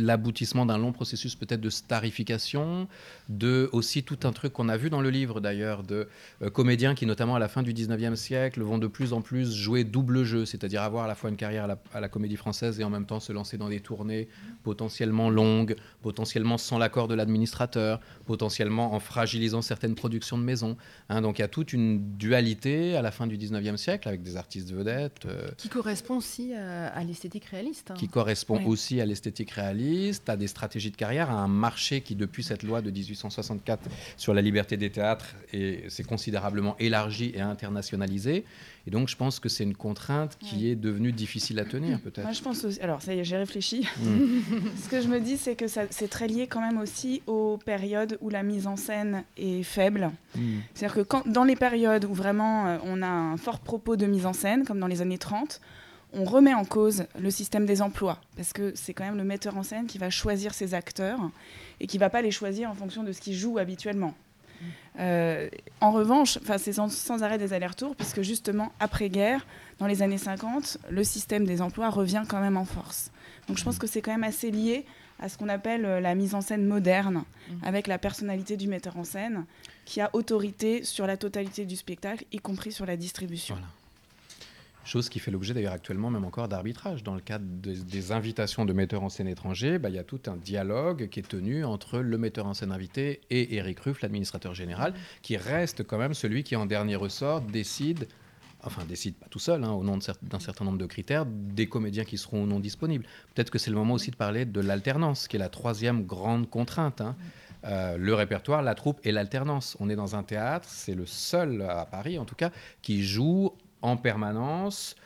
l'aboutissement 0.00 0.66
d'un 0.66 0.78
long 0.78 0.92
processus 0.92 1.34
peut-être 1.36 1.60
de 1.60 1.70
starification, 1.70 2.88
de 3.28 3.68
aussi 3.72 4.02
tout 4.02 4.18
un 4.24 4.32
truc 4.32 4.52
qu'on 4.52 4.68
a 4.68 4.76
vu 4.76 4.90
dans 4.90 5.00
le 5.00 5.10
livre 5.10 5.40
d'ailleurs, 5.40 5.82
de 5.82 6.08
euh, 6.42 6.50
comédiens 6.50 6.94
qui 6.94 7.06
notamment 7.06 7.34
à 7.34 7.38
la 7.38 7.48
fin 7.48 7.62
du 7.62 7.72
19e 7.72 8.16
siècle 8.16 8.62
vont 8.62 8.78
de 8.78 8.86
plus 8.86 9.12
en 9.12 9.20
plus 9.20 9.54
jouer 9.54 9.84
double 9.84 10.24
jeu, 10.24 10.44
c'est-à-dire 10.44 10.82
avoir 10.82 11.04
à 11.04 11.08
la 11.08 11.14
fois 11.14 11.30
une 11.30 11.36
carrière 11.36 11.64
à 11.64 11.66
la, 11.68 11.78
à 11.94 12.00
la, 12.00 12.08
comédie 12.08 12.36
française 12.36 12.80
et 12.80 12.84
en 12.84 12.90
même 12.90 13.06
temps 13.06 13.20
se 13.20 13.32
lancer 13.32 13.58
dans 13.58 13.68
des 13.68 13.80
tournées 13.80 14.28
potentiellement 14.62 15.30
longues, 15.30 15.76
potentiellement 16.02 16.58
sans 16.58 16.78
l'accord 16.78 17.08
de 17.08 17.14
l'administrateur, 17.14 18.00
potentiellement 18.26 18.94
en 18.94 19.00
fragilisant 19.00 19.62
certaines 19.62 19.94
productions 19.94 20.38
de 20.38 20.42
maison. 20.42 20.76
Hein, 21.08 21.20
donc 21.20 21.38
il 21.38 21.42
y 21.42 21.44
a 21.44 21.48
toute 21.48 21.72
une 21.72 22.16
dualité 22.16 22.96
à 22.96 23.02
la 23.02 23.10
fin 23.10 23.26
du 23.26 23.36
19e 23.36 23.76
siècle 23.76 24.08
avec 24.08 24.22
des 24.22 24.36
artistes 24.36 24.72
vedettes. 24.72 25.26
Euh, 25.26 25.48
qui 25.56 25.68
correspond 25.68 26.16
aussi 26.16 26.54
à, 26.54 27.02
l'esthétique 27.04 27.44
réaliste. 27.44 27.90
Hein. 27.90 27.94
Qui 27.94 28.08
correspond 28.08 28.64
aussi 28.66 29.00
à 29.00 29.06
l'esthétique 29.06 29.50
réaliste 29.50 29.70
à 30.26 30.36
des 30.36 30.46
stratégies 30.46 30.90
de 30.90 30.96
carrière, 30.96 31.30
à 31.30 31.34
un 31.34 31.48
marché 31.48 32.00
qui, 32.00 32.14
depuis 32.14 32.42
cette 32.42 32.62
loi 32.62 32.82
de 32.82 32.90
1864 32.90 33.88
sur 34.16 34.34
la 34.34 34.42
liberté 34.42 34.76
des 34.76 34.90
théâtres, 34.90 35.34
s'est 35.88 36.04
considérablement 36.04 36.76
élargi 36.78 37.32
et 37.34 37.40
internationalisé. 37.40 38.44
Et 38.86 38.90
donc, 38.90 39.08
je 39.08 39.16
pense 39.16 39.40
que 39.40 39.48
c'est 39.48 39.64
une 39.64 39.76
contrainte 39.76 40.36
qui 40.38 40.56
ouais. 40.56 40.70
est 40.70 40.74
devenue 40.74 41.12
difficile 41.12 41.58
à 41.58 41.64
tenir, 41.64 42.00
peut-être. 42.00 42.22
Moi, 42.22 42.32
je 42.32 42.42
pense 42.42 42.64
aussi. 42.64 42.80
Alors, 42.80 43.02
ça 43.02 43.14
y 43.14 43.18
est, 43.18 43.24
j'ai 43.24 43.36
réfléchi. 43.36 43.86
Mm. 43.98 44.40
Ce 44.82 44.88
que 44.88 45.00
je 45.00 45.08
me 45.08 45.20
dis, 45.20 45.36
c'est 45.36 45.54
que 45.54 45.66
c'est 45.68 46.08
très 46.08 46.28
lié 46.28 46.46
quand 46.46 46.60
même 46.60 46.78
aussi 46.78 47.22
aux 47.26 47.58
périodes 47.58 48.18
où 48.20 48.30
la 48.30 48.42
mise 48.42 48.66
en 48.66 48.76
scène 48.76 49.24
est 49.36 49.62
faible. 49.62 50.10
Mm. 50.34 50.58
C'est-à-dire 50.74 50.96
que 50.96 51.02
quand, 51.02 51.28
dans 51.28 51.44
les 51.44 51.56
périodes 51.56 52.04
où 52.06 52.14
vraiment 52.14 52.66
euh, 52.66 52.78
on 52.84 53.02
a 53.02 53.08
un 53.08 53.36
fort 53.36 53.60
propos 53.60 53.96
de 53.96 54.06
mise 54.06 54.26
en 54.26 54.32
scène, 54.32 54.64
comme 54.64 54.80
dans 54.80 54.86
les 54.86 55.02
années 55.02 55.18
30, 55.18 55.60
on 56.12 56.24
remet 56.24 56.54
en 56.54 56.64
cause 56.64 57.04
le 57.18 57.30
système 57.30 57.66
des 57.66 57.82
emplois, 57.82 58.20
parce 58.36 58.52
que 58.52 58.72
c'est 58.74 58.94
quand 58.94 59.04
même 59.04 59.16
le 59.16 59.24
metteur 59.24 59.56
en 59.56 59.62
scène 59.62 59.86
qui 59.86 59.98
va 59.98 60.10
choisir 60.10 60.54
ses 60.54 60.74
acteurs 60.74 61.20
et 61.78 61.86
qui 61.86 61.98
ne 61.98 62.00
va 62.00 62.10
pas 62.10 62.22
les 62.22 62.30
choisir 62.30 62.70
en 62.70 62.74
fonction 62.74 63.02
de 63.02 63.12
ce 63.12 63.20
qu'ils 63.20 63.36
jouent 63.36 63.58
habituellement. 63.58 64.14
Euh, 64.98 65.48
en 65.80 65.92
revanche, 65.92 66.38
c'est 66.58 66.72
sans, 66.72 66.92
sans, 66.92 67.22
arrêt 67.22 67.38
des 67.38 67.52
allers-retours, 67.52 67.96
puisque 67.96 68.22
justement, 68.22 68.72
après-guerre, 68.80 69.46
dans 69.78 69.86
les 69.86 70.02
années 70.02 70.18
50, 70.18 70.78
le 70.90 71.04
système 71.04 71.46
des 71.46 71.62
emplois 71.62 71.88
revient 71.88 72.24
quand 72.28 72.40
même 72.40 72.56
en 72.56 72.64
force. 72.64 73.10
Donc 73.48 73.56
je 73.56 73.64
pense 73.64 73.78
que 73.78 73.86
c'est 73.86 74.02
quand 74.02 74.10
même 74.10 74.24
assez 74.24 74.50
lié 74.50 74.84
à 75.18 75.28
ce 75.28 75.38
qu'on 75.38 75.48
appelle 75.48 75.82
la 75.82 76.14
mise 76.14 76.34
en 76.34 76.40
scène 76.40 76.66
moderne, 76.66 77.24
mmh. 77.24 77.54
avec 77.62 77.86
la 77.86 77.98
personnalité 77.98 78.56
du 78.56 78.68
metteur 78.68 78.96
en 78.96 79.04
scène, 79.04 79.44
qui 79.84 80.00
a 80.00 80.10
autorité 80.12 80.84
sur 80.84 81.06
la 81.06 81.16
totalité 81.16 81.64
du 81.64 81.76
spectacle, 81.76 82.24
y 82.32 82.38
compris 82.38 82.72
sur 82.72 82.86
la 82.86 82.96
distribution. 82.96 83.54
Voilà. 83.54 83.68
Chose 84.84 85.08
qui 85.08 85.18
fait 85.18 85.30
l'objet 85.30 85.54
d'ailleurs 85.54 85.74
actuellement 85.74 86.10
même 86.10 86.24
encore 86.24 86.48
d'arbitrage. 86.48 87.02
Dans 87.04 87.14
le 87.14 87.20
cadre 87.20 87.44
des, 87.46 88.12
invitations 88.12 88.64
de 88.64 88.72
metteurs 88.72 89.02
en 89.02 89.08
scène 89.08 89.28
étrangers, 89.28 89.78
bah, 89.78 89.90
il 89.90 89.94
y 89.94 89.98
a 89.98 90.04
tout 90.04 90.20
un 90.26 90.36
dialogue 90.36 91.08
qui 91.10 91.20
est 91.20 91.28
tenu 91.28 91.64
entre 91.64 91.98
le 91.98 92.18
metteur 92.18 92.46
en 92.46 92.54
scène 92.54 92.72
invité 92.72 93.20
et 93.30 93.56
Éric 93.56 93.80
Ruff, 93.80 94.00
l'administrateur 94.00 94.54
général, 94.54 94.94
qui 95.22 95.36
reste 95.36 95.86
quand 95.86 95.98
même 95.98 96.14
celui 96.14 96.44
qui 96.44 96.56
en 96.56 96.66
dernier 96.66 96.96
ressort 96.96 97.40
décide 97.40 98.08
enfin 98.62 98.84
décide 98.84 99.14
pas 99.14 99.26
tout 99.30 99.38
seul, 99.38 99.64
hein, 99.64 99.72
au 99.72 99.82
nom 99.82 99.96
d'un 99.96 100.00
cer 100.00 100.16
certain 100.40 100.64
nombre 100.64 100.78
de 100.78 100.86
critères, 100.86 101.24
des 101.26 101.66
comédiens 101.66 102.04
qui 102.04 102.18
seront 102.18 102.42
ou 102.42 102.46
non 102.46 102.60
disponibles. 102.60 103.06
Peut-être 103.34 103.50
que 103.50 103.58
c'est 103.58 103.70
le 103.70 103.76
moment 103.76 103.94
aussi 103.94 104.10
de 104.10 104.16
parler 104.16 104.44
de 104.44 104.60
l'alternance, 104.60 105.28
qui 105.28 105.36
est 105.36 105.38
la 105.38 105.48
troisième 105.48 106.04
grande 106.04 106.48
contrainte. 106.48 107.00
Hein. 107.00 107.16
Euh, 107.64 107.96
le 107.98 108.14
répertoire, 108.14 108.62
la 108.62 108.74
troupe 108.74 109.00
et 109.04 109.12
l'alternance. 109.12 109.76
On 109.80 109.90
est 109.90 109.96
dans 109.96 110.16
un 110.16 110.22
théâtre, 110.22 110.68
c'est 110.70 110.94
le 110.94 111.06
seul 111.06 111.62
à 111.62 111.84
Paris 111.84 112.18
en 112.18 112.24
tout 112.24 112.34
cas, 112.34 112.50
qui 112.82 113.02
joue 113.02 113.52
en 113.82 113.96
permanence 113.96 114.96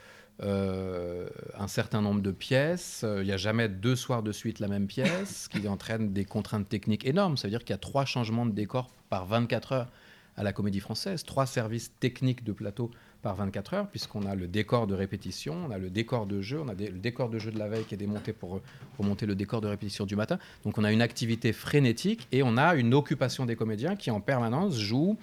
euh, 0.43 1.29
un 1.57 1.69
certain 1.69 2.01
nombre 2.01 2.21
de 2.21 2.33
pièces. 2.33 3.01
Il 3.05 3.09
euh, 3.09 3.25
n'y 3.25 3.31
a 3.31 3.37
jamais 3.37 3.69
deux 3.69 3.95
soirs 3.95 4.25
de 4.25 4.33
suite 4.33 4.59
la 4.59 4.67
même 4.67 4.89
pièce, 4.89 5.45
ce 5.45 5.49
qui 5.49 5.69
entraîne 5.69 6.13
des 6.13 6.25
contraintes 6.25 6.69
techniques 6.69 7.07
énormes. 7.07 7.37
Ça 7.37 7.47
veut 7.47 7.51
dire 7.51 7.61
qu'il 7.61 7.71
y 7.71 7.75
a 7.75 7.79
trois 7.79 8.05
changements 8.05 8.45
de 8.45 8.51
décor 8.51 8.89
par 9.11 9.27
24 9.27 9.73
heures 9.73 9.89
à 10.37 10.43
la 10.43 10.53
comédie 10.53 10.81
française, 10.81 11.23
trois 11.23 11.47
services 11.47 11.93
techniques 12.01 12.43
de 12.43 12.51
plateau 12.51 12.91
par 13.23 13.37
24 13.37 13.75
heures, 13.75 13.89
puisqu'on 13.89 14.27
a 14.27 14.35
le 14.35 14.49
décor 14.49 14.89
de 14.89 14.95
répétition, 14.95 15.55
on 15.69 15.71
a 15.71 15.79
le 15.79 15.89
décor 15.89 16.27
de 16.27 16.41
jeu, 16.43 16.61
on 16.61 16.67
a 16.67 16.75
des, 16.75 16.89
le 16.89 16.99
décor 16.99 17.31
de 17.31 17.39
jeu 17.39 17.53
de 17.53 17.59
la 17.59 17.69
veille 17.69 17.85
qui 17.85 17.95
est 17.95 17.99
démonté 17.99 18.33
pour, 18.33 18.61
pour 18.97 19.05
monter 19.05 19.27
le 19.27 19.37
décor 19.37 19.61
de 19.61 19.69
répétition 19.69 20.05
du 20.05 20.17
matin. 20.17 20.41
Donc 20.65 20.79
on 20.79 20.83
a 20.85 20.91
une 20.91 21.01
activité 21.01 21.53
frénétique 21.53 22.27
et 22.33 22.43
on 22.43 22.57
a 22.57 22.75
une 22.75 22.93
occupation 22.93 23.47
des 23.47 23.55
comédiens 23.55 23.95
qui 23.95 24.11
en 24.11 24.21
permanence 24.21 24.77
jouent 24.77 25.17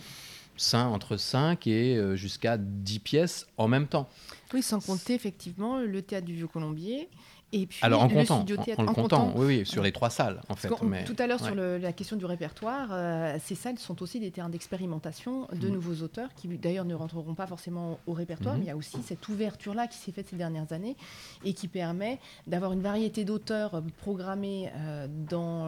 5, 0.62 0.88
entre 0.88 1.18
5 1.18 1.68
et 1.68 1.96
euh, 1.96 2.16
jusqu'à 2.16 2.58
10 2.58 3.00
pièces 3.00 3.48
en 3.58 3.68
même 3.68 3.88
temps. 3.88 4.08
Oui, 4.54 4.62
sans 4.62 4.80
compter 4.80 5.14
effectivement 5.14 5.80
le 5.80 6.02
théâtre 6.02 6.26
du 6.26 6.34
Vieux-Colombier. 6.34 7.10
Et 7.54 7.66
puis 7.66 7.80
Alors 7.82 8.04
en 8.04 8.08
le 8.08 8.14
comptant, 8.14 8.38
studio 8.38 8.56
théâtre, 8.64 8.80
en, 8.82 8.86
en, 8.86 8.92
en 8.92 8.94
comptant, 8.94 9.26
comptant. 9.26 9.40
oui, 9.40 9.60
oui, 9.60 9.66
sur 9.66 9.84
les 9.84 9.92
trois 9.92 10.10
salles 10.10 10.42
en 10.48 10.56
fait. 10.56 10.70
Mais... 10.84 11.04
Tout 11.04 11.16
à 11.20 11.28
l'heure 11.28 11.42
ouais. 11.42 11.48
sur 11.48 11.56
le, 11.56 11.78
la 11.78 11.92
question 11.92 12.16
du 12.16 12.26
répertoire, 12.26 12.90
euh, 12.92 13.38
ces 13.44 13.56
salles 13.56 13.78
sont 13.78 14.02
aussi 14.02 14.20
des 14.20 14.32
terrains 14.32 14.50
d'expérimentation 14.50 15.48
de 15.52 15.68
mmh. 15.68 15.72
nouveaux 15.72 16.04
auteurs 16.04 16.30
qui 16.34 16.48
d'ailleurs 16.48 16.86
ne 16.86 16.96
rentreront 16.96 17.36
pas 17.36 17.48
forcément 17.48 18.00
au 18.08 18.14
répertoire, 18.14 18.56
mmh. 18.56 18.58
mais 18.60 18.66
il 18.66 18.68
y 18.68 18.72
a 18.72 18.78
aussi 18.78 18.98
cette 19.06 19.28
ouverture-là 19.28 19.88
qui 19.88 19.98
s'est 19.98 20.14
faite 20.14 20.30
ces 20.30 20.38
dernières 20.38 20.72
années 20.72 20.96
et 21.44 21.54
qui 21.54 21.68
permet 21.68 22.20
d'avoir 22.48 22.72
une 22.72 22.82
variété 22.82 23.26
d'auteurs 23.26 23.84
programmés 23.98 24.72
euh, 24.78 25.08
dans 25.30 25.68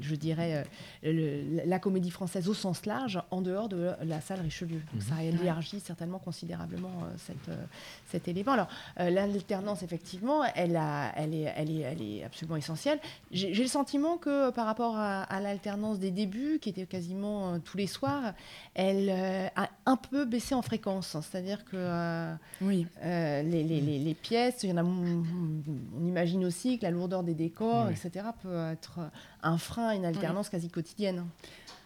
je 0.00 0.14
dirais, 0.14 0.64
la 1.02 1.78
comédie 1.78 2.10
française 2.10 2.48
au 2.48 2.54
sens 2.54 2.86
large, 2.86 3.20
en 3.30 3.40
dehors 3.40 3.68
de 3.68 3.92
la 4.02 4.20
salle 4.20 4.40
Richelieu. 4.40 4.80
Donc 4.92 5.02
ça 5.02 5.16
mhm. 5.16 5.40
élargit 5.40 5.80
certainement 5.80 6.18
considérablement 6.18 7.04
cette, 7.16 7.50
cet 8.10 8.28
élément. 8.28 8.52
Alors, 8.52 8.68
l'alternance, 8.96 9.82
effectivement, 9.82 10.44
elle, 10.54 10.76
a, 10.76 11.12
elle, 11.16 11.34
est, 11.34 11.52
elle, 11.56 11.70
est, 11.70 11.80
elle 11.80 12.02
est 12.02 12.24
absolument 12.24 12.56
essentielle. 12.56 12.98
J'ai 13.30 13.52
le 13.54 13.66
sentiment 13.66 14.16
que 14.16 14.50
par 14.50 14.66
rapport 14.66 14.96
à, 14.96 15.22
à 15.22 15.40
l'alternance 15.40 15.98
des 15.98 16.10
débuts, 16.10 16.58
qui 16.60 16.70
était 16.70 16.86
quasiment 16.86 17.58
tous 17.60 17.76
les 17.76 17.86
soirs, 17.86 18.34
elle 18.74 19.10
a 19.10 19.68
un 19.86 19.96
peu 19.96 20.24
baissé 20.24 20.54
en 20.54 20.62
fréquence. 20.62 21.16
C'est-à-dire 21.20 21.64
que 21.64 22.34
oui. 22.60 22.86
les, 23.02 23.62
les, 23.64 23.80
les, 23.80 24.14
pièces, 24.14 24.62
il 24.62 24.70
y 24.70 24.72
en 24.72 24.78
a, 24.78 24.84
on 24.84 26.06
imagine 26.06 26.44
aussi 26.44 26.78
que 26.78 26.84
la 26.84 26.90
lourdeur 26.90 27.22
des 27.22 27.34
décors, 27.34 27.88
etc., 27.90 28.26
peut 28.42 28.70
être 28.72 29.00
un 29.42 29.58
frein 29.58 29.87
à 29.88 29.94
une 29.94 30.04
alternance 30.04 30.48
quasi 30.48 30.68
quotidienne. 30.68 31.24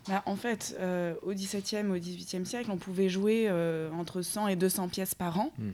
Bah, 0.09 0.23
en 0.27 0.37
fait, 0.37 0.77
euh, 0.81 1.15
au 1.23 1.33
XVIIe 1.33 1.87
au 1.87 1.95
XVIIIe 1.95 2.45
siècle, 2.45 2.71
on 2.71 2.77
pouvait 2.77 3.09
jouer 3.09 3.47
euh, 3.49 3.91
entre 3.93 4.23
100 4.23 4.49
et 4.49 4.57
200 4.57 4.89
pièces 4.89 5.15
par 5.15 5.39
an. 5.39 5.53
Mm. 5.59 5.71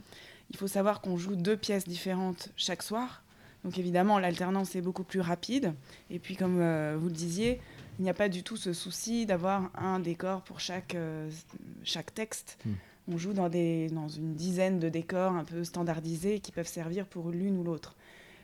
Il 0.51 0.57
faut 0.57 0.67
savoir 0.67 1.01
qu'on 1.01 1.17
joue 1.17 1.37
deux 1.37 1.57
pièces 1.57 1.85
différentes 1.85 2.51
chaque 2.57 2.83
soir. 2.83 3.23
Donc 3.65 3.79
évidemment, 3.79 4.19
l'alternance 4.19 4.77
est 4.77 4.81
beaucoup 4.81 5.05
plus 5.05 5.21
rapide. 5.21 5.75
Et 6.11 6.19
puis, 6.19 6.37
comme 6.37 6.61
euh, 6.61 6.97
vous 6.99 7.09
le 7.09 7.15
disiez, 7.15 7.61
il 7.99 8.03
n'y 8.03 8.11
a 8.11 8.15
pas 8.15 8.29
du 8.29 8.43
tout 8.43 8.57
ce 8.57 8.73
souci 8.73 9.27
d'avoir 9.27 9.71
un 9.75 9.99
décor 9.99 10.43
pour 10.43 10.61
chaque, 10.61 10.97
chaque 11.83 12.15
texte. 12.15 12.59
Mm. 12.65 12.73
On 13.11 13.17
joue 13.17 13.33
dans, 13.33 13.49
des, 13.49 13.89
dans 13.89 14.09
une 14.09 14.35
dizaine 14.35 14.79
de 14.79 14.91
décors 14.91 15.33
un 15.33 15.45
peu 15.45 15.65
standardisés 15.65 16.41
qui 16.41 16.53
peuvent 16.53 16.69
servir 16.69 17.07
pour 17.07 17.31
l'une 17.31 17.57
ou 17.59 17.65
l'autre. 17.65 17.97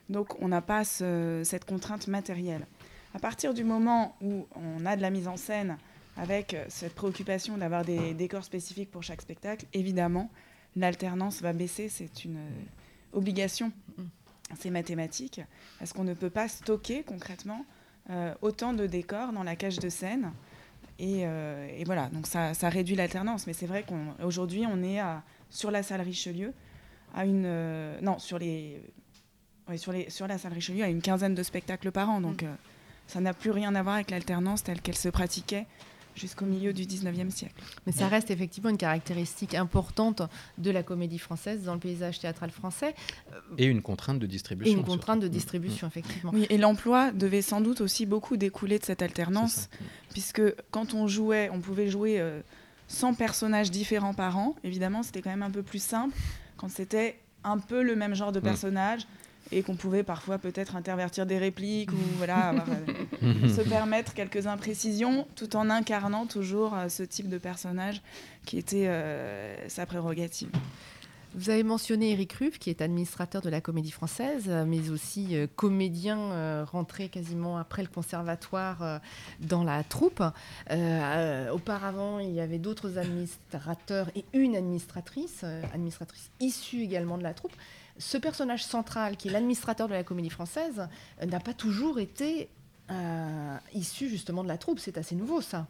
Donc 0.09 0.41
on 0.41 0.49
n'a 0.49 0.63
pas 0.63 0.85
cette 0.85 1.65
contrainte 1.67 2.09
matérielle. 2.09 2.67
À 3.15 3.19
partir 3.21 3.55
du 3.55 3.65
moment 3.65 4.17
où 4.21 4.47
on 4.57 4.85
a 4.85 4.97
de 4.97 5.03
la 5.03 5.11
mise 5.11 5.29
en 5.29 5.37
scène 5.37 5.79
avec 6.17 6.57
cette 6.69 6.95
préoccupation 6.95 7.57
d'avoir 7.57 7.85
des 7.85 8.13
décors 8.13 8.45
spécifiques 8.45 8.91
pour 8.91 9.03
chaque 9.03 9.23
spectacle, 9.23 9.67
évidemment, 9.73 10.31
l'alternance 10.77 11.41
va 11.41 11.53
baisser, 11.53 11.89
c'est 11.89 12.25
une 12.25 12.39
obligation, 13.13 13.73
c'est 14.59 14.71
mathématique, 14.71 15.41
parce 15.79 15.93
qu'on 15.93 16.05
ne 16.05 16.15
peut 16.15 16.31
pas 16.31 16.49
stocker 16.49 17.03
concrètement 17.03 17.65
euh, 18.11 18.35
autant 18.43 18.75
de 18.75 18.87
décors 18.87 19.33
dans 19.33 19.43
la 19.43 19.57
cage 19.57 19.79
de 19.79 19.89
scène. 19.89 20.33
Euh, 21.01 21.69
et, 21.79 21.85
voilà, 21.85 22.09
donc 22.11 22.27
ça, 22.27 22.53
réduit 22.69 22.97
l'alternance. 22.97 23.47
Mais 23.47 23.53
c'est 23.53 23.67
vrai 23.67 23.85
qu'aujourd'hui, 23.89 24.65
on, 24.67 24.83
est 24.83 25.01
sur 25.51 25.71
la 25.71 25.83
salle 25.83 26.03
Richelieu, 26.03 26.53
à 27.15 27.25
une, 27.25 27.45
euh, 27.47 27.99
non, 28.03 28.19
sur 28.19 28.39
les 28.39 28.83
sur, 29.77 29.93
les, 29.93 30.11
sur 30.11 30.27
la 30.27 30.37
salle 30.37 30.53
Richelieu, 30.53 30.85
a 30.85 30.89
une 30.89 31.01
quinzaine 31.01 31.35
de 31.35 31.43
spectacles 31.43 31.91
par 31.91 32.11
an. 32.11 32.21
Donc, 32.21 32.43
mm. 32.43 32.57
Ça 33.07 33.21
n'a 33.21 33.35
plus 33.35 33.51
rien 33.51 33.75
à 33.75 33.83
voir 33.83 33.97
avec 33.97 34.11
l'alternance 34.11 34.63
telle 34.63 34.81
qu'elle 34.81 34.97
se 34.97 35.09
pratiquait 35.09 35.67
jusqu'au 36.15 36.45
milieu 36.45 36.73
du 36.73 36.85
19e 36.85 37.31
siècle. 37.31 37.55
Mais 37.87 37.93
ça 37.93 38.09
reste 38.09 38.31
effectivement 38.31 38.71
une 38.71 38.77
caractéristique 38.77 39.55
importante 39.55 40.23
de 40.59 40.71
la 40.71 40.83
comédie 40.83 41.19
française 41.19 41.65
dans 41.65 41.75
le 41.75 41.81
paysage 41.81 42.21
théâtral 42.21 42.51
français. 42.51 42.95
Euh, 43.33 43.41
et 43.59 43.65
une 43.65 43.83
contrainte 43.83 44.19
de 44.19 44.27
distribution. 44.27 44.73
Et 44.73 44.79
une 44.79 44.85
contrainte 44.85 45.21
de 45.21 45.29
distribution, 45.29 45.87
mm. 45.87 45.91
effectivement. 45.91 46.31
Oui, 46.33 46.47
et 46.51 46.59
l'emploi 46.59 47.11
devait 47.11 47.43
sans 47.43 47.61
doute 47.61 47.81
aussi 47.81 48.07
beaucoup 48.07 48.37
découler 48.37 48.79
de 48.79 48.85
cette 48.85 49.03
alternance, 49.03 49.69
puisque 50.11 50.43
quand 50.71 50.95
on 50.95 51.09
jouait, 51.09 51.51
on 51.53 51.61
pouvait 51.61 51.89
jouer 51.89 52.23
100 52.89 53.13
euh, 53.13 53.17
personnages 53.17 53.71
différents 53.71 54.15
par 54.15 54.39
an. 54.39 54.55
Évidemment, 54.63 55.03
c'était 55.03 55.23
quand 55.23 55.31
même 55.31 55.43
un 55.43 55.51
peu 55.51 55.63
plus 55.63 55.83
simple 55.83 56.17
quand 56.57 56.69
c'était 56.69 57.19
un 57.43 57.59
peu 57.59 57.83
le 57.83 57.97
même 57.97 58.15
genre 58.15 58.33
de 58.33 58.41
mm. 58.41 58.45
personnage 58.45 59.07
et 59.53 59.63
qu'on 59.63 59.77
pouvait 59.77 60.03
parfois 60.03 60.39
peut-être 60.39 60.77
intervertir 60.77 61.27
des 61.27 61.39
répliques 61.39 61.93
ou 61.93 61.97
voilà, 62.19 62.55
euh, 63.23 63.49
se 63.49 63.61
permettre 63.63 64.15
quelques 64.15 64.47
imprécisions 64.47 65.27
tout 65.37 65.57
en 65.57 65.71
incarnant 65.71 66.27
toujours 66.27 66.75
euh, 66.75 66.89
ce 66.89 67.03
type 67.03 67.29
de 67.29 67.39
personnage 67.39 68.03
qui 68.45 68.59
était 68.59 68.87
euh, 68.87 69.69
sa 69.69 69.87
prérogative. 69.87 70.51
Vous 71.37 71.51
avez 71.51 71.65
mentionné 71.65 72.13
Eric 72.13 72.33
Ruff, 72.35 72.59
qui 72.61 72.71
est 72.71 72.81
administrateur 72.81 73.43
de 73.43 73.49
la 73.49 73.61
Comédie 73.61 73.91
Française, 73.91 74.49
mais 74.69 74.89
aussi 74.91 75.35
comédien 75.57 76.63
rentré 76.63 77.09
quasiment 77.09 77.59
après 77.59 77.83
le 77.83 77.89
conservatoire 77.89 79.01
dans 79.41 79.65
la 79.65 79.83
troupe. 79.83 80.23
auparavant, 81.53 82.21
il 82.21 82.31
y 82.31 82.41
avait 82.41 82.61
d'autres 82.61 82.99
administrateurs 82.99 84.13
et 84.15 84.25
une 84.33 84.55
administratrice, 84.55 85.43
administratrice 85.73 86.31
issue 86.39 86.83
également 86.83 87.19
de 87.19 87.25
la 87.25 87.35
troupe 87.35 87.57
ce 87.99 88.19
personnage 88.19 88.65
central, 88.65 89.17
qui 89.17 89.29
est 89.29 89.31
l'administrateur 89.31 89.89
de 89.89 89.93
la 89.93 90.05
comédie 90.05 90.31
française, 90.31 90.89
euh, 91.23 91.27
n'a 91.27 91.41
pas 91.41 91.55
toujours 91.55 91.99
été 91.99 92.49
euh, 92.91 93.57
issu 93.75 94.09
justement 94.09 94.43
de 94.43 94.49
la 94.49 94.59
troupe. 94.59 94.79
C'est 94.79 94.99
assez 94.99 95.15
nouveau, 95.15 95.41
ça. 95.41 95.67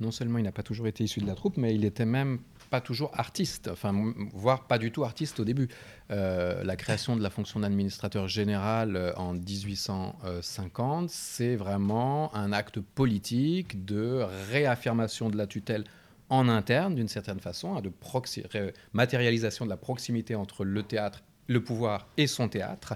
Non 0.00 0.10
seulement 0.10 0.38
il 0.38 0.44
n'a 0.44 0.52
pas 0.52 0.62
toujours 0.62 0.86
été 0.86 1.04
issu 1.04 1.20
de 1.20 1.26
la 1.26 1.34
troupe, 1.34 1.58
mais 1.58 1.74
il 1.74 1.84
était 1.84 2.06
même 2.06 2.38
pas 2.70 2.80
toujours 2.80 3.10
artiste, 3.14 3.68
enfin, 3.68 4.14
voire 4.32 4.66
pas 4.66 4.78
du 4.78 4.92
tout 4.92 5.04
artiste 5.04 5.40
au 5.40 5.44
début. 5.44 5.68
Euh, 6.10 6.62
la 6.62 6.76
création 6.76 7.16
de 7.16 7.22
la 7.22 7.28
fonction 7.28 7.60
d'administrateur 7.60 8.28
général 8.28 9.12
en 9.16 9.34
1850, 9.34 11.10
c'est 11.10 11.56
vraiment 11.56 12.34
un 12.34 12.52
acte 12.52 12.80
politique 12.80 13.84
de 13.84 14.24
réaffirmation 14.50 15.28
de 15.28 15.36
la 15.36 15.46
tutelle 15.46 15.84
en 16.30 16.48
interne, 16.48 16.94
d'une 16.94 17.08
certaine 17.08 17.40
façon, 17.40 17.76
hein, 17.76 17.82
de 17.82 17.92
matérialisation 18.92 19.64
de 19.64 19.70
la 19.70 19.76
proximité 19.76 20.36
entre 20.36 20.64
le 20.64 20.82
théâtre 20.84 21.22
le 21.50 21.62
pouvoir 21.62 22.06
et 22.16 22.28
son 22.28 22.48
théâtre. 22.48 22.94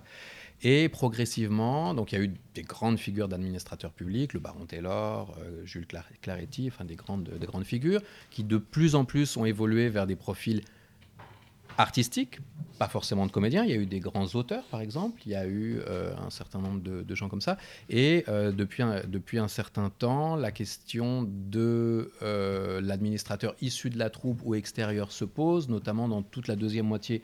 Et 0.62 0.88
progressivement, 0.88 1.92
donc 1.92 2.12
il 2.12 2.14
y 2.14 2.18
a 2.18 2.24
eu 2.24 2.32
des 2.55 2.62
grandes 2.62 2.98
figures 2.98 3.28
d'administrateurs 3.28 3.92
publics, 3.92 4.32
le 4.32 4.40
baron 4.40 4.64
Taylor, 4.64 5.36
euh, 5.40 5.66
Jules 5.66 5.86
Claretti, 6.22 6.68
enfin 6.68 6.84
des 6.84 6.94
grandes, 6.94 7.28
des 7.28 7.46
grandes 7.46 7.64
figures, 7.64 8.00
qui 8.30 8.44
de 8.44 8.57
plus 8.57 8.94
en 8.94 9.05
plus 9.05 9.36
ont 9.36 9.44
évolué 9.44 9.88
vers 9.88 10.07
des 10.07 10.16
profils 10.16 10.62
artistiques, 11.76 12.38
pas 12.78 12.86
forcément 12.86 13.26
de 13.26 13.32
comédiens. 13.32 13.64
Il 13.64 13.70
y 13.70 13.72
a 13.72 13.76
eu 13.76 13.86
des 13.86 13.98
grands 13.98 14.28
auteurs, 14.36 14.62
par 14.70 14.80
exemple. 14.80 15.20
Il 15.26 15.32
y 15.32 15.34
a 15.34 15.44
eu 15.44 15.80
euh, 15.88 16.14
un 16.24 16.30
certain 16.30 16.61
nombre 16.61 16.80
de, 16.80 17.14
gens 17.16 17.28
comme 17.28 17.40
ça. 17.40 17.59
Et 17.90 18.24
euh, 18.28 18.52
depuis, 18.52 18.84
un, 18.84 19.02
depuis 19.09 19.40
un 19.40 19.48
certain 19.48 19.90
temps, 19.90 20.36
la 20.36 20.52
question 20.52 21.28
de 21.28 22.12
l'administrateur 22.80 23.57
issu 23.61 23.90
de 23.90 23.98
la 23.98 24.09
troupe 24.09 24.40
ou 24.44 24.55
extérieur 24.55 25.11
se 25.11 25.24
pose, 25.24 25.68
notamment 25.68 26.09
dans 26.09 26.22
toute 26.22 26.46
la 26.46 26.55
deuxième 26.55 26.86
moitié 26.86 27.22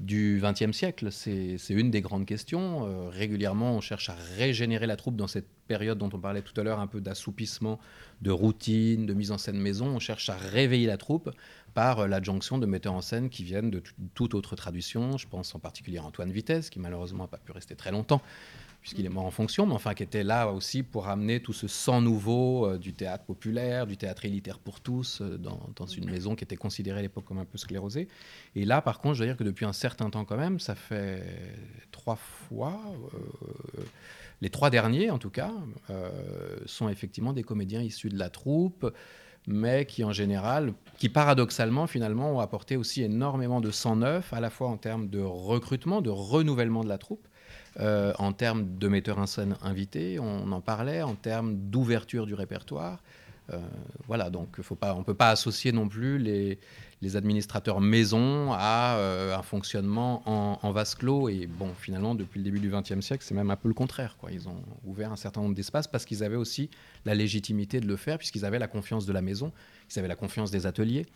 du 0.00 0.40
XXe 0.42 0.76
siècle. 0.76 1.10
C'est 1.10 1.58
une 1.70 1.90
des 1.90 2.00
grandes 2.00 2.26
questions. 2.26 2.86
Euh, 2.86 3.08
régulièrement, 3.08 3.72
on 3.72 3.80
cherche 3.80 4.10
à 4.10 4.16
régénérer 4.36 4.86
la 4.86 4.96
troupe 4.96 5.16
dans 5.16 5.26
cette 5.26 5.48
période 5.66 5.98
dont 5.98 6.10
on 6.12 6.18
parlait 6.18 6.42
tout 6.42 6.58
à 6.60 6.64
l'heure, 6.64 6.78
un 6.78 6.86
peu 6.86 7.00
d'assoupissement, 7.00 7.78
de 8.22 8.30
routine, 8.30 9.06
de 9.06 9.14
mise 9.14 9.32
en 9.32 9.38
scène 9.38 9.58
maison. 9.58 9.86
On 9.86 9.98
cherche 9.98 10.30
à 10.30 10.36
réveiller 10.36 10.86
la 10.86 10.96
troupe 10.96 11.30
par 11.74 12.00
euh, 12.00 12.06
l'adjonction 12.06 12.58
de 12.58 12.66
metteurs 12.66 12.94
en 12.94 13.02
scène 13.02 13.28
qui 13.28 13.42
viennent 13.44 13.70
de 13.70 13.82
toute 14.14 14.34
autre 14.34 14.54
tradition. 14.56 15.18
Je 15.18 15.26
pense 15.26 15.54
en 15.54 15.58
particulier 15.58 15.98
à 15.98 16.04
Antoine 16.04 16.30
Vitesse, 16.30 16.70
qui 16.70 16.78
malheureusement 16.78 17.24
n'a 17.24 17.28
pas 17.28 17.38
pu 17.38 17.52
rester 17.52 17.74
très 17.74 17.90
longtemps, 17.90 18.22
puisqu'il 18.88 19.04
est 19.04 19.10
mort 19.10 19.26
en 19.26 19.30
fonction, 19.30 19.66
mais 19.66 19.74
enfin 19.74 19.92
qui 19.92 20.02
était 20.02 20.24
là 20.24 20.50
aussi 20.50 20.82
pour 20.82 21.08
amener 21.08 21.40
tout 21.40 21.52
ce 21.52 21.68
sang 21.68 22.00
nouveau 22.00 22.66
euh, 22.66 22.78
du 22.78 22.94
théâtre 22.94 23.24
populaire, 23.24 23.86
du 23.86 23.98
théâtre 23.98 24.24
élitaire 24.24 24.58
pour 24.58 24.80
tous, 24.80 25.20
euh, 25.20 25.36
dans, 25.36 25.86
une 25.86 26.10
maison 26.10 26.34
qui 26.34 26.42
était 26.42 26.56
considérée 26.56 27.00
à 27.00 27.02
l'époque 27.02 27.26
comme 27.26 27.36
un 27.36 27.44
peu 27.44 27.58
sclérosée. 27.58 28.08
Et 28.54 28.64
là, 28.64 28.80
par 28.80 29.00
contre, 29.00 29.16
je 29.16 29.20
veux 29.20 29.26
dire 29.26 29.36
que 29.36 29.44
depuis 29.44 29.66
un 29.66 29.74
certain 29.74 30.08
temps 30.08 30.24
quand 30.24 30.38
même, 30.38 30.58
ça 30.58 30.74
fait 30.74 31.22
trois 31.90 32.16
fois, 32.16 32.80
euh, 33.12 33.82
les 34.40 34.48
trois 34.48 34.70
derniers 34.70 35.10
en 35.10 35.18
tout 35.18 35.28
cas, 35.28 35.52
sont 36.64 36.88
effectivement 36.88 37.34
des 37.34 37.42
comédiens 37.42 37.82
issus 37.82 38.08
de 38.08 38.18
la 38.18 38.30
troupe 38.30 38.90
mais 39.46 39.86
qui 39.86 40.04
en 40.04 40.12
général, 40.12 40.74
qui 40.98 41.08
paradoxalement 41.08 41.86
finalement 41.86 42.32
ont 42.32 42.40
apporté 42.40 42.76
aussi 42.76 43.02
énormément 43.02 43.62
de 43.62 43.70
sang 43.70 43.96
neuf, 43.96 44.32
à 44.34 44.40
la 44.40 44.50
fois 44.50 44.68
en 44.68 44.76
termes 44.76 45.08
de 45.08 45.20
recrutement, 45.20 46.02
de 46.02 46.10
renouvellement 46.10 46.84
de 46.84 46.88
la 46.88 46.98
troupe, 46.98 47.26
euh, 47.80 48.12
en 48.18 48.32
termes 48.32 48.78
de 48.78 48.88
metteurs 48.88 49.18
en 49.18 49.26
scène 49.26 49.56
invités, 49.62 50.18
on 50.18 50.50
en 50.52 50.60
parlait, 50.60 51.02
en 51.02 51.14
termes 51.14 51.56
d'ouverture 51.56 52.26
du 52.26 52.34
répertoire. 52.34 53.02
Euh, 53.52 53.58
voilà, 54.06 54.28
donc 54.28 54.60
faut 54.60 54.74
pas, 54.74 54.94
on 54.94 54.98
ne 54.98 55.04
peut 55.04 55.14
pas 55.14 55.30
associer 55.30 55.72
non 55.72 55.88
plus 55.88 56.18
les, 56.18 56.58
administrateurs 57.14 57.80
maison 57.80 58.52
à 58.52 58.96
euh, 58.98 59.34
un 59.34 59.42
fonctionnement 59.42 60.22
en, 60.26 60.72
vase 60.72 60.94
clos. 60.94 61.28
Et 61.28 61.46
bon, 61.46 61.72
finalement, 61.78 62.14
depuis 62.14 62.38
le 62.38 62.44
début 62.44 62.58
du 62.58 62.70
XXe 62.70 63.00
siècle, 63.00 63.24
c'est 63.26 63.34
même 63.34 63.50
un 63.50 63.56
peu 63.56 63.68
le 63.68 63.74
contraire. 63.74 64.16
Ils 64.30 64.48
ont 64.48 64.62
ouvert 64.84 65.12
un 65.12 65.16
certain 65.16 65.40
nombre 65.40 65.54
d'espaces 65.54 65.86
parce 65.86 66.04
qu'ils 66.04 66.24
avaient 66.24 66.36
aussi 66.36 66.68
la 67.06 67.14
légitimité 67.14 67.80
de 67.80 67.86
le 67.86 67.96
faire, 67.96 68.18
puisqu'ils 68.18 68.44
avaient 68.44 68.58
la 68.58 68.68
confiance 68.68 69.06
de 69.06 69.12
la 69.12 69.22
maison, 69.22 69.52
ils 69.90 69.98
avaient 69.98 70.08
la 70.08 70.16
confiance 70.16 70.50
des 70.50 70.66
ateliers 70.66 71.06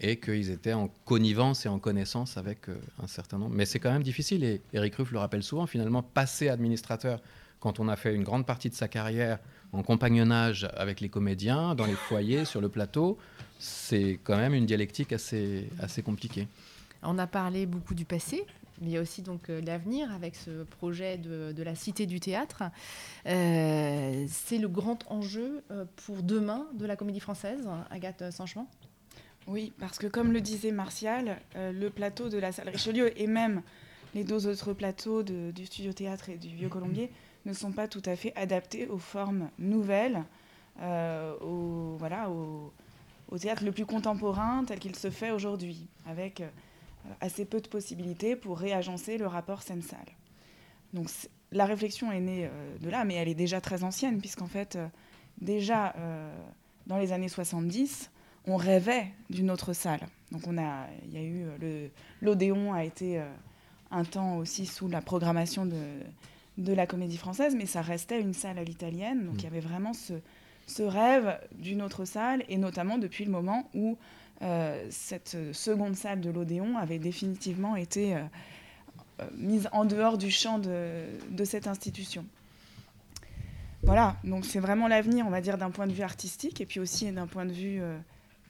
et 0.00 0.16
qu'ils 0.16 0.50
étaient 0.50 0.72
en 0.72 0.88
connivence 1.04 1.66
et 1.66 1.68
en 1.68 1.78
connaissance 1.78 2.36
avec 2.36 2.68
euh, 2.68 2.74
un 3.02 3.06
certain 3.06 3.38
nombre. 3.38 3.54
Mais 3.54 3.66
c'est 3.66 3.78
quand 3.78 3.92
même 3.92 4.02
difficile, 4.02 4.42
et 4.44 4.60
Eric 4.72 4.96
Ruff 4.96 5.12
le 5.12 5.18
rappelle 5.18 5.42
souvent, 5.42 5.66
finalement, 5.66 6.02
passer 6.02 6.48
administrateur 6.48 7.20
quand 7.60 7.78
on 7.78 7.88
a 7.88 7.96
fait 7.96 8.14
une 8.14 8.24
grande 8.24 8.46
partie 8.46 8.70
de 8.70 8.74
sa 8.74 8.88
carrière 8.88 9.38
en 9.72 9.82
compagnonnage 9.82 10.68
avec 10.74 11.00
les 11.00 11.10
comédiens, 11.10 11.74
dans 11.74 11.84
les 11.84 11.94
foyers, 11.94 12.46
sur 12.46 12.62
le 12.62 12.70
plateau, 12.70 13.18
c'est 13.58 14.18
quand 14.24 14.38
même 14.38 14.54
une 14.54 14.64
dialectique 14.64 15.12
assez, 15.12 15.68
assez 15.78 16.02
compliquée. 16.02 16.48
On 17.02 17.18
a 17.18 17.26
parlé 17.26 17.66
beaucoup 17.66 17.94
du 17.94 18.06
passé, 18.06 18.46
il 18.80 18.88
y 18.88 18.96
a 18.96 19.00
aussi 19.02 19.20
donc 19.20 19.48
l'avenir 19.48 20.10
avec 20.12 20.34
ce 20.34 20.64
projet 20.64 21.18
de, 21.18 21.62
la 21.62 21.74
Cité 21.74 22.06
du 22.06 22.18
théâtre. 22.18 22.62
c'est 23.24 24.58
le 24.58 24.68
grand 24.68 24.98
enjeu 25.10 25.62
pour 26.06 26.22
demain 26.22 26.66
de 26.74 26.86
la 26.86 26.96
comédie 26.96 27.20
française, 27.20 27.68
Agathe 27.90 28.30
Sanchement 28.32 28.68
Oui, 29.50 29.72
parce 29.80 29.98
que 29.98 30.06
comme 30.06 30.32
le 30.32 30.40
disait 30.40 30.70
Martial, 30.70 31.40
le 31.56 31.88
plateau 31.88 32.28
de 32.28 32.38
la 32.38 32.52
salle 32.52 32.68
Richelieu 32.68 33.18
et 33.20 33.26
même 33.26 33.62
les 34.14 34.22
deux 34.22 34.46
autres 34.46 34.72
plateaux 34.72 35.24
du 35.24 35.66
studio 35.66 35.92
théâtre 35.92 36.28
et 36.28 36.36
du 36.36 36.54
Vieux 36.54 36.68
Colombier 36.68 37.10
ne 37.46 37.52
sont 37.52 37.72
pas 37.72 37.88
tout 37.88 38.02
à 38.04 38.16
fait 38.16 38.32
adaptés 38.36 38.86
aux 38.86 38.98
formes 38.98 39.50
nouvelles, 39.58 40.22
euh, 40.80 41.36
au, 41.40 41.96
voilà, 41.98 42.30
au, 42.30 42.72
théâtre 43.38 43.64
le 43.64 43.72
plus 43.72 43.86
contemporain 43.86 44.64
tel 44.64 44.78
qu'il 44.78 44.96
se 44.96 45.10
fait 45.10 45.30
aujourd'hui, 45.30 45.86
avec 46.06 46.40
euh, 46.40 46.48
assez 47.20 47.44
peu 47.44 47.60
de 47.60 47.68
possibilités 47.68 48.36
pour 48.36 48.58
réagencer 48.58 49.18
le 49.18 49.26
rapport 49.26 49.62
scène-salle. 49.62 49.98
Donc 50.92 51.08
la 51.52 51.64
réflexion 51.64 52.12
est 52.12 52.20
née 52.20 52.46
euh, 52.46 52.78
de 52.78 52.90
là, 52.90 53.04
mais 53.04 53.14
elle 53.14 53.28
est 53.28 53.34
déjà 53.34 53.60
très 53.60 53.84
ancienne, 53.84 54.20
puisqu'en 54.20 54.46
fait, 54.46 54.78
déjà 55.40 55.94
dans 56.86 56.98
les 56.98 57.12
années 57.12 57.28
70, 57.28 58.10
on 58.50 58.56
rêvait 58.56 59.06
d'une 59.30 59.50
autre 59.50 59.72
salle. 59.72 60.00
Donc 60.32 60.42
on 60.46 60.58
a, 60.58 60.86
il 61.06 61.14
y 61.14 61.18
a 61.18 61.22
eu 61.22 61.44
l'Odéon 62.20 62.72
a 62.72 62.84
été 62.84 63.20
un 63.90 64.04
temps 64.04 64.36
aussi 64.36 64.66
sous 64.66 64.88
la 64.88 65.00
programmation 65.00 65.66
de, 65.66 65.82
de 66.58 66.72
la 66.72 66.86
comédie 66.86 67.16
française, 67.16 67.54
mais 67.56 67.66
ça 67.66 67.82
restait 67.82 68.20
une 68.20 68.34
salle 68.34 68.58
à 68.58 68.64
l'italienne. 68.64 69.24
Donc 69.26 69.36
il 69.38 69.44
y 69.44 69.44
mm. 69.44 69.52
avait 69.52 69.60
vraiment 69.60 69.92
ce, 69.92 70.14
ce 70.66 70.82
rêve 70.82 71.38
d'une 71.52 71.82
autre 71.82 72.04
salle, 72.04 72.44
et 72.48 72.56
notamment 72.56 72.98
depuis 72.98 73.24
le 73.24 73.30
moment 73.30 73.68
où 73.74 73.96
euh, 74.42 74.86
cette 74.90 75.36
seconde 75.52 75.96
salle 75.96 76.20
de 76.20 76.30
l'Odéon 76.30 76.76
avait 76.76 76.98
définitivement 76.98 77.76
été 77.76 78.14
euh, 78.14 78.20
euh, 79.20 79.26
mise 79.36 79.68
en 79.72 79.84
dehors 79.84 80.16
du 80.16 80.30
champ 80.30 80.58
de, 80.58 81.04
de 81.30 81.44
cette 81.44 81.66
institution. 81.66 82.24
Voilà, 83.82 84.16
donc 84.24 84.44
c'est 84.44 84.60
vraiment 84.60 84.88
l'avenir, 84.88 85.26
on 85.26 85.30
va 85.30 85.40
dire, 85.40 85.56
d'un 85.56 85.70
point 85.70 85.86
de 85.86 85.92
vue 85.92 86.02
artistique, 86.02 86.60
et 86.60 86.66
puis 86.66 86.80
aussi 86.80 87.10
d'un 87.10 87.26
point 87.26 87.46
de 87.46 87.52
vue 87.52 87.80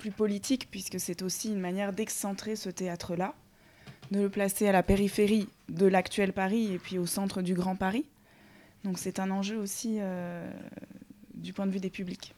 plus 0.01 0.11
politique, 0.11 0.69
puisque 0.71 0.99
c'est 0.99 1.23
aussi 1.23 1.49
une 1.49 1.61
manière 1.61 1.93
d'excentrer 1.93 2.57
ce 2.57 2.71
théâtre-là 2.71 3.35
de 4.11 4.21
le 4.21 4.29
placer 4.29 4.67
à 4.67 4.73
la 4.73 4.83
périphérie 4.83 5.47
de 5.69 5.87
l'actuel 5.87 6.33
Paris 6.33 6.73
et 6.73 6.79
puis 6.79 6.99
au 6.99 7.07
centre 7.07 7.43
du 7.43 7.55
Grand 7.55 7.77
Paris. 7.77 8.07
Donc 8.83 8.99
c'est 8.99 9.21
un 9.21 9.31
enjeu 9.31 9.59
aussi 9.59 9.99
euh, 10.01 10.51
du 11.35 11.53
point 11.53 11.67
de 11.67 11.71
vue 11.71 11.81
des 11.81 11.91
publics 11.91 12.35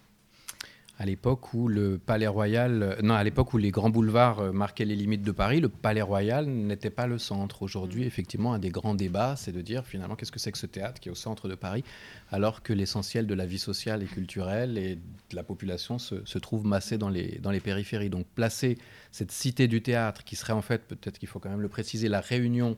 à 0.99 1.07
l'époque 1.07 1.55
où 1.55 1.69
le 1.69 1.99
Palais 1.99 2.27
Royal, 2.27 2.83
euh, 2.83 3.03
non, 3.03 3.15
à 3.15 3.25
l'époque 3.25 3.55
où 3.55 3.59
les 3.59 3.71
grands 3.71 3.91
boulevards 3.91 4.41
euh, 4.41 4.53
marquaient 4.53 4.85
les 4.85 4.95
limites 4.95 5.23
de 5.23 5.33
Paris, 5.33 5.61
le 5.61 5.69
Palais 5.69 6.03
Royal 6.03 6.47
n'était 6.47 6.91
pas 6.91 7.07
le 7.07 7.19
centre. 7.19 7.63
Aujourd'hui, 7.63 8.05
effectivement, 8.05 8.53
un 8.53 8.59
des 8.59 8.71
grands 8.71 8.95
débats, 8.95 9.35
c'est 9.37 9.53
de 9.53 9.63
dire 9.63 9.87
finalement 9.87 10.17
qu'est-ce 10.17 10.33
que 10.33 10.39
c'est 10.39 10.53
que 10.53 10.59
ce 10.59 10.67
théâtre 10.67 11.01
qui 11.01 11.09
est 11.09 11.13
au 11.13 11.17
centre 11.17 11.49
de 11.49 11.55
Paris, 11.55 11.83
alors 12.31 12.63
que 12.63 12.73
l'essentiel 12.73 13.27
de 13.27 13.35
la 13.35 13.47
vie 13.47 13.59
sociale 13.59 14.03
et 14.03 14.07
culturelle 14.07 14.77
et 14.77 14.97
de 14.97 15.37
la 15.37 15.43
population 15.43 15.99
se, 15.99 16.25
se 16.25 16.39
trouve 16.39 16.67
massé 16.67 16.99
dans 16.99 17.09
les, 17.09 17.39
dans 17.39 17.51
les 17.51 17.61
périphéries. 17.61 18.11
Donc 18.11 18.27
placer 18.27 18.79
cette 19.11 19.33
cité 19.33 19.69
du 19.69 19.83
théâtre, 19.83 20.25
qui 20.25 20.37
serait 20.37 20.53
en 20.53 20.63
fait, 20.63 20.83
peut-être 20.87 21.19
qu'il 21.19 21.29
faut 21.29 21.39
quand 21.39 21.51
même 21.51 21.63
le 21.63 21.69
préciser, 21.69 22.09
la 22.09 22.21
réunion 22.21 22.77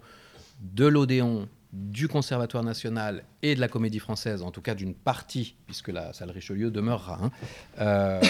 de 0.62 0.86
l'Odéon, 0.86 1.48
du 1.74 2.06
Conservatoire 2.06 2.62
national 2.62 3.24
et 3.42 3.56
de 3.56 3.60
la 3.60 3.66
Comédie 3.66 3.98
française, 3.98 4.42
en 4.42 4.52
tout 4.52 4.62
cas 4.62 4.76
d'une 4.76 4.94
partie, 4.94 5.56
puisque 5.66 5.88
la 5.88 6.12
salle 6.12 6.30
Richelieu 6.30 6.70
demeurera, 6.70 7.18
hein, 7.20 7.30
euh, 7.80 8.20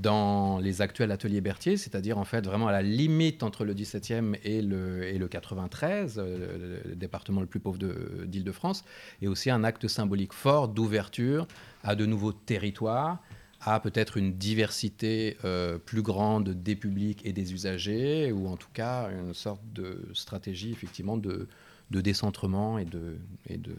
dans 0.00 0.58
les 0.58 0.80
actuels 0.80 1.10
ateliers 1.10 1.40
Berthier, 1.40 1.76
c'est-à-dire 1.76 2.18
en 2.18 2.24
fait 2.24 2.46
vraiment 2.46 2.68
à 2.68 2.72
la 2.72 2.82
limite 2.82 3.42
entre 3.42 3.64
le 3.64 3.74
17e 3.74 4.38
et 4.44 4.62
le, 4.62 5.02
et 5.02 5.18
le 5.18 5.26
93, 5.26 6.18
euh, 6.18 6.80
le 6.84 6.94
département 6.94 7.40
le 7.40 7.48
plus 7.48 7.58
pauvre 7.58 7.78
d'Île-de-France, 7.78 8.84
et 9.22 9.26
aussi 9.26 9.50
un 9.50 9.64
acte 9.64 9.88
symbolique 9.88 10.32
fort 10.32 10.68
d'ouverture 10.68 11.48
à 11.82 11.96
de 11.96 12.06
nouveaux 12.06 12.32
territoires 12.32 13.18
à 13.60 13.80
peut-être 13.80 14.16
une 14.16 14.34
diversité 14.34 15.36
euh, 15.44 15.78
plus 15.78 16.02
grande 16.02 16.50
des 16.50 16.76
publics 16.76 17.22
et 17.24 17.32
des 17.32 17.52
usagers, 17.52 18.30
ou 18.30 18.46
en 18.46 18.56
tout 18.56 18.68
cas 18.72 19.10
une 19.10 19.34
sorte 19.34 19.62
de 19.72 20.08
stratégie 20.12 20.70
effectivement 20.70 21.16
de, 21.16 21.48
de 21.90 22.00
décentrement 22.00 22.78
et 22.78 22.84
de, 22.84 23.16
et 23.46 23.56
de 23.56 23.74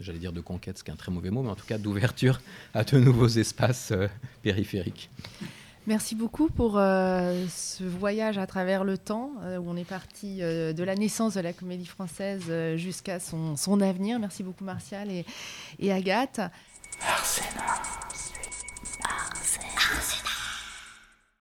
j'allais 0.00 0.18
dire 0.18 0.32
de 0.32 0.40
conquête, 0.40 0.78
ce 0.78 0.84
qui 0.84 0.90
est 0.90 0.94
un 0.94 0.96
très 0.96 1.12
mauvais 1.12 1.30
mot, 1.30 1.42
mais 1.42 1.50
en 1.50 1.54
tout 1.54 1.66
cas 1.66 1.78
d'ouverture 1.78 2.40
à 2.72 2.84
de 2.84 2.98
nouveaux 2.98 3.28
espaces 3.28 3.92
euh, 3.92 4.08
périphériques. 4.42 5.10
Merci 5.86 6.14
beaucoup 6.14 6.48
pour 6.48 6.78
euh, 6.78 7.44
ce 7.50 7.84
voyage 7.84 8.38
à 8.38 8.46
travers 8.46 8.84
le 8.84 8.96
temps, 8.96 9.32
euh, 9.42 9.58
où 9.58 9.68
on 9.68 9.76
est 9.76 9.84
parti 9.84 10.38
de 10.38 10.82
la 10.82 10.94
naissance 10.94 11.34
de 11.34 11.40
la 11.40 11.52
comédie 11.52 11.86
française 11.86 12.50
jusqu'à 12.76 13.20
son, 13.20 13.56
son, 13.56 13.80
avenir. 13.82 14.18
Merci 14.18 14.42
beaucoup 14.42 14.64
Martial 14.64 15.10
et, 15.10 15.26
et 15.78 15.92
Agathe. 15.92 16.40
Arsena. 17.02 18.13